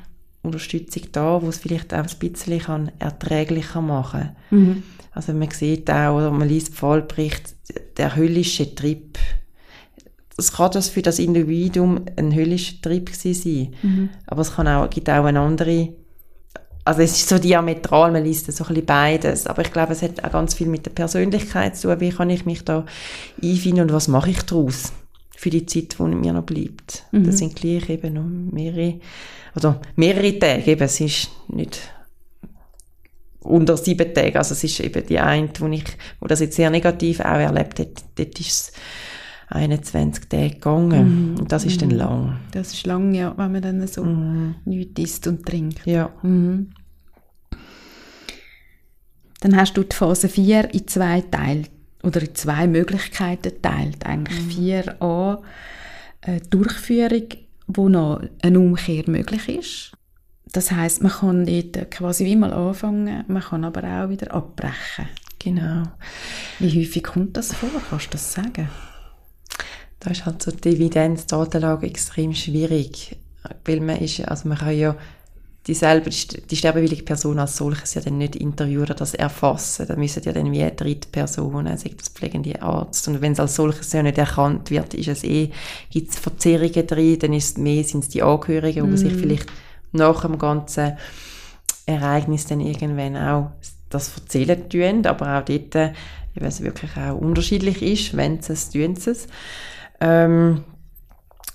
Unterstützung 0.43 1.03
da, 1.13 1.41
wo 1.41 1.47
es 1.47 1.57
vielleicht 1.57 1.93
auch 1.93 1.99
ein 1.99 2.19
bisschen 2.19 2.59
kann 2.59 2.91
erträglicher 2.99 3.81
machen 3.81 4.31
kann. 4.49 4.59
Mhm. 4.59 4.83
Also 5.11 5.33
man 5.33 5.49
sieht 5.51 5.89
auch, 5.89 6.17
oder 6.17 6.31
man 6.31 6.47
liest 6.47 6.75
Fallbericht, 6.75 7.55
der 7.97 8.15
höllische 8.15 8.75
Trip. 8.75 9.17
Es 10.37 10.51
kann 10.51 10.71
das 10.71 10.89
für 10.89 11.01
das 11.01 11.19
Individuum 11.19 12.01
ein 12.17 12.33
höllischer 12.35 12.81
Trip 12.81 13.09
sein, 13.13 13.73
mhm. 13.81 14.09
aber 14.25 14.41
es 14.41 14.55
kann 14.55 14.67
auch, 14.67 14.89
gibt 14.89 15.09
auch 15.09 15.25
eine 15.25 15.39
andere, 15.39 15.89
also 16.83 17.01
es 17.01 17.11
ist 17.11 17.29
so 17.29 17.37
diametral, 17.37 18.11
man 18.11 18.23
liest 18.23 18.51
so 18.51 18.63
ein 18.63 18.67
bisschen 18.67 18.85
beides, 18.85 19.47
aber 19.47 19.61
ich 19.61 19.71
glaube, 19.71 19.93
es 19.93 20.01
hat 20.01 20.23
auch 20.23 20.31
ganz 20.31 20.55
viel 20.55 20.67
mit 20.67 20.85
der 20.85 20.91
Persönlichkeit 20.91 21.77
zu 21.77 21.87
tun, 21.87 21.99
wie 21.99 22.09
kann 22.09 22.31
ich 22.31 22.45
mich 22.45 22.65
da 22.65 22.85
einfinden 23.41 23.81
und 23.81 23.93
was 23.93 24.07
mache 24.07 24.31
ich 24.31 24.41
daraus 24.41 24.91
für 25.43 25.49
die 25.49 25.65
Zeit, 25.65 25.97
die 25.99 26.03
mir 26.03 26.31
noch 26.31 26.43
bleibt. 26.43 27.03
Mhm. 27.11 27.25
Das 27.25 27.37
sind 27.37 27.55
gleich 27.55 27.89
eben 27.89 28.13
noch 28.13 28.23
mehrere 28.23 28.95
oder 29.55 29.81
mehrere 29.97 30.39
Tage, 30.39 30.71
eben, 30.71 30.81
es 30.81 31.01
ist 31.01 31.29
nicht 31.49 31.79
unter 33.41 33.75
sieben 33.75 34.13
Tage, 34.13 34.37
also 34.37 34.53
es 34.53 34.63
ist 34.63 34.79
eben 34.79 35.05
die 35.05 35.19
eine, 35.19 35.49
wo 35.59 35.67
ich, 35.67 35.83
wo 36.21 36.27
das 36.27 36.39
jetzt 36.39 36.55
sehr 36.55 36.69
negativ 36.69 37.19
auch 37.19 37.39
erlebt 37.39 37.77
hat, 37.79 38.03
dort 38.15 38.39
ist 38.39 38.47
es 38.49 38.71
21 39.49 40.29
Tage 40.29 40.49
gegangen. 40.51 41.33
Mm. 41.33 41.39
Und 41.39 41.51
das 41.51 41.65
ist 41.65 41.75
mm. 41.75 41.79
dann 41.81 41.89
mhm. 41.89 41.95
lang. 41.97 42.39
Das 42.51 42.73
ist 42.73 42.87
lang, 42.87 43.13
ja, 43.13 43.37
wenn 43.37 43.51
man 43.51 43.61
dann 43.61 43.85
so 43.85 44.03
mm. 44.03 44.55
nichts 44.63 45.01
isst 45.01 45.27
und 45.27 45.45
trinkt. 45.45 45.85
Ja. 45.85 46.09
Mhm. 46.23 46.69
Dann 49.41 49.57
hast 49.57 49.75
du 49.75 49.83
die 49.83 49.93
Phase 49.93 50.29
4 50.29 50.73
in 50.73 50.87
zwei 50.87 51.19
Teile 51.19 51.65
oder 52.03 52.21
in 52.21 52.35
zwei 52.35 52.67
Möglichkeiten 52.67 53.53
geteilt. 53.53 54.05
Eigentlich 54.05 54.57
mhm. 54.57 54.83
4a 54.91 55.41
äh, 56.21 56.39
Durchführung 56.49 57.27
wo 57.67 57.89
noch 57.89 58.21
eine 58.41 58.59
Umkehr 58.59 59.03
möglich 59.07 59.49
ist. 59.49 59.91
Das 60.51 60.71
heißt, 60.71 61.01
man 61.01 61.11
kann 61.11 61.45
dort 61.45 61.91
quasi 61.91 62.25
wie 62.25 62.35
mal 62.35 62.53
anfangen, 62.53 63.23
man 63.27 63.41
kann 63.41 63.63
aber 63.63 63.83
auch 63.83 64.09
wieder 64.09 64.33
abbrechen. 64.33 65.07
Genau. 65.39 65.83
Wie 66.59 66.79
häufig 66.79 67.03
kommt 67.03 67.35
das 67.37 67.53
vor? 67.53 67.69
Kannst 67.89 68.07
du 68.07 68.11
das 68.11 68.33
sagen? 68.33 68.69
Da 69.99 70.11
ist 70.11 70.25
halt 70.25 70.43
so 70.43 70.51
die 70.51 70.69
Evidenz-Datenlage 70.69 71.87
extrem 71.87 72.33
schwierig, 72.33 73.17
weil 73.65 73.79
man 73.79 73.97
ist, 73.97 74.19
also 74.27 74.47
man 74.47 74.57
kann 74.57 74.77
ja 74.77 74.95
die 75.65 75.73
selber, 75.73 76.09
die 76.09 76.55
sterbewillige 76.55 77.03
Person 77.03 77.39
als 77.39 77.55
solches 77.55 77.93
ja 77.93 78.01
dann 78.01 78.17
nicht 78.17 78.35
interviewen 78.35 78.83
oder 78.83 78.95
das 78.95 79.13
erfassen. 79.13 79.87
Da 79.87 79.95
müssen 79.95 80.21
ja 80.23 80.33
dann 80.33 80.51
wie 80.51 80.61
eine 80.61 80.73
Drittpersonen, 80.73 81.77
sagt 81.77 82.01
das 82.01 82.09
pflegende 82.09 82.61
Arzt. 82.61 83.07
Und 83.07 83.21
wenn 83.21 83.31
es 83.31 83.39
als 83.39 83.55
solches 83.55 83.93
ja 83.93 84.03
nicht 84.03 84.17
erkannt 84.17 84.71
wird, 84.71 84.93
ist 84.93 85.07
es 85.07 85.23
eh, 85.23 85.51
gibt 85.89 86.11
es 86.11 86.19
Verzerrungen 86.19 86.85
drin, 86.85 87.19
dann 87.19 87.33
ist 87.33 87.51
es 87.51 87.57
mehr, 87.57 87.83
sind 87.85 88.03
es 88.03 88.09
die 88.09 88.23
Angehörigen, 88.23 88.91
die 88.91 88.97
sich 88.97 89.13
mhm. 89.13 89.19
vielleicht 89.19 89.47
nach 89.93 90.21
dem 90.21 90.37
ganzen 90.37 90.97
Ereignis 91.85 92.45
dann 92.45 92.59
irgendwann 92.59 93.15
auch 93.15 93.51
das 93.89 94.11
erzählen 94.17 94.69
tun, 94.69 95.05
aber 95.05 95.39
auch 95.39 95.45
dort, 95.45 95.75
weil 95.75 95.93
es 96.47 96.61
wirklich 96.61 96.91
auch 96.97 97.17
unterschiedlich 97.17 97.81
ist, 97.81 98.17
wenn 98.17 98.41
sie 98.41 98.53
es, 98.53 98.69
tun 98.69 98.95
sie 98.95 99.11
es. 99.11 99.27
Ähm, 100.01 100.63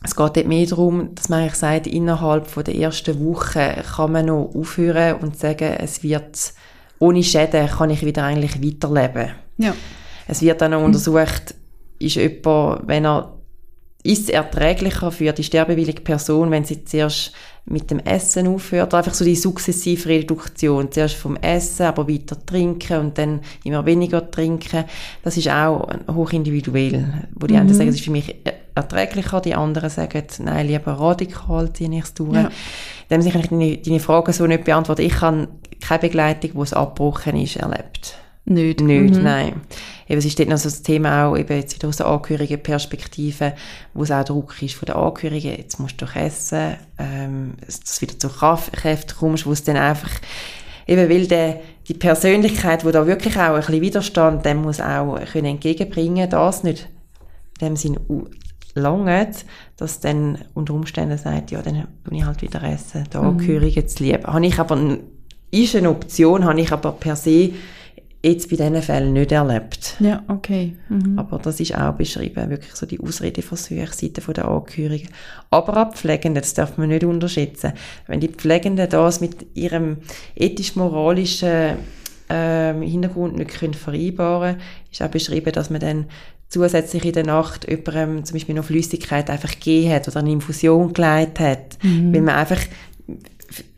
es 0.02 0.14
geht 0.14 0.36
dort 0.36 0.46
mehr 0.46 0.66
darum, 0.66 1.14
dass 1.14 1.28
man 1.28 1.40
eigentlich 1.40 1.54
sagt, 1.54 1.86
innerhalb 1.86 2.46
von 2.46 2.64
der 2.64 2.76
ersten 2.76 3.18
Woche 3.24 3.82
kann 3.96 4.12
man 4.12 4.26
noch 4.26 4.52
aufhören 4.54 5.16
und 5.16 5.36
sagen, 5.36 5.74
es 5.78 6.02
wird, 6.02 6.52
ohne 7.00 7.22
Schäden 7.24 7.68
kann 7.68 7.90
ich 7.90 8.04
wieder 8.04 8.24
eigentlich 8.24 8.62
weiterleben. 8.62 9.32
Ja. 9.56 9.74
Es 10.28 10.40
wird 10.40 10.60
dann 10.60 10.70
noch 10.70 10.82
untersucht, 10.84 11.54
ist 11.98 12.14
jemand, 12.14 12.86
wenn 12.86 13.06
er, 13.06 13.37
ist 14.04 14.24
es 14.24 14.28
erträglicher 14.28 15.10
für 15.10 15.32
die 15.32 15.42
sterbewillige 15.42 16.02
Person, 16.02 16.50
wenn 16.50 16.64
sie 16.64 16.84
zuerst 16.84 17.32
mit 17.64 17.90
dem 17.90 17.98
Essen 17.98 18.46
aufhört, 18.46 18.94
einfach 18.94 19.12
so 19.12 19.24
die 19.24 19.36
sukzessive 19.36 20.08
Reduktion, 20.08 20.90
zuerst 20.90 21.16
vom 21.16 21.36
Essen, 21.36 21.86
aber 21.86 22.08
weiter 22.08 22.36
trinken 22.46 22.98
und 22.98 23.18
dann 23.18 23.40
immer 23.64 23.84
weniger 23.84 24.30
trinken, 24.30 24.84
das 25.22 25.36
ist 25.36 25.50
auch 25.50 25.88
hochindividuell, 26.08 27.28
wo 27.34 27.46
die 27.46 27.54
mhm. 27.54 27.60
einen 27.60 27.74
sagen, 27.74 27.88
es 27.88 27.96
ist 27.96 28.04
für 28.04 28.10
mich 28.10 28.36
erträglicher, 28.74 29.40
die 29.40 29.54
anderen 29.54 29.90
sagen, 29.90 30.24
nein, 30.38 30.68
lieber 30.68 30.92
radikal 30.92 31.72
ziehe 31.72 31.90
ich 31.90 32.04
es 32.04 32.14
durch. 32.14 32.34
Ja. 32.34 32.50
Dem 33.10 33.20
sich 33.20 33.34
deine, 33.34 33.76
deine 33.78 34.00
Frage 34.00 34.32
so 34.32 34.46
nicht 34.46 34.64
beantworten. 34.64 35.02
Ich 35.02 35.14
kann 35.14 35.48
keine 35.80 36.00
Begleitung, 36.00 36.52
wo 36.54 36.62
es 36.62 36.72
abgebrochen 36.72 37.36
ist, 37.36 37.56
erlebt. 37.56 38.16
Nicht? 38.48 38.80
Nicht, 38.80 39.14
mhm. 39.14 39.22
nein. 39.22 39.60
Eben, 40.08 40.18
es 40.18 40.24
ist 40.24 40.38
dort 40.38 40.48
noch 40.48 40.56
so 40.56 40.68
das 40.68 40.82
Thema 40.82 41.26
auch, 41.26 41.36
eben 41.36 41.54
jetzt 41.54 41.74
wieder 41.74 41.88
aus 41.88 41.98
der 41.98 42.06
Angehörigenperspektive, 42.06 43.54
wo 43.92 44.02
es 44.02 44.10
auch 44.10 44.24
Druck 44.24 44.60
ist 44.62 44.74
von 44.74 44.86
den 44.86 44.96
Angehörigen, 44.96 45.54
jetzt 45.56 45.78
musst 45.78 46.00
du 46.00 46.06
doch 46.06 46.16
essen, 46.16 46.76
ähm, 46.98 47.54
dass 47.64 47.80
du 47.80 48.00
wieder 48.00 48.18
zu 48.18 48.28
Kräften 48.30 49.16
kommst, 49.18 49.44
wo 49.44 49.52
es 49.52 49.64
dann 49.64 49.76
einfach, 49.76 50.10
eben 50.86 51.10
weil 51.10 51.26
der, 51.26 51.60
die 51.88 51.94
Persönlichkeit, 51.94 52.84
die 52.84 52.90
da 52.90 53.06
wirklich 53.06 53.36
auch 53.36 53.54
ein 53.54 53.60
bisschen 53.60 53.80
Widerstand, 53.82 54.46
dem 54.46 54.62
muss 54.62 54.80
auch 54.80 55.18
können 55.32 55.46
entgegenbringen, 55.46 56.30
das 56.30 56.64
nicht 56.64 56.88
in 57.60 57.66
dem 57.66 57.76
Sinn 57.76 57.98
lange, 58.74 59.30
dass 59.76 60.00
dann 60.00 60.38
unter 60.54 60.72
Umständen 60.72 61.18
sagt, 61.18 61.50
ja, 61.50 61.60
dann 61.60 61.86
tue 62.04 62.16
ich 62.16 62.24
halt 62.24 62.40
wieder 62.40 62.62
essen, 62.62 63.04
die 63.12 63.16
Angehörigen 63.16 63.82
mhm. 63.82 63.88
zu 63.88 64.04
lieb. 64.04 64.26
Habe 64.26 64.46
ich 64.46 64.58
aber, 64.58 64.98
ist 65.50 65.76
eine 65.76 65.90
Option, 65.90 66.44
habe 66.44 66.60
ich 66.60 66.72
aber 66.72 66.92
per 66.92 67.16
se 67.16 67.52
jetzt 68.22 68.50
bei 68.50 68.56
diesen 68.56 68.82
Fällen 68.82 69.12
nicht 69.12 69.32
erlebt. 69.32 69.96
Ja, 70.00 70.22
okay. 70.28 70.74
Mhm. 70.88 71.18
Aber 71.18 71.38
das 71.38 71.60
ist 71.60 71.76
auch 71.76 71.92
beschrieben, 71.92 72.50
wirklich 72.50 72.74
so 72.74 72.86
die 72.86 73.00
Ausredeversuche 73.00 73.92
Seite 73.92 74.20
der 74.32 74.44
Angehörigen. 74.46 75.08
Aber 75.50 75.76
auch 75.76 75.94
Pflegenden, 75.94 76.42
das 76.42 76.54
darf 76.54 76.76
man 76.78 76.88
nicht 76.88 77.04
unterschätzen. 77.04 77.72
Wenn 78.06 78.20
die 78.20 78.28
Pflegenden 78.28 78.88
das 78.88 79.20
mit 79.20 79.46
ihrem 79.54 79.98
ethisch-moralischen 80.34 81.76
ähm, 82.28 82.82
Hintergrund 82.82 83.36
nicht 83.36 83.50
können 83.50 83.74
vereinbaren 83.74 84.56
können, 84.56 84.62
ist 84.90 85.02
auch 85.02 85.08
beschrieben, 85.08 85.52
dass 85.52 85.70
man 85.70 85.80
dann 85.80 86.06
zusätzlich 86.48 87.04
in 87.04 87.12
der 87.12 87.26
Nacht 87.26 87.68
jemandem 87.68 88.24
zum 88.24 88.34
Beispiel 88.34 88.54
noch 88.54 88.64
Flüssigkeit 88.64 89.28
einfach 89.30 89.52
gegeben 89.52 89.92
hat 89.92 90.08
oder 90.08 90.20
eine 90.20 90.32
Infusion 90.32 90.92
geleitet 90.92 91.40
hat, 91.40 91.78
mhm. 91.82 92.12
weil 92.12 92.22
man 92.22 92.36
einfach 92.36 92.60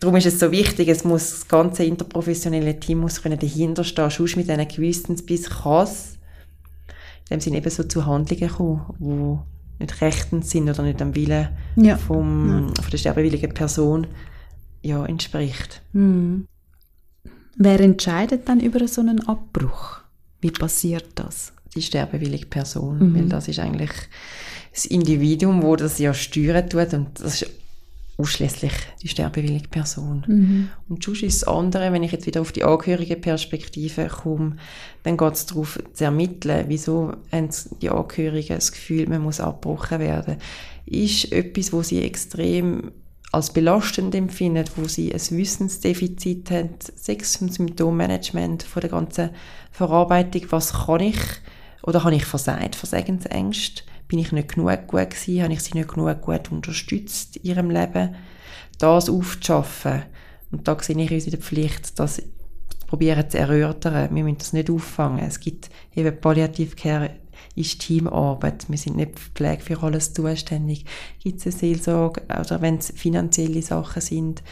darum 0.00 0.16
ist 0.16 0.26
es 0.26 0.38
so 0.38 0.50
wichtig, 0.50 0.88
es 0.88 1.04
muss 1.04 1.30
das 1.30 1.48
ganze 1.48 1.84
interprofessionelle 1.84 2.78
Team 2.78 2.98
muss 2.98 3.22
können 3.22 3.38
dahinter 3.38 3.84
stehen, 3.84 4.10
sonst 4.10 4.36
mit 4.36 4.48
diesen 4.48 4.68
Gewissensbiss 4.68 5.48
kann 5.50 5.84
es 5.84 6.18
in 7.28 7.36
dem 7.36 7.40
Sinne 7.40 7.58
eben 7.58 7.70
so 7.70 7.84
zu 7.84 8.06
Handlungen 8.06 8.50
kommen, 8.50 8.82
die 8.98 9.82
nicht 9.84 10.00
rechtens 10.00 10.50
sind 10.50 10.68
oder 10.68 10.82
nicht 10.82 11.00
am 11.00 11.14
Willen 11.14 11.48
ja. 11.76 11.96
vom, 11.96 12.72
ja. 12.74 12.82
von 12.82 12.90
der 12.90 12.98
sterbewilligen 12.98 13.54
Person 13.54 14.08
ja, 14.82 15.04
entspricht. 15.06 15.80
Mhm. 15.92 16.46
Wer 17.56 17.80
entscheidet 17.80 18.48
dann 18.48 18.60
über 18.60 18.86
so 18.88 19.00
einen 19.00 19.26
Abbruch? 19.26 20.00
Wie 20.40 20.50
passiert 20.50 21.06
das? 21.14 21.52
Die 21.74 21.82
sterbewillige 21.82 22.46
Person, 22.46 22.98
mhm. 22.98 23.14
weil 23.14 23.28
das 23.28 23.46
ist 23.46 23.60
eigentlich 23.60 23.92
das 24.72 24.86
Individuum, 24.86 25.62
wo 25.62 25.76
das 25.76 25.98
ja 25.98 26.12
steuern 26.14 26.68
tut 26.68 26.94
und 26.94 27.20
das 27.20 27.42
ist 27.42 27.50
ausschließlich 28.20 28.72
die 29.02 29.08
sterbewillige 29.08 29.68
Person. 29.68 30.24
Mhm. 30.26 30.68
Und 30.88 31.02
sonst 31.02 31.22
ist 31.22 31.42
das 31.42 31.48
andere, 31.48 31.92
wenn 31.92 32.02
ich 32.02 32.12
jetzt 32.12 32.26
wieder 32.26 32.40
auf 32.40 32.52
die 32.52 32.64
angehörige 32.64 33.16
Perspektive 33.16 34.06
komme, 34.06 34.56
dann 35.02 35.16
geht 35.16 35.34
es 35.34 35.46
darauf 35.46 35.78
zu 35.92 36.04
ermitteln, 36.04 36.66
wieso 36.68 37.14
haben 37.32 37.48
die 37.80 37.90
Angehörigen 37.90 38.56
das 38.56 38.72
Gefühl, 38.72 39.08
man 39.08 39.22
muss 39.22 39.40
abgebrochen 39.40 40.00
werden. 40.00 40.36
Ist 40.86 41.32
etwas, 41.32 41.72
wo 41.72 41.82
sie 41.82 42.02
extrem 42.02 42.92
als 43.32 43.52
belastend 43.52 44.14
empfinden, 44.14 44.64
wo 44.76 44.88
sie 44.88 45.12
ein 45.12 45.20
Wissensdefizit 45.30 46.50
haben, 46.50 46.70
Sex- 46.96 47.40
und 47.40 47.54
Symptommanagement 47.54 48.64
von 48.64 48.80
der 48.80 48.90
ganzen 48.90 49.30
Verarbeitung, 49.70 50.46
was 50.50 50.72
kann 50.86 51.00
ich 51.00 51.18
oder 51.82 52.04
habe 52.04 52.14
ich 52.14 52.24
versagt, 52.24 52.74
Versagensängste, 52.74 53.84
bin 54.10 54.18
ich 54.18 54.32
nicht 54.32 54.54
genug 54.54 54.88
gut 54.88 55.10
gewesen, 55.10 55.42
habe 55.44 55.52
ich 55.52 55.60
sie 55.62 55.78
nicht 55.78 55.94
genug 55.94 56.20
gut 56.20 56.50
unterstützt 56.50 57.36
in 57.36 57.44
ihrem 57.44 57.70
Leben, 57.70 58.16
das 58.78 59.08
aufzuschaffen. 59.08 60.02
Und 60.50 60.66
da 60.66 60.76
sehe 60.80 61.00
ich 61.00 61.12
uns 61.12 61.26
in 61.26 61.30
der 61.30 61.40
Pflicht, 61.40 61.98
das 62.00 62.20
probieren 62.88 63.30
zu 63.30 63.38
erörtern. 63.38 64.12
Wir 64.12 64.24
müssen 64.24 64.38
das 64.38 64.52
nicht 64.52 64.68
auffangen. 64.68 65.24
Es 65.24 65.38
gibt 65.38 65.70
eben 65.94 66.20
Palliativcare 66.20 67.10
ist 67.54 67.80
Teamarbeit. 67.80 68.68
Wir 68.68 68.78
sind 68.78 68.96
nicht 68.96 69.16
Pflege 69.16 69.62
für 69.62 69.80
alles 69.80 70.12
zuständig. 70.12 70.84
Gibt 71.22 71.38
es 71.38 71.46
eine 71.46 71.52
Seelsorge 71.52 72.22
oder 72.28 72.60
wenn 72.60 72.78
es 72.78 72.92
finanzielle 72.96 73.62
Sachen 73.62 74.02
sind, 74.02 74.42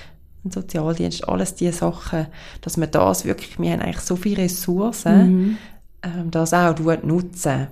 ein 0.45 0.53
Sozialdienst, 0.53 1.29
alles 1.29 1.57
diese 1.57 1.73
Sachen, 1.73 2.29
dass 2.61 2.77
man 2.77 2.93
das 2.93 3.25
wirklich, 3.25 3.59
wir 3.59 3.73
haben 3.73 3.81
eigentlich 3.81 4.01
so 4.01 4.15
viele 4.15 4.45
Ressourcen, 4.45 5.37
mhm. 5.37 5.59
ähm, 6.05 6.31
das 6.31 6.55
auch 6.55 6.79
nutzen 7.03 7.67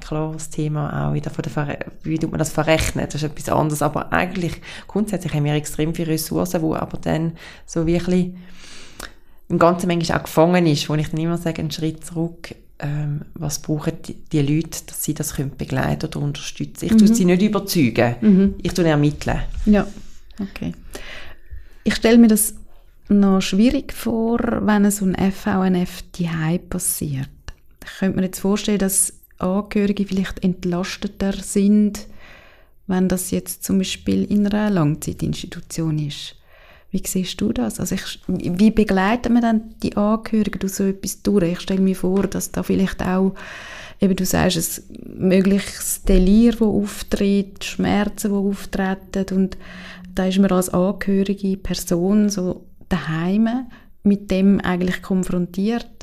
klar 0.00 0.32
das 0.32 0.50
Thema 0.50 1.08
auch 1.08 1.14
wieder 1.14 1.30
von 1.30 1.42
der 1.42 1.52
Ver 1.52 1.78
wie 2.02 2.18
tut 2.18 2.30
man 2.30 2.38
das 2.38 2.52
verrechnen, 2.52 3.06
das 3.06 3.16
ist 3.16 3.22
etwas 3.22 3.48
anderes, 3.48 3.82
aber 3.82 4.12
eigentlich 4.12 4.60
grundsätzlich 4.86 5.32
haben 5.34 5.44
wir 5.44 5.54
extrem 5.54 5.94
viele 5.94 6.12
Ressourcen, 6.12 6.62
wo 6.62 6.74
aber 6.74 6.98
dann 6.98 7.32
so 7.64 7.86
wirklich 7.86 8.32
im 9.48 9.58
Ganzen 9.58 9.88
manchmal 9.88 10.18
auch 10.18 10.24
gefangen 10.24 10.66
ist, 10.66 10.88
wo 10.88 10.94
ich 10.94 11.08
dann 11.08 11.20
immer 11.20 11.38
sage, 11.38 11.60
einen 11.60 11.70
Schritt 11.70 12.04
zurück, 12.04 12.54
ähm, 12.78 13.22
was 13.34 13.60
brauchen 13.60 13.92
die, 14.04 14.14
die, 14.14 14.42
Leute, 14.42 14.80
dass 14.86 15.02
sie 15.02 15.14
das 15.14 15.34
können 15.34 15.56
begleiten 15.56 16.06
oder 16.06 16.20
unterstützen. 16.20 16.86
Ich 16.86 16.92
mhm. 16.92 16.98
tue 16.98 17.14
sie 17.14 17.24
nicht 17.24 17.42
überzeugen, 17.42 18.16
mhm. 18.20 18.54
ich 18.62 18.74
tue 18.74 18.86
ermitteln. 18.86 19.40
Ja, 19.64 19.86
okay. 20.40 20.72
Ich 21.84 21.94
stelle 21.94 22.18
mir 22.18 22.28
das 22.28 22.54
noch 23.08 23.40
schwierig 23.40 23.92
vor, 23.92 24.38
wenn 24.40 24.90
so 24.90 25.06
ein 25.06 25.14
FVNF 25.32 26.02
die 26.16 26.28
passiert. 26.68 27.28
Ich 27.84 27.98
könnte 28.00 28.16
mir 28.16 28.24
jetzt 28.24 28.40
vorstellen, 28.40 28.78
dass 28.78 29.15
Angehörige 29.38 30.06
vielleicht 30.06 30.42
entlasteter 30.42 31.32
sind, 31.32 32.06
wenn 32.86 33.08
das 33.08 33.30
jetzt 33.30 33.64
zum 33.64 33.78
Beispiel 33.78 34.24
in 34.24 34.46
einer 34.46 34.70
Langzeitinstitution 34.70 35.98
ist. 35.98 36.36
Wie 36.90 37.02
siehst 37.04 37.40
du 37.40 37.52
das? 37.52 37.80
Also 37.80 37.96
ich, 37.96 38.20
wie 38.28 38.70
begleiten 38.70 39.34
wir 39.34 39.40
dann 39.40 39.74
die 39.82 39.96
Angehörigen 39.96 40.60
durch 40.60 40.74
so 40.74 40.84
etwas 40.84 41.22
durch? 41.22 41.52
Ich 41.52 41.60
stelle 41.60 41.80
mir 41.80 41.96
vor, 41.96 42.26
dass 42.26 42.52
da 42.52 42.62
vielleicht 42.62 43.02
auch, 43.02 43.34
eben 44.00 44.14
du 44.14 44.24
sagst, 44.24 44.84
ein 44.90 45.28
mögliches 45.28 46.02
Delir, 46.04 46.52
das 46.52 46.62
auftritt, 46.62 47.64
Schmerzen, 47.64 48.30
die 48.30 48.36
auftreten 48.36 49.36
und 49.36 49.58
da 50.14 50.26
ist 50.26 50.38
man 50.38 50.50
als 50.50 50.70
angehörige 50.70 51.56
Person 51.56 52.30
so 52.30 52.64
daheim 52.88 53.66
mit 54.02 54.30
dem 54.30 54.60
eigentlich 54.60 55.02
konfrontiert 55.02 55.95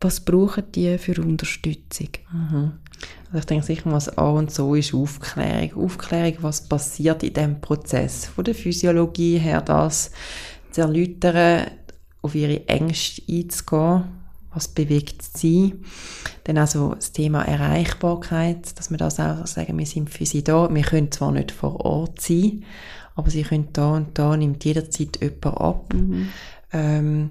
was 0.00 0.20
brauchen 0.20 0.64
die 0.74 0.96
für 0.98 1.20
Unterstützung? 1.20 2.08
Mhm. 2.32 2.72
Also 3.26 3.38
ich 3.38 3.46
denke 3.46 3.66
sicher, 3.66 3.92
was 3.92 4.16
A 4.18 4.30
und 4.30 4.50
so 4.50 4.74
ist 4.74 4.94
Aufklärung. 4.94 5.84
Aufklärung, 5.84 6.38
was 6.40 6.68
passiert 6.68 7.22
in 7.22 7.34
diesem 7.34 7.60
Prozess. 7.60 8.26
Von 8.26 8.44
der 8.44 8.54
Physiologie 8.54 9.38
her, 9.38 9.60
das 9.60 10.10
zu 10.72 10.80
erläutern, 10.80 11.70
auf 12.22 12.34
ihre 12.34 12.66
Ängste 12.66 13.22
einzugehen, 13.28 14.04
was 14.52 14.68
bewegt 14.68 15.22
sie. 15.22 15.74
Dann 16.44 16.58
also 16.58 16.94
das 16.94 17.12
Thema 17.12 17.42
Erreichbarkeit, 17.42 18.78
dass 18.78 18.90
wir 18.90 18.98
das 18.98 19.20
auch 19.20 19.46
sagen, 19.46 19.78
wir 19.78 19.86
sind 19.86 20.10
für 20.10 20.26
sie 20.26 20.42
da. 20.42 20.72
Wir 20.72 20.82
können 20.82 21.12
zwar 21.12 21.30
nicht 21.30 21.52
vor 21.52 21.84
Ort 21.84 22.20
sein, 22.20 22.64
aber 23.14 23.30
sie 23.30 23.42
können 23.42 23.68
da 23.72 23.92
und 23.92 24.18
da, 24.18 24.36
nimmt 24.36 24.64
jederzeit 24.64 25.20
jemand 25.20 25.60
ab. 25.60 25.94
Mhm. 25.94 26.28
Ähm, 26.72 27.30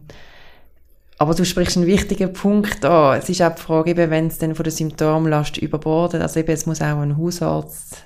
aber 1.19 1.35
du 1.35 1.43
sprichst 1.43 1.75
einen 1.75 1.85
wichtigen 1.85 2.31
Punkt 2.31 2.85
an. 2.85 3.19
Es 3.19 3.27
ist 3.27 3.41
auch 3.41 3.53
die 3.53 3.61
Frage, 3.61 3.91
eben, 3.91 4.09
wenn 4.09 4.27
es 4.27 4.37
dann 4.37 4.55
von 4.55 4.63
der 4.63 4.71
Symptomlast 4.71 5.57
überbordet, 5.57 6.21
also 6.21 6.39
eben, 6.39 6.51
es 6.51 6.65
muss 6.65 6.81
auch 6.81 6.99
ein 6.99 7.17
Hausarzt 7.17 8.05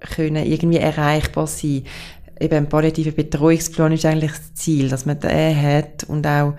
können 0.00 0.44
irgendwie 0.44 0.78
erreichbar 0.78 1.46
sein. 1.46 1.84
Eben 2.40 2.54
ein 2.56 2.68
palliativer 2.68 3.12
Betreuungsplan 3.12 3.92
ist 3.92 4.04
eigentlich 4.04 4.32
das 4.32 4.54
Ziel, 4.54 4.88
dass 4.88 5.06
man 5.06 5.20
den 5.20 5.62
hat 5.62 6.04
und 6.04 6.26
auch 6.26 6.54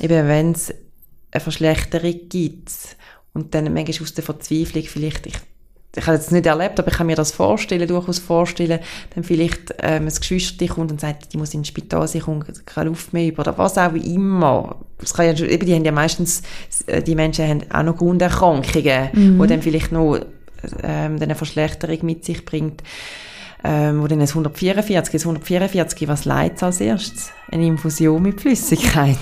eben, 0.00 0.28
wenn 0.28 0.52
es 0.52 0.72
eine 1.32 1.40
Verschlechterung 1.40 2.14
gibt 2.28 2.70
und 3.32 3.52
dann 3.54 3.72
manchmal 3.72 4.02
aus 4.02 4.14
der 4.14 4.24
Verzweiflung 4.24 4.84
vielleicht, 4.84 5.26
ich 5.26 5.38
ich 5.94 6.06
habe 6.06 6.16
es 6.16 6.30
nicht 6.30 6.46
erlebt, 6.46 6.78
aber 6.78 6.88
ich 6.88 6.96
kann 6.96 7.06
mir 7.06 7.16
das 7.16 7.32
vorstellen, 7.32 7.86
durchaus 7.86 8.18
vorstellen, 8.18 8.80
dann 9.14 9.24
vielleicht 9.24 9.74
ähm, 9.80 10.06
ein 10.06 10.14
Geschwister 10.14 10.66
kommt 10.66 10.90
und 10.90 11.00
sagt, 11.00 11.32
die 11.32 11.36
muss 11.36 11.52
ins 11.52 11.68
Spital, 11.68 12.08
sie 12.08 12.20
kommt 12.20 12.66
keine 12.66 12.90
Luft 12.90 13.12
mehr 13.12 13.26
über 13.26 13.40
oder 13.40 13.58
was 13.58 13.76
auch 13.76 13.92
immer. 13.92 14.76
Das 14.98 15.12
kann 15.12 15.26
ja, 15.26 15.44
eben, 15.44 15.66
die 15.66 15.74
haben 15.74 15.84
ja 15.84 15.92
meistens, 15.92 16.42
äh, 16.86 17.02
die 17.02 17.14
Menschen 17.14 17.46
haben 17.46 17.62
auch 17.70 17.82
noch 17.82 17.96
Grunderkrankungen, 17.96 19.10
mhm. 19.12 19.38
wo 19.38 19.44
dann 19.44 19.60
vielleicht 19.60 19.92
noch 19.92 20.18
ähm, 20.82 21.18
eine 21.20 21.34
Verschlechterung 21.34 21.98
mit 22.02 22.24
sich 22.24 22.44
bringt. 22.44 22.82
Ähm, 23.64 24.02
wo 24.02 24.08
dann 24.08 24.20
ein 24.20 24.28
144, 24.28 25.12
das 25.12 25.22
144, 25.22 26.08
was 26.08 26.24
leidet 26.24 26.62
als 26.64 26.80
erstes? 26.80 27.30
Eine 27.48 27.66
Infusion 27.66 28.20
mit 28.20 28.40
Flüssigkeit 28.40 29.18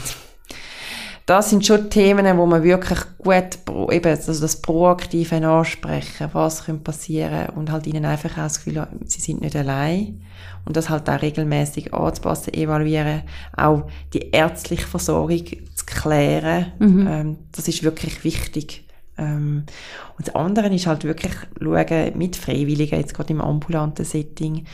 das 1.30 1.50
sind 1.50 1.64
schon 1.64 1.88
Themen, 1.90 2.36
wo 2.38 2.44
man 2.44 2.64
wirklich 2.64 2.98
gut 3.18 3.58
eben 3.92 4.10
also 4.10 4.40
das 4.40 4.60
Proaktive 4.60 5.36
ansprechen, 5.46 6.28
was 6.32 6.64
könnte 6.64 6.82
passieren 6.82 7.50
und 7.50 7.70
halt 7.70 7.86
ihnen 7.86 8.04
einfach 8.04 8.32
auch 8.32 8.42
das 8.42 8.56
Gefühl 8.64 8.80
haben, 8.80 8.98
sie 9.04 9.20
sind 9.20 9.40
nicht 9.40 9.54
allein 9.54 10.22
und 10.64 10.76
das 10.76 10.90
halt 10.90 11.08
auch 11.08 11.22
regelmäßig 11.22 11.94
anzupassen, 11.94 12.52
evaluieren, 12.54 13.22
auch 13.56 13.84
die 14.12 14.30
ärztliche 14.32 14.88
Versorgung 14.88 15.46
zu 15.46 15.86
klären, 15.86 16.72
mhm. 16.80 17.06
ähm, 17.06 17.38
das 17.52 17.68
ist 17.68 17.84
wirklich 17.84 18.24
wichtig. 18.24 18.88
Ähm, 19.16 19.66
und 20.18 20.26
das 20.26 20.34
andere 20.34 20.74
ist 20.74 20.88
halt 20.88 21.04
wirklich 21.04 21.34
schauen, 21.62 22.18
mit 22.18 22.34
Freiwilligen, 22.34 22.98
jetzt 22.98 23.14
gerade 23.14 23.32
im 23.32 23.40
ambulanten 23.40 24.04
Setting, 24.04 24.64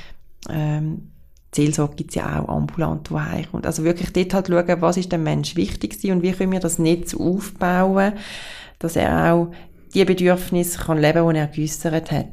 ähm, 0.49 1.11
Seelsorge 1.57 1.97
gibt 1.97 2.11
es 2.11 2.17
ja 2.17 2.41
auch 2.41 2.49
ambulant, 2.49 3.11
wo 3.11 3.21
herkommt. 3.21 3.67
Also 3.67 3.85
wirklich 3.85 4.13
dort 4.13 4.35
halt 4.35 4.49
schauen, 4.49 4.81
was 4.81 4.97
ist 4.97 5.13
dem 5.13 5.23
Mensch 5.23 5.57
wichtig 5.57 5.99
und 6.11 6.23
wie 6.23 6.33
können 6.33 6.53
wir 6.53 6.61
das 6.61 6.79
Netz 6.79 7.15
aufbauen, 7.15 8.13
dass 8.79 8.97
er 8.97 9.33
auch 9.33 9.53
die 9.95 10.05
Bedürfnisse 10.05 10.79
kann 10.79 10.99
leben, 10.99 11.29
die 11.29 11.39
er 11.39 11.47
geäussert 11.47 12.13
hat, 12.13 12.27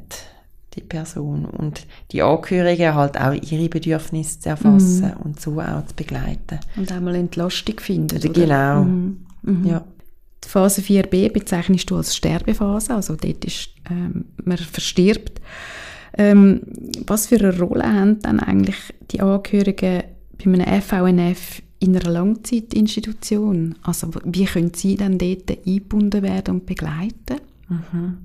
die 0.74 0.82
Person. 0.82 1.46
Und 1.46 1.86
die 2.12 2.22
Angehörigen 2.22 2.94
halt 2.94 3.18
auch 3.18 3.32
ihre 3.32 3.68
Bedürfnisse 3.68 4.40
zu 4.40 4.48
erfassen 4.50 5.12
mhm. 5.16 5.24
und 5.24 5.40
so 5.40 5.60
auch 5.60 5.86
zu 5.86 5.94
begleiten. 5.96 6.60
Und 6.76 6.92
auch 6.92 7.00
mal 7.00 7.14
Entlastung 7.14 7.80
finden, 7.80 8.18
oder? 8.18 8.28
Genau. 8.28 8.82
Mhm. 8.82 9.26
Mhm. 9.42 9.66
Ja. 9.66 9.84
Die 10.44 10.48
Phase 10.48 10.82
4b 10.82 11.32
bezeichnest 11.32 11.90
du 11.90 11.96
als 11.96 12.14
Sterbephase, 12.14 12.94
also 12.94 13.16
dort 13.16 13.44
ist, 13.44 13.70
ähm, 13.90 14.26
man 14.44 14.58
verstirbt. 14.58 15.40
Ähm, 16.16 16.62
was 17.06 17.26
für 17.26 17.36
eine 17.36 17.58
Rolle 17.58 17.92
haben 17.92 18.20
dann 18.20 18.40
eigentlich 18.40 18.76
die 19.10 19.20
Angehörigen 19.20 20.04
bei 20.38 20.44
einem 20.44 20.82
FVNF 20.82 21.62
in 21.80 21.96
einer 21.96 22.10
Langzeitinstitution? 22.10 23.74
Also 23.82 24.10
wie 24.24 24.44
können 24.44 24.72
sie 24.74 24.96
dann 24.96 25.18
dort 25.18 25.50
eingebunden 25.50 26.22
werden 26.22 26.56
und 26.56 26.66
begleiten? 26.66 27.40
Mhm. 27.68 28.18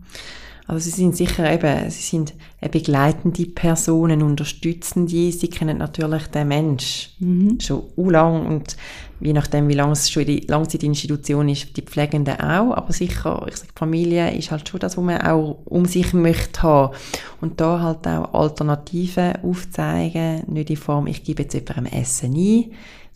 Also 0.69 0.87
sie 0.87 0.91
sind 0.91 1.15
sicher 1.15 1.51
eben, 1.51 1.89
sie 1.89 2.03
sind 2.03 2.35
begleitende 2.71 3.47
Personen, 3.47 4.21
unterstützende, 4.21 5.31
sie 5.31 5.47
kennen 5.47 5.79
natürlich 5.79 6.27
den 6.27 6.47
Mensch 6.47 7.09
mhm. 7.17 7.59
schon 7.59 7.85
lang 7.97 8.45
und 8.45 8.77
je 9.19 9.33
nachdem, 9.33 9.67
wie 9.67 9.73
lange 9.73 9.93
es 9.93 10.11
schon 10.11 10.27
der 10.27 10.41
Langzeitinstitution 10.47 11.49
ist, 11.49 11.75
die 11.75 11.81
Pflegenden 11.81 12.39
auch, 12.39 12.77
aber 12.77 12.93
sicher, 12.93 13.47
ich 13.49 13.57
sage, 13.57 13.71
Familie 13.73 14.31
ist 14.35 14.51
halt 14.51 14.69
schon 14.69 14.79
das, 14.79 14.95
was 14.95 15.03
man 15.03 15.21
auch 15.21 15.57
um 15.65 15.85
sich 15.85 16.13
möchte 16.13 16.61
haben. 16.61 16.95
Und 17.41 17.59
da 17.59 17.79
halt 17.79 18.05
auch 18.05 18.31
Alternativen 18.35 19.37
aufzeigen, 19.41 20.43
nicht 20.45 20.69
in 20.69 20.77
Form, 20.77 21.07
ich 21.07 21.23
gebe 21.23 21.41
jetzt 21.41 21.55
jemandem 21.55 21.99
Essen 21.99 22.35
ein, 22.35 22.65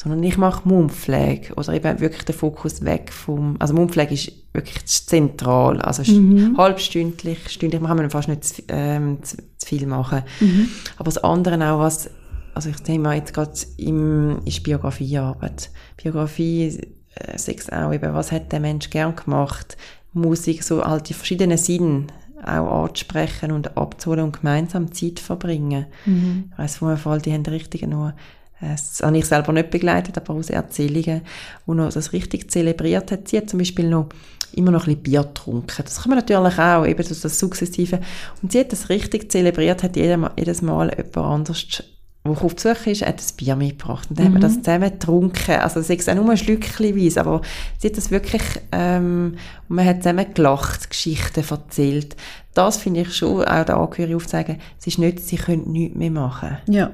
sondern 0.04 0.22
ich 0.24 0.38
mache 0.38 0.68
Mundpflege 0.68 1.54
oder 1.54 1.74
eben 1.74 1.99
wirklich 2.01 2.26
den 2.26 2.36
Fokus 2.36 2.84
weg 2.84 3.12
vom, 3.14 3.56
also 3.60 3.74
Mundpflege 3.74 4.14
ist 4.14 4.34
wirklich 4.51 4.86
zentral, 4.86 5.82
also 5.82 6.04
mhm. 6.12 6.58
halbstündlich, 6.58 7.49
stündlich, 7.49 7.82
man 7.82 7.97
kann 7.97 8.10
fast 8.10 8.28
nicht 8.28 8.43
zu, 8.43 8.62
ähm, 8.68 9.24
zu, 9.24 9.38
zu 9.58 9.68
viel 9.68 9.88
machen. 9.88 10.24
Mhm. 10.41 10.68
Aber 10.97 11.06
das 11.06 11.18
andere 11.20 11.56
auch, 11.72 11.80
was, 11.80 12.10
also 12.54 12.70
ich 12.70 12.84
nehme 12.86 13.16
jetzt 13.16 13.34
gerade 13.34 13.54
im, 13.78 14.39
ist 14.43 14.62
Biografiearbeit. 14.64 15.72
Biografie, 15.95 16.80
äh, 17.16 17.38
sechs 17.38 17.70
auch 17.70 17.93
eben, 17.93 18.14
was 18.14 18.34
hat 18.34 18.51
der 18.51 18.60
Mensch 18.60 18.89
gern 18.89 19.16
gemacht, 19.16 19.78
Musik, 20.12 20.64
so 20.64 20.84
halt 20.84 21.08
die 21.10 21.14
verschiedenen 21.14 21.58
Sinne 21.58 22.08
auch 22.45 22.84
anzusprechen 22.84 23.54
und 23.54 23.78
abzuholen 23.78 24.26
und 24.26 24.38
gemeinsam 24.38 24.91
Zeit 24.91 25.22
verbringen. 25.22 25.86
Mhm. 26.06 26.51
Ich 26.51 26.58
weiss, 26.58 26.76
vom 26.76 26.97
Fall, 26.97 27.22
die 27.22 27.32
haben 27.32 27.45
richtig 27.45 27.88
nur 27.88 28.14
das 28.62 29.01
habe 29.04 29.18
ich 29.18 29.26
selber 29.26 29.51
nicht 29.51 29.72
begleitet, 29.72 30.18
aber 30.18 30.34
aus 30.34 30.49
Erzählungen, 30.49 31.22
wo 31.66 31.74
noch 31.74 31.91
das 31.91 32.14
richtig 32.14 32.49
zelebriert 32.49 33.12
hat. 33.12 33.28
Sie 33.28 33.38
hat 33.38 33.49
zum 33.49 33.60
Beispiel 33.60 33.89
noch 33.89 34.08
immer 34.54 34.72
noch 34.72 34.88
ein 34.88 34.95
bisschen 34.95 35.04
Bier 35.04 35.24
getrunken. 35.24 35.84
Das 35.84 36.01
kann 36.01 36.10
man 36.12 36.20
natürlich 36.20 36.60
auch, 36.60 36.86
eben 36.86 37.06
das, 37.06 37.22
das 37.22 37.39
Sukzessive. 37.39 37.99
Und 38.41 38.51
sie 38.51 38.60
hat 38.60 38.72
das 38.72 38.89
richtig 38.89 39.32
zelebriert, 39.32 39.84
hat 39.84 39.95
jedes 39.95 40.62
Mal 40.62 40.91
jemand 40.95 41.18
anders 41.18 41.84
wo 42.26 42.32
ich 42.32 42.41
auf 42.41 42.56
Besuch 42.56 42.88
ist, 42.88 43.06
hat 43.06 43.18
das 43.18 43.34
Bier 43.34 43.58
mitgebracht. 43.58 44.10
Und 44.10 44.18
dann 44.18 44.28
mhm. 44.28 44.36
haben 44.36 44.41
wir 44.41 44.47
das 44.47 44.62
zusammen 44.62 44.91
getrunken. 44.91 45.56
Also 45.60 45.82
es 45.82 45.89
ist 45.89 46.10
auch 46.10 46.16
nur 46.16 46.30
ein 46.30 46.38
Schlückchen 46.38 47.18
aber 47.18 47.41
sie 47.80 47.89
hat 47.89 47.97
das 47.97 48.12
wirklich, 48.12 48.43
ähm, 48.72 49.36
und 49.68 49.76
man 49.76 49.86
hat 49.86 50.04
zusammen 50.04 50.34
gelacht, 50.34 50.89
Geschichten 50.89 51.43
erzählt. 51.49 52.16
Das 52.54 52.78
finde 52.78 53.01
ich 53.01 53.14
schon, 53.14 53.43
auch 53.43 53.66
der 53.66 53.76
Angehörige 53.76 54.16
aufzeigen, 54.16 54.58
es 54.80 54.88
ist 54.88 54.99
nicht, 54.99 55.20
sie 55.20 55.36
können 55.36 55.70
nichts 55.72 55.97
mehr 55.97 56.12
machen. 56.12 56.60
Ja 56.68 56.91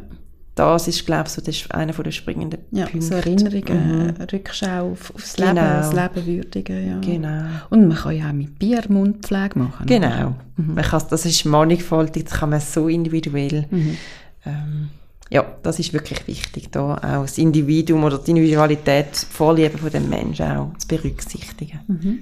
das 0.59 0.89
ist, 0.89 1.05
glaube 1.05 1.23
ich, 1.27 1.29
so 1.29 1.41
das 1.41 1.71
einer 1.71 1.93
der 1.93 2.11
springenden 2.11 2.59
ja, 2.71 2.85
Punkte. 2.85 3.07
So 3.07 3.15
Erinnerungen, 3.15 4.07
mhm. 4.07 4.23
Rückschau 4.29 4.91
auf, 4.91 5.15
aufs 5.15 5.35
genau. 5.35 5.51
Leben, 5.51 5.55
das 5.55 5.93
Leben 5.93 6.27
würdigen. 6.27 6.87
Ja. 6.89 6.99
Genau. 6.99 7.45
Und 7.69 7.87
man 7.87 7.97
kann 7.97 8.17
ja 8.17 8.27
auch 8.27 8.33
mit 8.33 8.59
Bier 8.59 8.83
Mundpflege 8.89 9.57
machen. 9.57 9.85
Genau. 9.85 10.35
Mhm. 10.57 10.75
Man 10.75 10.83
kann, 10.83 11.01
das 11.09 11.25
ist 11.25 11.45
mannigfaltig, 11.45 12.25
das 12.25 12.39
kann 12.39 12.49
man 12.49 12.59
so 12.59 12.89
individuell. 12.89 13.67
Mhm. 13.71 13.97
Ähm, 14.45 14.89
ja, 15.29 15.45
das 15.63 15.79
ist 15.79 15.93
wirklich 15.93 16.27
wichtig, 16.27 16.69
da 16.71 16.95
auch 16.95 17.21
das 17.21 17.37
Individuum 17.37 18.03
oder 18.03 18.17
die 18.17 18.31
Individualität, 18.31 19.07
die 19.13 19.33
Vorliebe 19.33 19.77
von 19.77 19.91
dem 19.91 20.09
Menschen 20.09 20.45
auch 20.45 20.77
zu 20.77 20.89
berücksichtigen. 20.89 21.79
Mhm. 21.87 22.19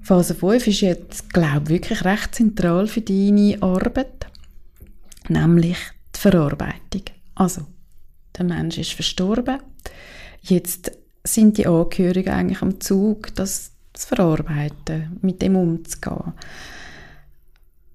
Phase 0.00 0.34
5 0.34 0.66
ist 0.68 0.80
jetzt, 0.80 1.34
glaube 1.34 1.64
ich, 1.64 1.68
wirklich 1.68 2.04
recht 2.04 2.34
zentral 2.34 2.86
für 2.86 3.02
deine 3.02 3.58
Arbeit, 3.60 4.26
nämlich 5.28 5.76
die 6.14 6.20
Verarbeitung. 6.20 7.02
Also, 7.34 7.62
der 8.36 8.44
Mensch 8.44 8.78
ist 8.78 8.92
verstorben. 8.92 9.58
Jetzt 10.42 10.92
sind 11.24 11.58
die 11.58 11.66
Angehörigen 11.66 12.32
eigentlich 12.32 12.62
am 12.62 12.80
Zug, 12.80 13.34
das 13.34 13.72
zu 13.92 14.08
verarbeiten, 14.08 15.18
mit 15.22 15.40
dem 15.40 15.56
umzugehen. 15.56 16.32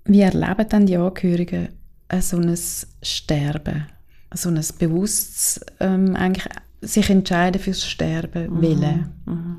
Wie 0.05 0.21
erleben 0.21 0.65
dann 0.69 0.85
die 0.85 0.97
Angehörigen 0.97 1.69
so 2.19 2.37
ein 2.37 2.57
Sterben, 3.03 3.85
so 4.33 4.49
ein 4.49 4.63
bewusstes, 4.79 5.61
ähm, 5.79 6.15
eigentlich 6.15 6.45
sich 6.81 7.09
entscheiden 7.09 7.61
fürs 7.61 7.85
Sterben 7.85 8.55
mhm. 8.55 8.61
willen? 8.61 9.09
Mhm. 9.25 9.57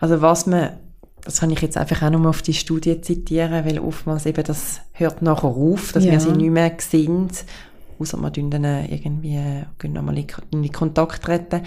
Also 0.00 0.22
was 0.22 0.46
man 0.46 0.70
das 1.26 1.40
kann 1.40 1.50
ich 1.50 1.60
jetzt 1.60 1.76
einfach 1.76 2.02
auch 2.02 2.10
nochmal 2.10 2.28
auf 2.28 2.42
die 2.42 2.54
Studie 2.54 3.00
zitieren, 3.00 3.64
weil 3.64 3.80
oftmals 3.80 4.26
eben 4.26 4.44
das 4.44 4.80
hört 4.92 5.22
nachher 5.22 5.48
auf, 5.48 5.90
dass 5.90 6.04
ja. 6.04 6.12
wir 6.12 6.20
sie 6.20 6.30
nicht 6.30 6.50
mehr 6.50 6.72
sind 6.78 7.44
außer 7.98 8.16
man 8.16 8.32
dann 8.50 8.64
irgendwie 8.88 9.38
nochmal 9.88 10.24
in, 10.50 10.72
Kontakt 10.72 11.22
treten, 11.22 11.62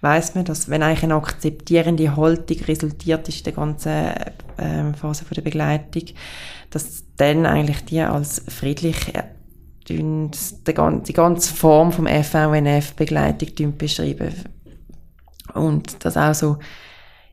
weiß 0.00 0.34
man, 0.34 0.44
dass 0.44 0.68
wenn 0.68 0.82
eigentlich 0.82 1.04
eine 1.04 1.14
akzeptierende 1.14 2.16
Haltung 2.16 2.58
resultiert 2.66 3.28
ist 3.28 3.38
in 3.38 3.44
der 3.44 3.52
ganzen 3.52 3.92
äh, 4.56 4.92
Phase 4.94 5.24
der 5.34 5.42
Begleitung, 5.42 6.04
dass 6.70 7.04
dann 7.16 7.46
eigentlich 7.46 7.84
die 7.84 8.00
als 8.00 8.42
friedlich 8.48 9.14
äh, 9.14 9.24
die, 9.88 10.30
die 10.66 11.12
ganze 11.12 11.54
Form 11.54 11.92
vom 11.92 12.06
FVNF-Begleitung 12.06 13.76
beschreiben. 13.76 14.34
Und 15.54 16.04
das 16.04 16.16
auch 16.16 16.34
so 16.34 16.58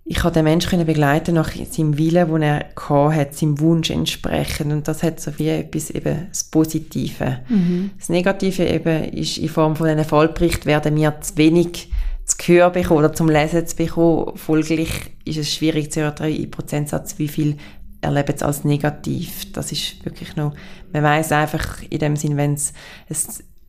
ich 0.08 0.24
habe 0.24 0.34
den 0.34 0.44
Menschen 0.44 0.86
begleiten 0.86 1.34
nach 1.34 1.52
seinem 1.52 1.98
Willen, 1.98 2.32
den 2.32 2.42
er 2.44 2.66
hat, 2.78 3.34
seinem 3.34 3.60
Wunsch 3.60 3.90
entsprechend. 3.90 4.72
Und 4.72 4.88
das 4.88 5.02
hat 5.02 5.20
so 5.20 5.32
wie 5.40 5.50
etwas 5.50 5.90
eben 5.90 6.28
das 6.30 6.44
Positive. 6.44 7.40
Mhm. 7.50 7.90
Das 7.98 8.10
Negative 8.10 8.66
eben 8.66 9.06
ist 9.06 9.40
in 9.40 9.50
Form 9.50 9.76
von 9.76 9.88
einem 9.88 10.06
Fallbericht 10.06 10.68
werden 10.68 10.96
wir 10.96 11.20
zu 11.22 11.38
wenig 11.38 11.90
zu 12.26 12.38
hören 12.48 12.74
bekommen 12.74 13.00
oder 13.00 13.14
zum 13.14 13.30
Lesen 13.30 13.66
zu 13.66 13.76
bekommen. 13.76 14.38
Folglich 14.38 14.92
ist 15.26 15.38
es 15.38 15.52
schwierig 15.52 15.92
zu 15.92 16.02
hören, 16.02 16.32
in 16.32 16.52
Prozentsatz, 16.52 17.18
wie 17.18 17.28
viel 17.28 17.58
erleben 18.02 18.36
es 18.36 18.44
als 18.44 18.64
negativ. 18.64 19.52
Das 19.54 19.72
ist 19.72 20.06
wirklich 20.06 20.36
noch, 20.36 20.54
man 20.94 21.02
weiß 21.02 21.32
einfach 21.32 21.82
in 21.90 21.98
dem 21.98 22.16
Sinn, 22.16 22.38
wenn 22.38 22.54
es 22.54 22.74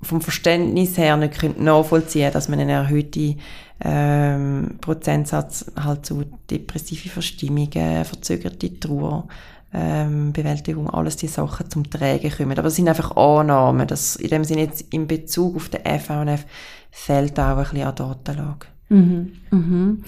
vom 0.03 0.21
Verständnis 0.21 0.99
her 0.99 1.17
nicht 1.17 1.59
nachvollziehen 1.59 2.31
dass 2.33 2.49
man 2.49 2.61
eine 2.61 2.73
erhöhte 2.73 3.37
ähm, 3.81 4.79
Prozentsatz 4.81 5.71
halt 5.79 6.07
zu 6.07 6.25
depressive 6.51 7.09
Verstimmungen, 7.09 8.05
verzögerte 8.05 8.79
Trauer, 8.81 9.29
ähm, 9.73 10.33
Bewältigung, 10.33 10.89
alles 10.89 11.17
die 11.17 11.27
Sachen 11.27 11.69
zum 11.69 11.89
Trägen 11.91 12.31
kommen. 12.31 12.59
Aber 12.59 12.69
es 12.69 12.77
sind 12.77 12.89
einfach 12.89 13.17
Annahmen. 13.17 13.87
dass 13.87 14.17
in 14.17 14.31
dem 14.31 14.45
Sinne 14.45 14.63
jetzt 14.63 14.87
in 14.93 15.07
Bezug 15.07 15.57
auf 15.57 15.69
den 15.69 15.81
FVNF 15.85 16.47
fehlt 16.91 17.39
auch 17.39 17.59
ein 17.59 17.65
bisschen 17.65 17.87
an 17.87 17.95
Datenlage. 17.95 18.67
Mhm. 18.89 19.33
Mhm. 19.51 20.05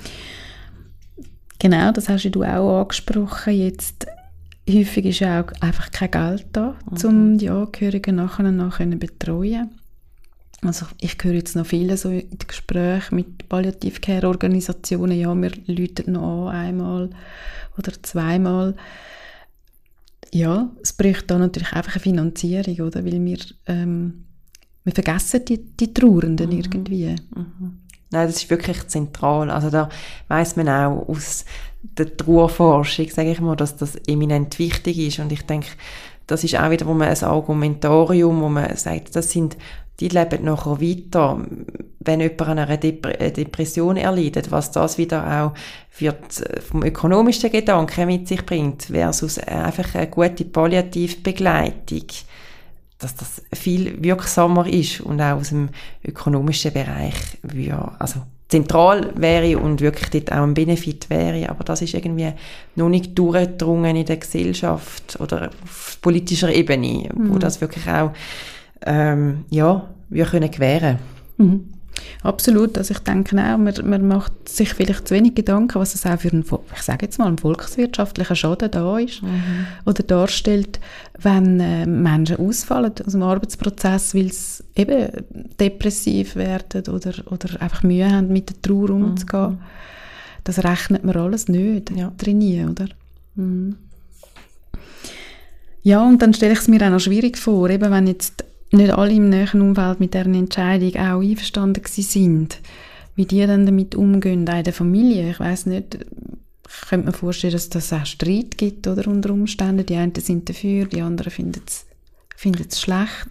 Genau, 1.59 1.93
das 1.93 2.09
hast 2.09 2.31
du 2.31 2.43
auch 2.45 2.81
angesprochen. 2.81 3.53
Jetzt 3.53 4.07
häufig 4.69 5.07
ist 5.07 5.19
ja 5.21 5.43
auch 5.43 5.53
einfach 5.61 5.91
kein 5.91 6.11
Geld 6.11 6.47
da, 6.53 6.77
mhm. 6.91 7.09
um 7.09 7.39
die 7.39 7.51
Angehörigen 7.51 8.17
nachher 8.17 8.47
und 8.47 8.57
nachher 8.57 8.87
betreuen. 8.87 9.71
Also 10.63 10.87
ich 11.01 11.17
höre 11.23 11.35
jetzt 11.35 11.55
noch 11.55 11.67
viele 11.67 11.97
so 11.97 12.11
in 12.11 12.37
Gesprächen 12.47 13.15
mit 13.15 13.49
Palliativcare-Organisationen, 13.49 15.19
ja, 15.19 15.35
wir 15.35 15.53
läuten 15.67 16.13
noch 16.13 16.49
an, 16.49 16.57
einmal 16.57 17.11
oder 17.77 17.93
zweimal. 18.03 18.75
Ja, 20.33 20.71
es 20.83 20.93
bräuchte 20.93 21.29
da 21.29 21.39
natürlich 21.39 21.73
einfach 21.73 21.95
eine 21.95 22.03
Finanzierung, 22.03 22.87
oder? 22.87 23.05
Weil 23.05 23.25
wir, 23.25 23.39
ähm, 23.67 24.25
wir 24.85 24.93
vergessen 24.93 25.45
die, 25.45 25.77
die 25.77 25.95
Trauernden 25.95 26.51
mhm. 26.51 26.59
irgendwie. 26.59 27.15
Mhm. 27.35 27.79
Nein, 28.11 28.27
das 28.27 28.37
ist 28.37 28.51
wirklich 28.51 28.87
zentral. 28.89 29.51
Also 29.51 29.71
da 29.71 29.89
weiß 30.29 30.57
man 30.57 30.69
auch 30.69 31.09
aus 31.09 31.45
der 31.83 32.17
Trauerforschung, 32.17 33.09
sage 33.11 33.31
ich 33.31 33.41
mal, 33.41 33.57
dass 33.57 33.77
das 33.77 33.97
eminent 34.07 34.59
wichtig 34.59 34.99
ist. 34.99 35.19
Und 35.21 35.31
ich 35.31 35.43
denke, 35.43 35.69
das 36.27 36.43
ist 36.45 36.59
auch 36.59 36.71
wieder 36.71 36.87
wo 36.87 36.95
man 36.95 37.09
ein 37.09 37.23
Argumentorium, 37.23 38.41
wo 38.41 38.49
man 38.49 38.77
sagt, 38.77 39.15
das 39.15 39.31
sind 39.31 39.57
die 40.01 40.09
leben 40.09 40.45
nachher 40.45 40.81
weiter, 40.81 41.45
wenn 42.01 42.21
jemand 42.21 42.43
an 42.43 42.59
einer 42.59 42.77
Depression 42.77 43.97
erleidet, 43.97 44.51
was 44.51 44.71
das 44.71 44.99
wieder 44.99 45.43
auch 45.43 45.55
wird 45.99 46.41
äh, 46.41 46.61
vom 46.61 46.85
ökonomischen 46.85 47.51
Gedanken 47.51 48.07
mit 48.07 48.29
sich 48.29 48.45
bringt, 48.47 48.85
versus 48.85 49.39
einfach 49.39 49.95
eine 49.95 50.07
gute 50.07 50.45
Palliativbegleitung. 50.45 52.07
dass 52.99 53.15
das 53.15 53.43
viel 53.53 54.03
wirksamer 54.03 54.67
ist 54.67 55.01
und 55.01 55.21
auch 55.21 55.37
aus 55.37 55.51
dem 55.51 55.69
ökonomischen 56.05 56.73
Bereich, 56.73 57.15
ja, 57.55 57.95
also 57.99 58.23
zentral 58.49 59.13
wäre 59.15 59.59
und 59.59 59.81
wirklich 59.81 60.09
dort 60.11 60.33
auch 60.33 60.43
ein 60.43 60.55
Benefit 60.55 61.11
wäre, 61.11 61.49
aber 61.51 61.65
das 61.65 61.83
ist 61.83 61.95
irgendwie 61.95 62.33
noch 62.77 62.89
nicht 62.89 63.17
durchgedrungen 63.19 63.95
in 63.95 64.07
der 64.07 64.17
Gesellschaft 64.17 65.19
oder 65.21 65.51
auf 65.63 65.99
politischer 66.01 66.53
Ebene, 66.53 67.11
mhm. 67.15 67.35
wo 67.35 67.39
das 67.39 67.61
wirklich 67.61 67.87
auch 67.89 68.13
ähm, 68.87 69.45
ja, 69.51 69.89
wir 70.09 70.27
können 70.27 70.51
gewähren. 70.51 70.99
Mhm. 71.37 71.65
Absolut, 72.23 72.77
also 72.79 72.93
ich 72.93 73.01
denke 73.01 73.37
auch, 73.37 73.59
man, 73.59 73.75
man 73.85 74.07
macht 74.07 74.49
sich 74.49 74.75
vielleicht 74.75 75.09
zu 75.09 75.15
wenig 75.15 75.35
Gedanken, 75.35 75.81
was 75.81 75.95
es 75.95 76.07
auch 76.07 76.19
für 76.19 76.31
einen, 76.31 76.45
ich 76.75 76.83
sage 76.83 77.07
jetzt 77.07 77.19
mal, 77.19 77.27
einen 77.27 77.39
volkswirtschaftlichen 77.39 78.37
Schaden 78.37 78.71
da 78.71 78.99
ist 78.99 79.23
mhm. 79.23 79.67
oder 79.85 80.03
darstellt, 80.03 80.81
wenn 81.21 81.61
äh, 81.61 81.87
Menschen 81.87 82.37
ausfallen 82.37 82.93
aus 83.05 83.13
dem 83.13 83.23
Arbeitsprozess, 83.23 84.15
weil 84.15 84.33
sie 84.33 84.63
eben 84.77 85.09
depressiv 85.61 86.37
werden 86.37 86.83
oder, 86.93 87.13
oder 87.31 87.61
einfach 87.61 87.83
Mühe 87.83 88.11
haben, 88.11 88.29
mit 88.29 88.51
der 88.51 88.63
Trauer 88.63 88.91
umzugehen. 88.91 89.51
Mhm. 89.51 89.59
Das 90.45 90.65
rechnet 90.65 91.05
man 91.05 91.17
alles 91.17 91.49
nicht 91.49 91.91
ja. 91.91 92.13
drin, 92.17 92.71
oder? 92.71 92.87
Mhm. 93.35 93.77
Ja, 95.83 96.07
und 96.07 96.21
dann 96.21 96.35
stelle 96.35 96.53
ich 96.53 96.59
es 96.59 96.69
mir 96.69 96.83
auch 96.83 96.91
noch 96.91 97.01
schwierig 97.01 97.39
vor, 97.39 97.71
eben 97.71 97.91
wenn 97.91 98.07
jetzt 98.07 98.45
nicht 98.71 98.93
alle 98.93 99.13
im 99.13 99.29
näheren 99.29 99.63
Umfeld 99.63 100.01
mit 100.01 100.15
deren 100.15 100.35
Entscheidung 100.35 100.95
auch 100.97 101.21
einverstanden 101.21 101.83
sind, 101.87 102.61
wie 103.17 103.27
die 103.27 103.47
dann 103.47 103.67
damit 103.67 103.95
umgehen, 103.95 104.49
auch 104.49 104.57
in 104.59 104.65
der 104.65 104.73
Familie. 104.73 105.31
Ich 105.31 105.41
weiß 105.41 105.67
nicht, 105.67 105.99
ich 106.69 106.89
könnte 106.89 107.07
mir 107.07 107.13
vorstellen, 107.13 107.55
dass 107.55 107.71
das 107.71 107.93
auch 107.93 108.05
Streit 108.05 108.59
gibt 108.59 108.87
oder 108.87 109.09
unter 109.09 109.31
Umständen. 109.31 109.87
Die 109.87 109.97
einen 109.97 110.15
sind 110.15 110.49
dafür, 110.49 110.85
die 110.85 111.01
anderen 111.01 111.31
finden 111.31 111.63
es 112.69 112.81
schlecht. 112.81 113.29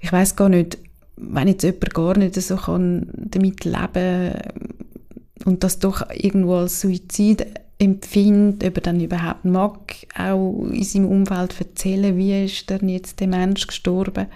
Ich 0.00 0.12
weiß 0.12 0.34
gar 0.34 0.48
nicht, 0.48 0.78
wenn 1.16 1.48
jetzt 1.48 1.62
jemand 1.62 1.94
gar 1.94 2.18
nicht 2.18 2.34
so 2.34 2.56
kann 2.56 3.06
damit 3.14 3.64
leben 3.64 4.34
und 5.44 5.62
das 5.62 5.78
doch 5.78 6.10
irgendwo 6.10 6.56
als 6.56 6.80
Suizid 6.80 7.46
empfindet, 7.82 8.64
ob 8.64 8.76
er 8.76 8.82
dann 8.82 9.00
überhaupt 9.00 9.44
mag, 9.44 9.94
auch 10.16 10.66
in 10.70 10.84
seinem 10.84 11.08
Umfeld 11.08 11.58
erzählen, 11.58 12.16
wie 12.16 12.44
ist 12.44 12.70
denn 12.70 12.88
jetzt 12.88 13.20
der 13.20 13.28
Mensch 13.28 13.66
gestorben. 13.66 14.26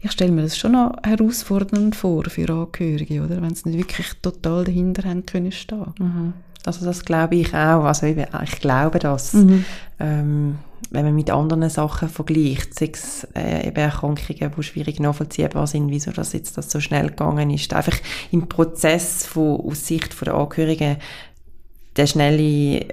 Ich 0.00 0.12
stelle 0.12 0.32
mir 0.32 0.42
das 0.42 0.56
schon 0.56 0.72
noch 0.72 0.96
herausfordernd 1.02 1.96
vor 1.96 2.24
für 2.24 2.48
Angehörige, 2.50 3.22
oder? 3.22 3.40
Wenn 3.42 3.54
sie 3.54 3.70
nicht 3.70 3.78
wirklich 3.78 4.12
total 4.22 4.64
dahinter 4.64 5.08
haben 5.08 5.26
können 5.26 5.52
stehen. 5.52 5.94
Mhm. 5.98 6.32
Also 6.66 6.84
das 6.84 7.04
glaube 7.04 7.36
ich 7.36 7.52
auch. 7.54 7.84
Also 7.84 8.06
ich, 8.06 8.16
ich 8.18 8.60
glaube 8.60 8.98
das. 8.98 9.32
Mhm. 9.34 9.64
Ähm, 9.98 10.58
wenn 10.90 11.04
man 11.04 11.14
mit 11.14 11.30
anderen 11.30 11.68
Sachen 11.68 12.08
vergleicht, 12.08 12.78
sei 12.78 12.90
es 12.92 13.26
äh, 13.34 13.66
eben 13.66 13.76
Erkrankungen, 13.76 14.52
die 14.56 14.62
schwierig 14.62 15.00
nachvollziehbar 15.00 15.66
sind, 15.66 15.90
wieso 15.90 16.12
das 16.12 16.32
jetzt 16.32 16.56
das 16.56 16.70
so 16.70 16.80
schnell 16.80 17.08
gegangen 17.08 17.50
ist. 17.50 17.72
Einfach 17.74 17.96
im 18.30 18.48
Prozess 18.48 19.26
von, 19.26 19.60
aus 19.60 19.86
Sicht 19.86 20.18
der 20.20 20.34
Angehörigen 20.34 20.96
der 21.96 22.06
schnelle 22.06 22.86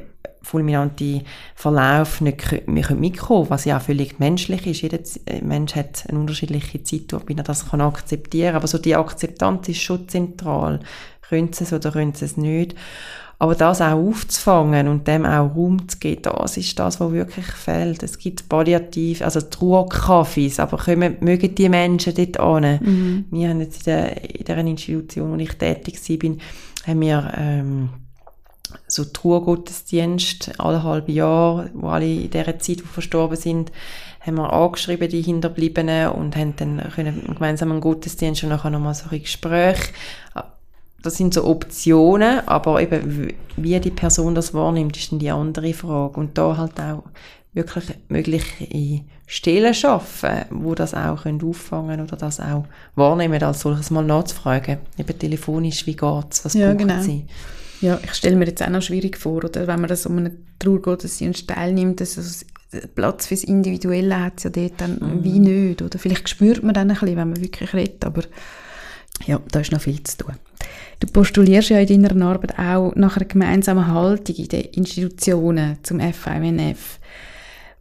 fulminante 0.43 1.21
Verlauf 1.55 2.19
nicht 2.19 2.67
mitkommen 2.67 3.49
was 3.49 3.65
ja 3.65 3.79
völlig 3.79 4.19
menschlich 4.19 4.65
ist. 4.67 4.81
Jeder 4.81 4.99
äh, 5.25 5.41
Mensch 5.41 5.75
hat 5.75 6.05
eine 6.09 6.19
unterschiedliche 6.19 6.83
Zeit, 6.83 7.15
wie 7.27 7.37
er 7.37 7.43
das 7.43 7.69
kann 7.69 7.81
akzeptieren 7.81 8.47
kann. 8.47 8.55
Aber 8.57 8.67
so 8.67 8.77
die 8.77 8.95
Akzeptanz 8.95 9.69
ist 9.69 9.81
schon 9.81 10.09
zentral. 10.09 10.79
Können 11.21 11.53
sie 11.53 11.63
es 11.63 11.73
oder 11.73 11.91
können 11.91 12.13
sie 12.13 12.25
es 12.25 12.37
nicht. 12.37 12.75
Aber 13.39 13.55
das 13.55 13.81
auch 13.81 13.93
aufzufangen 13.93 14.87
und 14.87 15.07
dem 15.07 15.25
auch 15.25 15.55
Raum 15.55 15.87
zu 15.89 15.97
geben, 15.97 16.21
das 16.21 16.57
ist 16.57 16.77
das, 16.77 16.99
was 16.99 17.11
wirklich 17.11 17.47
fehlt. 17.47 18.03
Es 18.03 18.19
gibt 18.19 18.47
Palliativ, 18.47 19.23
also 19.23 19.41
Trauerkaffees, 19.41 20.59
aber 20.59 20.77
können, 20.77 21.17
mögen 21.21 21.55
die 21.55 21.67
Menschen 21.67 22.13
dort 22.13 22.63
hin? 22.63 22.79
Mhm. 22.83 23.25
Wir 23.31 23.49
haben 23.49 23.61
jetzt 23.61 23.87
in 23.87 23.93
der, 23.93 24.35
in 24.35 24.45
der 24.45 24.57
Institution, 24.59 25.31
wo 25.31 25.35
ich 25.37 25.53
tätig 25.53 25.99
war, 26.07 26.35
haben 26.85 27.01
wir 27.01 27.33
ähm, 27.35 27.89
so 28.87 29.05
Trauergottesdienst 29.05 30.59
alle 30.59 30.83
halbe 30.83 31.11
Jahr, 31.11 31.69
wo 31.73 31.89
alle 31.89 32.11
in 32.11 32.29
dieser 32.29 32.59
Zeit, 32.59 32.79
die 32.79 32.81
verstorben 32.81 33.37
sind, 33.37 33.71
haben 34.19 34.35
wir 34.35 34.53
angeschrieben, 34.53 35.09
die 35.09 35.21
Hinterbliebenen, 35.21 36.09
und 36.09 36.35
haben 36.35 36.55
dann 36.55 36.91
können 36.93 37.23
gemeinsam 37.33 37.71
einen 37.71 37.81
Gottesdienst 37.81 38.43
und 38.43 38.49
nachher 38.49 38.69
nochmal 38.69 38.93
so 38.93 39.05
ein 39.09 39.21
Gespräch. 39.21 39.79
Das 41.01 41.17
sind 41.17 41.33
so 41.33 41.45
Optionen, 41.45 42.47
aber 42.47 42.81
eben, 42.81 43.33
wie 43.57 43.79
die 43.79 43.89
Person 43.89 44.35
das 44.35 44.53
wahrnimmt, 44.53 44.97
ist 44.97 45.11
dann 45.11 45.19
die 45.19 45.31
andere 45.31 45.73
Frage. 45.73 46.19
Und 46.19 46.37
da 46.37 46.57
halt 46.57 46.79
auch 46.79 47.03
wirklich 47.53 47.85
mögliche 48.07 49.01
Stellen 49.25 49.73
schaffen, 49.73 50.45
wo 50.51 50.75
das 50.75 50.93
auch 50.93 51.23
können 51.23 51.41
auffangen 51.43 52.01
oder 52.01 52.15
das 52.15 52.39
auch 52.39 52.65
wahrnehmen, 52.95 53.41
als 53.41 53.61
solches 53.61 53.89
mal 53.89 54.03
nachzufragen. 54.03 54.77
Eben 54.97 55.17
telefonisch, 55.17 55.87
wie 55.87 55.95
geht's, 55.95 56.45
was 56.45 56.53
ja, 56.53 56.73
genau. 56.73 57.01
sie? 57.01 57.25
Ja, 57.81 57.99
ich 58.03 58.13
stelle 58.13 58.35
mir 58.35 58.45
jetzt 58.45 58.61
auch 58.61 58.69
noch 58.69 58.81
schwierig 58.81 59.17
vor, 59.17 59.43
oder 59.43 59.67
wenn 59.67 59.81
man 59.81 59.89
das 59.89 60.05
um 60.05 60.17
einen 60.17 60.45
Trauergottesdienst 60.59 61.47
teilnimmt, 61.47 61.99
dass 61.99 62.15
es 62.17 62.45
Platz 62.95 63.27
fürs 63.27 63.43
Individuelle 63.43 64.23
hat 64.23 64.37
es 64.37 64.43
ja 64.43 64.49
dort 64.49 64.79
dann 64.79 64.99
mhm. 64.99 65.23
wie 65.23 65.39
nicht, 65.39 65.81
oder 65.81 65.99
vielleicht 65.99 66.29
spürt 66.29 66.63
man 66.63 66.73
dann 66.73 66.89
ein 66.89 66.97
bisschen, 66.97 67.17
wenn 67.17 67.29
man 67.29 67.41
wirklich 67.41 67.73
redet, 67.73 68.05
aber 68.05 68.23
ja, 69.25 69.41
da 69.51 69.59
ist 69.59 69.71
noch 69.71 69.81
viel 69.81 70.01
zu 70.03 70.17
tun. 70.17 70.35
Du 70.99 71.07
postulierst 71.07 71.69
ja 71.69 71.79
in 71.79 72.03
deiner 72.03 72.27
Arbeit 72.27 72.57
auch 72.57 72.93
nach 72.95 73.17
einer 73.17 73.25
gemeinsamen 73.25 73.87
Haltung 73.87 74.35
in 74.35 74.47
den 74.47 74.65
Institutionen 74.65 75.77
zum 75.83 75.99
FIMNF. 75.99 76.99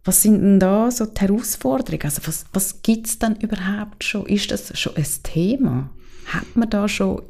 Was 0.03 0.23
sind 0.23 0.41
denn 0.41 0.59
da 0.59 0.89
so 0.89 1.05
die 1.05 1.21
Herausforderungen? 1.21 2.03
Also 2.03 2.21
was, 2.25 2.45
was 2.53 2.81
gibt 2.81 3.07
es 3.07 3.19
dann 3.19 3.35
überhaupt 3.35 4.03
schon? 4.03 4.25
Ist 4.25 4.49
das 4.49 4.77
schon 4.77 4.95
ein 4.95 5.05
Thema? 5.23 5.91
Hat 6.25 6.55
man 6.55 6.69
da 6.69 6.87
schon 6.87 7.21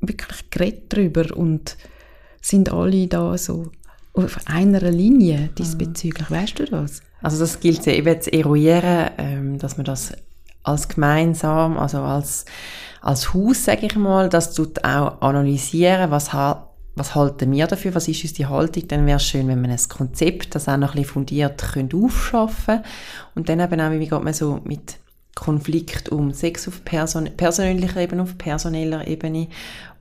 wirklich 0.00 0.50
geredet 0.50 0.92
darüber 0.92 1.36
und 1.36 1.76
sind 2.40 2.72
alle 2.72 3.06
da 3.06 3.36
so 3.36 3.70
auf 4.12 4.38
einer 4.46 4.90
Linie 4.90 5.50
diesbezüglich. 5.58 6.30
Mhm. 6.30 6.34
Weißt 6.34 6.58
du 6.58 6.64
das? 6.64 7.02
Also 7.22 7.38
das 7.38 7.60
gilt 7.60 7.84
ja 7.86 7.92
eben 7.92 8.20
zu 8.20 8.32
eruieren, 8.32 9.10
ähm, 9.18 9.58
dass 9.58 9.76
man 9.76 9.84
das 9.84 10.12
als 10.62 10.88
gemeinsam, 10.88 11.78
also 11.78 11.98
als, 11.98 12.44
als 13.00 13.32
Haus, 13.32 13.64
sage 13.64 13.86
ich 13.86 13.96
mal, 13.96 14.28
das 14.28 14.52
tut 14.52 14.84
auch 14.84 15.20
analysieren, 15.20 16.10
was, 16.10 16.32
was 16.32 17.14
halten 17.14 17.52
wir 17.52 17.66
dafür, 17.66 17.94
was 17.94 18.08
ist 18.08 18.24
unsere 18.24 18.50
Haltung, 18.50 18.88
dann 18.88 19.06
wäre 19.06 19.16
es 19.16 19.24
schön, 19.24 19.48
wenn 19.48 19.60
man 19.60 19.70
ein 19.70 19.88
Konzept, 19.88 20.54
das 20.54 20.68
auch 20.68 20.76
noch 20.76 20.90
ein 20.90 20.96
bisschen 20.96 21.12
fundiert 21.12 21.62
könnte 21.72 21.96
aufschaffen 21.96 22.82
und 23.34 23.48
dann 23.48 23.60
eben 23.60 23.80
auch, 23.80 23.90
wie 23.90 24.08
geht 24.08 24.22
man 24.22 24.34
so 24.34 24.60
mit 24.64 24.98
Konflikt 25.34 26.10
um, 26.10 26.32
Sex 26.32 26.68
auf 26.68 26.84
person 26.84 27.30
persönlicher 27.36 28.00
Ebene, 28.00 28.22
auf 28.22 28.36
personeller 28.36 29.06
Ebene 29.06 29.48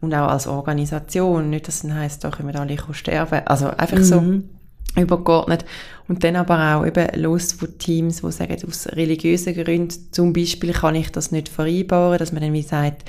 und 0.02 0.14
auch 0.14 0.30
als 0.30 0.48
Organisation. 0.48 1.50
Nicht, 1.50 1.68
dass 1.68 1.84
es 1.84 1.92
heisst, 1.92 2.24
da 2.24 2.30
können 2.30 2.54
wir 2.54 2.60
alle 2.60 2.78
sterben. 2.92 3.42
Also 3.46 3.68
einfach 3.68 3.98
mhm. 3.98 4.04
so 4.04 4.42
übergeordnet. 5.00 5.66
Und 6.08 6.24
dann 6.24 6.36
aber 6.36 6.76
auch 6.76 6.86
eben 6.86 7.22
los 7.22 7.54
von 7.54 7.78
Teams, 7.78 8.22
die 8.22 8.32
sagen, 8.32 8.58
aus 8.68 8.88
religiösen 8.88 9.54
Gründen 9.54 10.12
zum 10.12 10.34
Beispiel 10.34 10.74
kann 10.74 10.96
ich 10.96 11.12
das 11.12 11.32
nicht 11.32 11.50
vereinbaren, 11.50 12.18
dass 12.18 12.32
man 12.32 12.42
dann 12.42 12.54
wie 12.54 12.64
sagt, 12.64 13.08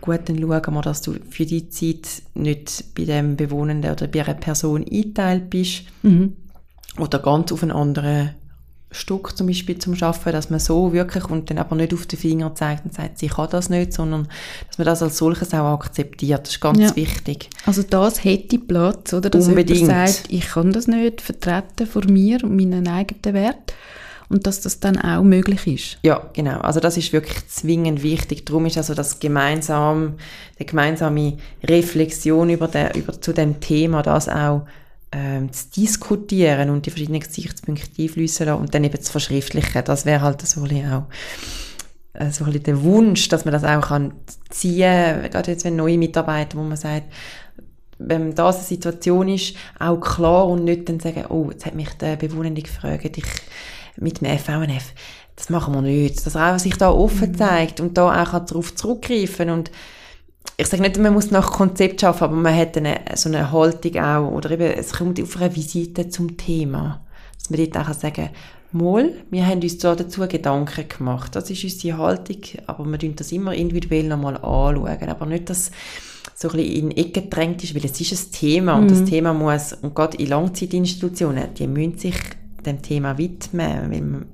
gut, 0.00 0.20
dann 0.28 0.38
schauen 0.38 0.74
wir, 0.74 0.82
dass 0.82 1.02
du 1.02 1.14
für 1.30 1.46
die 1.46 1.68
Zeit 1.68 2.22
nicht 2.34 2.94
bei 2.96 3.04
dem 3.04 3.36
Bewohnenden 3.36 3.92
oder 3.92 4.08
bei 4.08 4.24
einer 4.24 4.34
Person 4.34 4.84
eingeteilt 4.84 5.50
bist 5.50 5.84
mhm. 6.02 6.36
oder 6.98 7.20
ganz 7.20 7.52
auf 7.52 7.62
einen 7.62 7.72
anderen 7.72 8.30
Stück 8.92 9.36
zum 9.36 9.46
Beispiel 9.46 9.78
zum 9.78 9.94
Schaffen, 9.94 10.32
dass 10.32 10.50
man 10.50 10.58
so 10.58 10.92
wirklich 10.92 11.24
und 11.30 11.48
dann 11.48 11.58
aber 11.58 11.76
nicht 11.76 11.94
auf 11.94 12.06
den 12.06 12.18
Finger 12.18 12.54
zeigt 12.54 12.84
und 12.84 12.94
sagt, 12.94 13.18
sie 13.18 13.28
kann 13.28 13.48
das 13.50 13.70
nicht, 13.70 13.92
sondern 13.92 14.28
dass 14.66 14.78
man 14.78 14.86
das 14.86 15.02
als 15.02 15.18
solches 15.18 15.54
auch 15.54 15.74
akzeptiert. 15.74 16.42
Das 16.42 16.54
ist 16.54 16.60
ganz 16.60 16.78
ja. 16.78 16.96
wichtig. 16.96 17.48
Also 17.66 17.82
das 17.82 18.24
hätte 18.24 18.58
Platz, 18.58 19.12
oder? 19.12 19.30
Dass 19.30 19.46
Unbedingt. 19.46 19.86
sagt, 19.86 20.24
ich 20.28 20.48
kann 20.48 20.72
das 20.72 20.88
nicht 20.88 21.20
vertreten 21.20 21.86
vor 21.86 22.04
mir 22.06 22.42
und 22.42 22.56
meinen 22.56 22.88
eigenen 22.88 23.34
Wert 23.34 23.74
und 24.30 24.46
dass 24.46 24.60
das 24.60 24.80
dann 24.80 24.96
auch 24.96 25.22
möglich 25.22 25.66
ist. 25.66 25.98
Ja, 26.02 26.22
genau. 26.32 26.60
Also 26.60 26.80
das 26.80 26.96
ist 26.96 27.12
wirklich 27.12 27.46
zwingend 27.48 28.02
wichtig. 28.02 28.46
Darum 28.46 28.64
ist 28.66 28.76
also 28.76 28.94
das 28.94 29.20
gemeinsam, 29.20 30.14
die 30.58 30.66
gemeinsame 30.66 31.36
Reflexion 31.64 32.48
über, 32.48 32.68
der, 32.68 32.94
über 32.94 33.20
zu 33.20 33.32
dem 33.32 33.60
Thema, 33.60 34.02
das 34.02 34.28
auch 34.28 34.62
ähm, 35.12 35.52
zu 35.52 35.70
diskutieren 35.76 36.70
und 36.70 36.86
die 36.86 36.90
verschiedenen 36.90 37.20
Gesichtspunkte 37.20 38.02
einfließen 38.02 38.46
lassen 38.46 38.60
und 38.60 38.74
dann 38.74 38.84
eben 38.84 39.00
zu 39.00 39.10
verschriftlichen. 39.10 39.84
Das 39.84 40.06
wäre 40.06 40.22
halt 40.22 40.42
so 40.42 40.62
ein 40.62 40.92
auch 40.92 41.04
äh, 42.12 42.30
so 42.30 42.44
ein 42.44 42.62
der 42.62 42.82
Wunsch, 42.82 43.28
dass 43.28 43.44
man 43.44 43.52
das 43.52 43.64
auch 43.64 43.88
kann 43.88 44.12
ziehen, 44.50 45.22
gerade 45.30 45.50
jetzt 45.50 45.64
wenn 45.64 45.76
neue 45.76 45.98
Mitarbeiter, 45.98 46.58
wo 46.58 46.62
man 46.62 46.76
sagt, 46.76 47.12
wenn 47.98 48.34
das 48.34 48.56
eine 48.56 48.64
Situation 48.64 49.28
ist, 49.28 49.56
auch 49.78 50.00
klar 50.00 50.48
und 50.48 50.64
nicht 50.64 50.88
dann 50.88 51.00
sagen, 51.00 51.26
oh, 51.28 51.48
jetzt 51.50 51.66
hat 51.66 51.74
mich 51.74 51.90
der 51.94 52.16
Bewohnende 52.16 52.62
gefragt, 52.62 53.16
ich 53.16 53.24
mit 53.96 54.20
dem 54.20 54.38
FVNF, 54.38 54.94
das 55.36 55.50
machen 55.50 55.74
wir 55.74 55.82
nicht. 55.82 56.24
Dass 56.24 56.34
er 56.34 56.54
auch 56.54 56.58
sich 56.58 56.76
da 56.76 56.90
offen 56.90 57.32
mhm. 57.32 57.36
zeigt 57.36 57.80
und 57.80 57.98
da 57.98 58.22
auch 58.22 58.38
darauf 58.44 58.74
zurückgreifen 58.74 59.50
und 59.50 59.70
ich 60.56 60.66
sage 60.66 60.82
nicht, 60.82 60.98
man 60.98 61.14
muss 61.14 61.30
nach 61.30 61.52
Konzept 61.52 62.00
schaffen, 62.00 62.24
aber 62.24 62.36
man 62.36 62.54
hat 62.54 62.76
eine, 62.76 63.00
so 63.14 63.28
eine 63.28 63.50
Haltung 63.50 63.96
auch, 63.98 64.30
oder 64.30 64.50
eben, 64.50 64.72
es 64.72 64.92
kommt 64.92 65.20
auf 65.20 65.36
eine 65.36 65.54
Visite 65.54 66.08
zum 66.08 66.36
Thema, 66.36 67.00
dass 67.38 67.50
man 67.50 67.60
dort 67.64 67.88
auch 67.88 67.94
sagen 67.94 68.30
Mal, 68.72 69.14
wir 69.30 69.44
haben 69.44 69.60
uns 69.62 69.78
da 69.78 69.96
dazu 69.96 70.20
Gedanken 70.28 70.88
gemacht. 70.88 71.34
Das 71.34 71.50
ist 71.50 71.64
unsere 71.64 71.98
Haltung, 71.98 72.38
aber 72.68 72.84
wir 72.84 73.00
tun 73.00 73.14
das 73.16 73.32
immer 73.32 73.52
individuell 73.52 74.04
nochmal 74.04 74.36
anschauen. 74.36 75.08
Aber 75.08 75.26
nicht, 75.26 75.50
dass 75.50 75.72
so 76.36 76.48
ein 76.50 76.56
bisschen 76.56 76.90
in 76.90 76.90
Ecke 76.92 77.22
gedrängt 77.22 77.64
ist, 77.64 77.74
weil 77.74 77.84
es 77.84 78.00
ist 78.00 78.12
ein 78.12 78.32
Thema 78.32 78.76
und 78.76 78.88
das 78.88 79.00
mhm. 79.00 79.06
Thema 79.06 79.34
muss, 79.34 79.72
und 79.72 79.94
gerade 79.96 80.16
in 80.18 80.28
Langzeitinstitutionen, 80.28 81.52
die 81.54 81.66
müssen 81.66 81.98
sich 81.98 82.14
dem 82.64 82.80
Thema 82.80 83.18
widmen, 83.18 83.90
weil 83.90 84.02
man, 84.02 84.26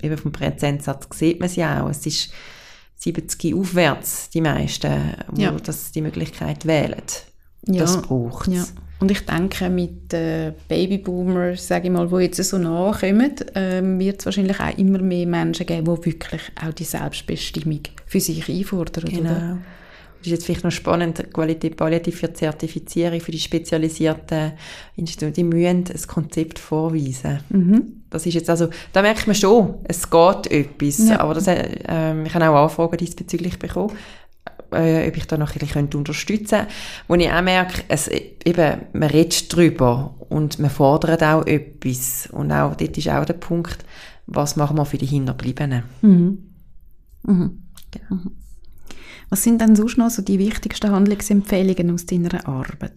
eben 0.00 0.16
vom 0.16 0.30
Prozentsatz 0.30 1.08
sieht 1.18 1.40
man 1.40 1.48
es 1.48 1.56
ja 1.56 1.82
auch, 1.82 1.90
es 1.90 2.06
ist 2.06 2.32
70 3.02 3.54
aufwärts 3.54 4.30
die 4.30 4.40
meisten, 4.40 5.14
die 5.32 5.42
ja. 5.42 5.50
das 5.50 5.90
die 5.90 6.02
Möglichkeit 6.02 6.66
wählen. 6.66 7.02
Ja. 7.66 7.80
Das 7.80 8.00
braucht 8.00 8.48
ja. 8.48 8.64
Und 9.00 9.10
ich 9.10 9.26
denke, 9.26 9.68
mit 9.68 10.12
den 10.12 10.54
Babyboomers, 10.68 11.66
sage 11.66 11.88
ich 11.88 11.92
mal, 11.92 12.06
die 12.06 12.16
jetzt 12.18 12.44
so 12.44 12.56
nachkommen, 12.56 13.34
ähm, 13.56 13.98
wird 13.98 14.20
es 14.20 14.26
wahrscheinlich 14.26 14.60
auch 14.60 14.78
immer 14.78 15.00
mehr 15.00 15.26
Menschen 15.26 15.66
geben, 15.66 15.96
die 15.96 16.06
wirklich 16.06 16.40
auch 16.64 16.72
die 16.72 16.84
Selbstbestimmung 16.84 17.80
für 18.06 18.20
sich 18.20 18.48
einfordern. 18.48 19.04
Genau. 19.06 19.30
Oder? 19.30 19.58
Das 20.22 20.28
ist 20.28 20.32
jetzt 20.34 20.46
vielleicht 20.46 20.62
noch 20.62 20.70
spannend, 20.70 21.32
Qualität 21.32 21.76
Palliativ 21.76 22.20
für 22.20 22.32
Zertifizierung 22.32 23.20
für 23.20 23.32
die 23.32 23.40
spezialisierten 23.40 24.52
Institute, 24.94 25.32
die 25.32 25.42
müssen 25.42 25.84
ein 25.88 26.06
Konzept 26.06 26.60
vorweisen. 26.60 27.40
Mhm. 27.48 28.02
Das 28.08 28.24
ist 28.24 28.34
jetzt 28.34 28.48
also, 28.48 28.68
da 28.92 29.02
merkt 29.02 29.26
man 29.26 29.34
schon, 29.34 29.74
es 29.82 30.08
geht 30.08 30.46
etwas, 30.48 31.08
ja. 31.08 31.18
aber 31.18 31.34
das, 31.34 31.48
äh, 31.48 32.22
ich 32.24 32.34
habe 32.34 32.48
auch 32.48 32.62
Anfragen 32.62 32.98
diesbezüglich 32.98 33.58
bekommen 33.58 33.92
äh, 34.70 35.08
ob 35.08 35.16
ich 35.16 35.26
da 35.26 35.36
noch 35.36 35.52
ein 35.52 35.58
bisschen 35.58 35.92
unterstützen 35.92 36.58
könnte. 36.58 36.72
Wo 37.08 37.14
ich 37.14 37.30
auch 37.30 37.42
merke, 37.42 37.82
es, 37.88 38.08
eben, 38.08 38.82
man 38.92 39.10
redet 39.10 39.54
drüber 39.54 40.14
und 40.28 40.58
man 40.60 40.70
fordert 40.70 41.22
auch 41.22 41.46
etwas. 41.46 42.28
Und 42.30 42.52
auch 42.52 42.74
dort 42.74 42.96
ist 42.96 43.08
auch 43.08 43.24
der 43.24 43.34
Punkt, 43.34 43.84
was 44.26 44.56
machen 44.56 44.76
wir 44.76 44.84
für 44.84 44.98
die 44.98 45.06
Hinterbliebenen. 45.06 45.82
Mhm. 46.00 46.38
Mhm. 47.24 47.62
Ja. 47.94 48.18
Was 49.32 49.44
sind 49.44 49.62
denn 49.62 49.74
sonst 49.74 49.96
noch 49.96 50.10
so 50.10 50.20
die 50.20 50.38
wichtigsten 50.38 50.90
Handlungsempfehlungen 50.90 51.94
aus 51.94 52.04
deiner 52.04 52.46
Arbeit? 52.46 52.92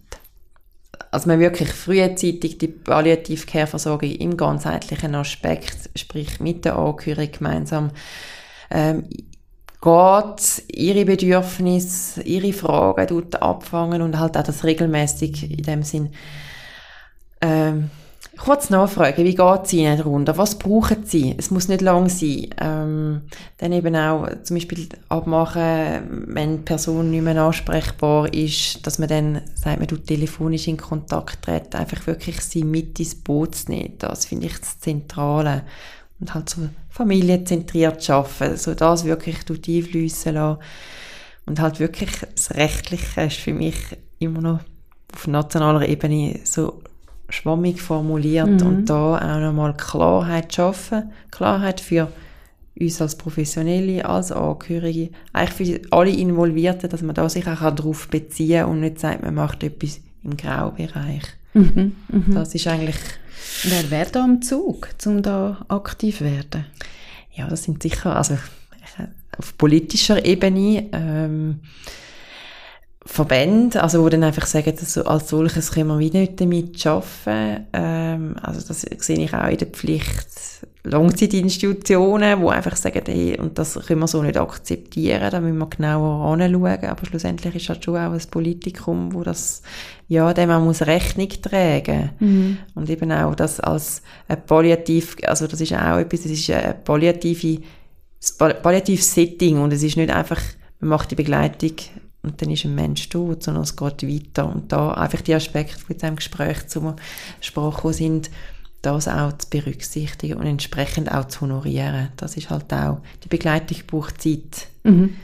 Also 1.10 1.28
man 1.28 1.40
wirklich 1.40 1.70
frühzeitig 1.70 2.58
die 2.58 2.68
Palliative 2.68 3.46
Care 3.46 3.66
Versorgung 3.66 4.10
im 4.10 4.36
ganzheitlichen 4.36 5.14
Aspekt, 5.14 5.88
sprich 5.96 6.38
mit 6.38 6.66
der 6.66 6.76
Angehörigen 6.76 7.38
gemeinsam 7.38 7.90
ähm, 8.70 9.08
geht, 9.80 10.62
ihre 10.74 11.06
Bedürfnisse, 11.06 12.20
ihre 12.20 12.52
Fragen 12.52 13.08
tut 13.08 13.36
abfangen 13.36 14.02
und 14.02 14.18
halt 14.18 14.36
auch 14.36 14.42
das 14.42 14.62
regelmäßig 14.62 15.50
in 15.50 15.62
dem 15.62 15.82
Sinn 15.84 16.10
ähm, 17.40 17.88
kurz 18.36 18.70
nachfragen, 18.70 19.24
wie 19.24 19.34
geht 19.34 19.64
es 19.64 19.72
Ihnen 19.72 19.98
darunter? 19.98 20.36
Was 20.38 20.58
brauchen 20.58 21.04
Sie? 21.04 21.34
Es 21.36 21.50
muss 21.50 21.68
nicht 21.68 21.80
lang 21.80 22.08
sein. 22.08 22.48
Ähm, 22.60 23.22
dann 23.58 23.72
eben 23.72 23.96
auch 23.96 24.28
zum 24.42 24.56
Beispiel 24.56 24.88
abmachen, 25.08 26.26
wenn 26.28 26.58
die 26.58 26.62
Person 26.62 27.10
nicht 27.10 27.22
mehr 27.22 27.40
ansprechbar 27.40 28.32
ist, 28.32 28.86
dass 28.86 28.98
man 28.98 29.08
dann 29.08 29.42
sagt, 29.54 29.78
man 29.78 29.88
tut 29.88 30.06
telefonisch 30.06 30.68
in 30.68 30.76
Kontakt 30.76 31.44
treten, 31.44 31.76
einfach 31.76 32.06
wirklich 32.06 32.40
sie 32.40 32.64
mit 32.64 32.98
ins 32.98 33.14
Boot 33.14 33.54
zu 33.54 33.70
nehmen. 33.70 33.94
Das 33.98 34.26
finde 34.26 34.46
ich 34.46 34.58
das 34.58 34.80
Zentrale 34.80 35.62
und 36.20 36.34
halt 36.34 36.48
so 36.48 36.68
familienzentriert 36.88 38.08
arbeiten, 38.08 38.56
so 38.56 38.74
das 38.74 39.04
wirklich 39.04 39.36
einfließen 39.48 40.34
lassen 40.34 40.60
und 41.46 41.60
halt 41.60 41.80
wirklich 41.80 42.10
das 42.34 42.50
Rechtliche 42.54 43.22
ist 43.22 43.36
für 43.36 43.54
mich 43.54 43.76
immer 44.18 44.40
noch 44.40 44.60
auf 45.14 45.26
nationaler 45.26 45.88
Ebene 45.88 46.40
so 46.44 46.82
schwammig 47.28 47.80
formuliert 47.80 48.60
mhm. 48.60 48.66
und 48.66 48.84
da 48.86 49.16
auch 49.16 49.40
nochmal 49.40 49.76
Klarheit 49.76 50.54
schaffen, 50.54 51.10
Klarheit 51.30 51.80
für 51.80 52.12
uns 52.78 53.00
als 53.00 53.16
Professionelle, 53.16 54.04
als 54.04 54.32
Angehörige, 54.32 55.10
eigentlich 55.32 55.70
für 55.70 55.80
alle 55.90 56.10
Involvierten, 56.10 56.90
dass 56.90 57.02
man 57.02 57.14
da 57.14 57.28
sich 57.28 57.46
auch 57.46 57.74
darauf 57.74 58.08
beziehen 58.08 58.60
kann 58.60 58.70
und 58.70 58.80
nicht 58.80 59.00
sagt, 59.00 59.22
man 59.22 59.34
macht 59.34 59.62
etwas 59.62 60.00
im 60.22 60.36
Graubereich. 60.36 61.22
Mhm. 61.54 61.96
Mhm. 62.08 62.34
Das 62.34 62.54
ist 62.54 62.66
eigentlich 62.66 62.96
Wer 63.62 63.90
wäre 63.90 64.10
da 64.10 64.24
am 64.24 64.42
Zug, 64.42 64.88
um 65.06 65.22
da 65.22 65.64
aktiv 65.68 66.18
zu 66.18 66.24
werden? 66.24 66.66
Ja, 67.34 67.48
das 67.48 67.64
sind 67.64 67.82
sicher, 67.82 68.16
also 68.16 68.36
auf 69.38 69.58
politischer 69.58 70.24
Ebene 70.24 70.88
ähm, 70.92 71.60
Verbände, 73.06 73.82
also 73.82 74.02
wo 74.02 74.08
dann 74.08 74.24
einfach 74.24 74.46
sagen, 74.46 74.74
dass 74.78 74.98
als 74.98 75.28
solches 75.28 75.70
können 75.70 75.88
wir 75.88 75.98
wieder 76.00 76.18
nicht 76.18 76.40
damit 76.40 76.84
arbeiten. 76.86 77.66
Ähm, 77.72 78.36
also 78.42 78.66
das 78.66 78.80
sehe 78.80 79.18
ich 79.18 79.32
auch 79.32 79.48
in 79.48 79.58
der 79.58 79.68
Pflicht 79.68 80.26
Langzeitinstitutionen, 80.82 82.40
die 82.40 82.48
einfach 82.48 82.76
sagen, 82.76 83.02
hey, 83.06 83.38
und 83.38 83.58
das 83.58 83.74
können 83.74 84.00
wir 84.00 84.06
so 84.06 84.22
nicht 84.22 84.36
akzeptieren, 84.36 85.30
da 85.30 85.40
müssen 85.40 85.58
wir 85.58 85.68
genauer 85.68 86.32
anschauen, 86.32 86.84
aber 86.84 87.06
schlussendlich 87.06 87.56
ist 87.56 87.68
das 87.68 87.84
schon 87.84 87.96
auch 87.96 88.12
ein 88.12 88.22
Politikum, 88.30 89.12
wo 89.12 89.22
das, 89.24 89.62
ja, 90.08 90.32
dem 90.32 90.48
man 90.48 90.64
muss 90.64 90.82
Rechnung 90.82 91.28
tragen. 91.28 92.10
Mhm. 92.20 92.58
Und 92.74 92.88
eben 92.88 93.10
auch 93.10 93.34
das 93.34 93.58
als 93.58 94.02
ein 94.28 94.44
Palliativ, 94.46 95.16
also 95.26 95.46
das 95.46 95.60
ist 95.60 95.72
auch 95.72 95.98
etwas, 95.98 96.22
das 96.22 96.32
ist 96.32 96.50
ein 96.50 96.76
palliative, 96.84 97.62
palliatives 98.38 99.12
Setting 99.12 99.58
und 99.58 99.72
es 99.72 99.82
ist 99.82 99.96
nicht 99.96 100.10
einfach, 100.10 100.40
man 100.78 100.90
macht 100.90 101.10
die 101.10 101.16
Begleitung 101.16 101.72
und 102.26 102.42
dann 102.42 102.50
ist 102.50 102.64
ein 102.64 102.74
Mensch 102.74 103.08
tot, 103.08 103.42
sondern 103.42 103.62
es 103.62 103.76
geht 103.76 104.02
weiter. 104.02 104.46
Und 104.46 104.72
da 104.72 104.92
einfach 104.92 105.20
die 105.20 105.34
Aspekte, 105.34 105.78
die 105.86 105.92
in 105.92 105.98
diesem 105.98 106.16
Gespräch 106.16 106.66
zum 106.66 106.94
Sprache 107.40 107.92
sind, 107.92 108.30
das 108.82 109.08
auch 109.08 109.32
zu 109.38 109.48
berücksichtigen 109.48 110.34
und 110.34 110.46
entsprechend 110.46 111.10
auch 111.10 111.26
zu 111.28 111.42
honorieren. 111.42 112.08
Das 112.16 112.36
ist 112.36 112.50
halt 112.50 112.72
auch, 112.72 113.00
die 113.24 113.28
Begleitung 113.28 113.78
braucht 113.86 114.20
Zeit. 114.20 114.68
Mhm. 114.84 115.14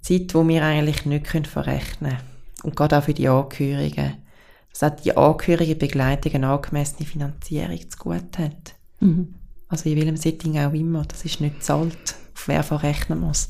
Zeit, 0.00 0.32
die 0.32 0.48
wir 0.48 0.64
eigentlich 0.64 1.04
nicht 1.04 1.26
verrechnen 1.26 2.10
können. 2.10 2.22
Und 2.62 2.76
gerade 2.76 2.98
auch 2.98 3.02
für 3.02 3.14
die 3.14 3.28
Angehörigen. 3.28 4.14
Dass 4.72 4.92
auch 4.92 4.96
die 4.96 5.16
angehörige 5.16 5.74
Begleitung 5.74 6.34
eine 6.34 6.48
angemessene 6.48 7.06
Finanzierung 7.06 7.90
zu 7.90 7.98
gut 7.98 8.38
hat. 8.38 8.74
Mhm. 9.00 9.34
Also 9.68 9.88
in 9.88 9.96
welchem 9.96 10.16
Setting 10.16 10.58
auch 10.58 10.72
immer. 10.72 11.04
Das 11.04 11.24
ist 11.24 11.40
nicht 11.40 11.62
zahlt, 11.62 12.16
auf 12.34 12.48
wer 12.48 12.62
verrechnen 12.62 13.20
muss. 13.20 13.48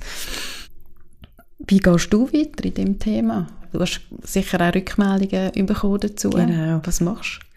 Wie 1.59 1.78
gehst 1.78 2.12
du 2.12 2.32
weiter 2.32 2.64
in 2.64 2.74
dem 2.74 2.98
Thema? 2.98 3.46
Du 3.72 3.80
hast 3.80 4.00
sicher 4.22 4.61
auch 4.61 4.74
Rückmeldungen 4.74 5.66
bekommen 5.66 6.00
dazu. 6.00 6.30
Genau. 6.30 6.80
Was 6.84 7.00
machst 7.00 7.40
du? 7.42 7.48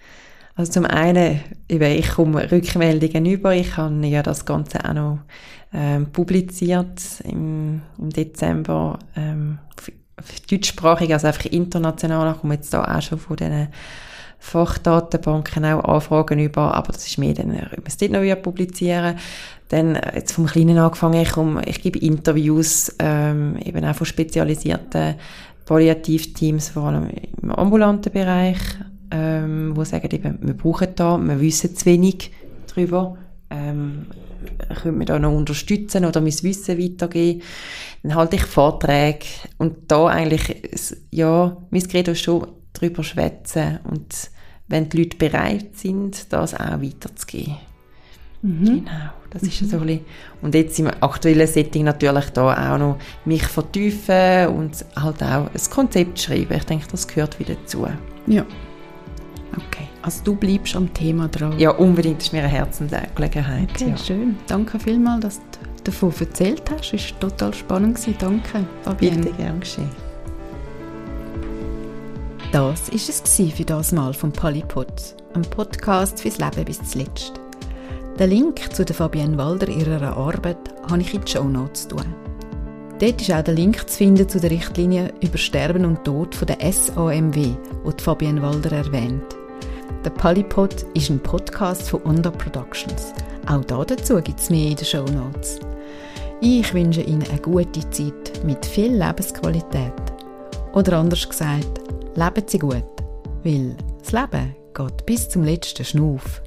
Also 0.56 0.74
zum 0.74 0.86
einen, 0.86 1.40
ich 1.68 2.10
komme 2.10 2.52
Rückmeldungen 2.52 3.26
über. 3.26 3.54
Ich 3.54 3.78
habe 3.78 4.06
ja 4.08 4.22
das 4.22 4.46
Ganze 4.46 4.84
auch 4.84 4.94
noch 4.94 5.20
ähm, 5.74 6.08
publiziert 6.12 7.02
im, 7.24 7.82
im 7.98 8.10
Dezember. 8.10 9.00
Ähm, 9.16 9.60
deutschsprachig, 10.50 11.14
also 11.14 11.28
einfach 11.28 11.46
international. 11.46 12.34
Ich 12.34 12.42
komme 12.42 12.56
jetzt 12.56 12.74
da 12.74 12.84
auch 12.84 13.02
schon 13.02 13.20
von 13.20 13.38
diesen 13.38 13.70
Fachdatenbanken 14.40 15.66
auch 15.66 15.84
Anfragen 15.84 16.40
über, 16.40 16.74
aber 16.74 16.92
das 16.94 17.08
ist 17.08 17.18
mehr 17.18 17.34
dann, 17.34 17.52
ob 17.52 17.72
wir 17.72 17.84
es 17.86 17.98
dort 17.98 18.12
noch 18.12 18.22
wieder 18.22 18.36
publizieren. 18.36 19.18
Dann, 19.72 19.96
äh, 19.96 20.16
jetzt 20.16 20.34
vom 20.34 20.48
Kleinen 20.48 20.78
angefangen, 20.78 21.22
ich, 21.22 21.38
um, 21.38 21.60
ich 21.66 21.82
gebe 21.82 21.98
Interviews, 22.00 22.94
ähm, 23.00 23.56
eben 23.64 23.86
auch 23.86 23.96
von 23.96 24.06
spezialisierten 24.06 25.16
Palliativteams, 25.66 26.70
vor 26.70 26.84
allem 26.84 27.08
im 27.42 27.52
ambulanten 27.52 28.12
Bereich, 28.12 28.58
ähm, 29.12 29.72
wo 29.74 29.86
sagen 29.86 30.10
eben, 30.12 30.40
wir 30.42 30.56
brauchen 30.56 30.90
da, 30.96 31.18
wir 31.18 31.40
wissen 31.40 31.74
zu 31.74 31.86
wenig 31.86 32.32
darüber, 32.68 33.18
ähm, 33.50 34.08
können 34.82 35.00
wir 35.00 35.06
da 35.06 35.18
noch 35.20 35.32
unterstützen 35.32 36.04
oder 36.04 36.20
mein 36.20 36.44
Wissen 36.44 36.78
weitergeben. 36.78 37.42
Dann 38.04 38.16
halte 38.16 38.36
ich 38.36 38.44
Vorträge 38.44 39.26
und 39.58 39.90
da 39.90 40.08
eigentlich, 40.08 41.02
ja, 41.12 41.56
mein 41.70 41.88
Credo 41.88 42.12
ist 42.12 42.22
schon 42.22 42.46
darüber 42.74 43.06
schwätzen 43.06 43.80
und 43.90 44.32
wenn 44.68 44.90
die 44.90 44.98
Leute 44.98 45.16
bereit 45.16 45.78
sind, 45.78 46.34
das 46.34 46.54
auch 46.56 46.82
weiterzugeben. 46.82 47.71
Mhm. 48.42 48.66
Genau, 48.66 49.12
das 49.30 49.44
ist 49.44 49.62
mhm. 49.62 49.66
so 49.68 49.78
ein 49.78 49.86
bisschen. 49.86 50.06
Und 50.42 50.56
jetzt 50.56 50.80
im 50.80 50.88
aktuellen 50.88 51.48
Setting 51.48 51.86
natürlich 51.86 52.30
da 52.32 52.74
auch 52.74 52.78
noch 52.78 52.98
mich 53.26 53.44
vertiefen 53.44 54.48
und 54.48 54.86
halt 54.96 55.22
auch 55.24 55.48
ein 55.48 55.70
Konzept 55.70 56.20
schreiben. 56.20 56.54
Ich 56.54 56.64
denke, 56.64 56.88
das 56.92 57.08
gehört 57.08 57.40
wieder 57.40 57.56
dazu. 57.56 57.88
Ja. 58.28 58.46
Okay, 59.54 59.88
also 60.02 60.24
du 60.24 60.36
bleibst 60.36 60.76
am 60.76 60.94
Thema 60.94 61.28
dran. 61.28 61.60
Ja, 61.60 61.72
unbedingt, 61.72 62.20
das 62.20 62.28
ist 62.28 62.34
mir 62.34 62.40
eine 62.40 62.48
Herzensangelegenheit. 62.48 63.70
Okay, 63.72 63.90
ja. 63.90 63.98
schön. 63.98 64.38
Danke 64.48 64.80
vielmals, 64.80 65.22
dass 65.22 65.38
du 65.38 65.84
davon 65.84 66.14
erzählt 66.20 66.64
hast. 66.72 66.94
Es 66.94 67.12
war 67.12 67.20
total 67.20 67.54
spannend. 67.54 68.00
Danke, 68.20 68.66
Fabienne. 68.84 69.18
Bitte, 69.18 69.36
gern 69.36 69.60
geschehen. 69.60 69.90
Das 72.52 72.62
war 72.62 72.74
es 72.74 73.54
für 73.54 73.64
das 73.64 73.92
Mal 73.92 74.14
vom 74.14 74.32
Polypod, 74.32 75.16
einem 75.34 75.44
Podcast 75.44 76.22
fürs 76.22 76.38
Leben 76.38 76.66
bis 76.66 76.82
zuletzt. 76.84 77.34
Den 78.20 78.30
Link 78.30 78.74
zu 78.74 78.86
der 78.86 78.96
Fabienne 78.96 79.38
Walder 79.38 79.70
ihrer 79.70 80.16
Arbeit 80.16 80.58
habe 80.90 81.02
ich 81.02 81.14
in 81.14 81.22
die 81.22 81.32
Show 81.32 81.46
Notes 81.46 81.88
tun. 81.88 82.14
Dort 83.00 83.20
ist 83.22 83.32
auch 83.32 83.42
der 83.42 83.56
Link 83.56 83.90
zu 83.90 83.98
finden 83.98 84.30
zu 84.30 84.40
der 84.40 84.52
Richtlinie 84.52 85.12
über 85.24 85.38
Sterben 85.38 85.86
und 85.86 86.04
Tod 86.04 86.36
von 86.36 86.46
der 86.46 86.58
SAMW, 86.72 87.34
die 87.34 88.04
Fabienne 88.04 88.42
Walder 88.42 88.74
erwähnt. 88.74 89.36
Der 90.06 90.12
Polypod 90.12 90.86
ist 90.94 91.10
ein 91.10 91.20
Podcast 91.20 91.90
von 91.90 92.04
Onda 92.04 92.30
Productions, 92.32 93.14
Auch 93.48 93.64
dazu 93.64 94.22
gibt 94.22 94.40
es 94.40 94.50
mehr 94.50 94.70
in 94.70 94.76
den 94.76 94.86
Show 94.86 95.06
Notes. 95.06 95.60
Ich 96.42 96.74
wünsche 96.74 97.02
Ihnen 97.02 97.24
eine 97.30 97.40
gute 97.40 97.90
Zeit 97.90 98.44
mit 98.44 98.66
viel 98.66 98.96
Lebensqualität. 98.96 99.94
Oder 100.74 100.98
anders 100.98 101.28
gesagt, 101.28 101.82
leben 102.16 102.44
Sie 102.46 102.60
gut, 102.60 102.84
weil 103.44 103.76
das 104.00 104.12
Leben 104.12 104.56
geht 104.74 105.06
bis 105.06 105.30
zum 105.30 105.44
letzten 105.44 105.86
Schnuff. 105.86 106.42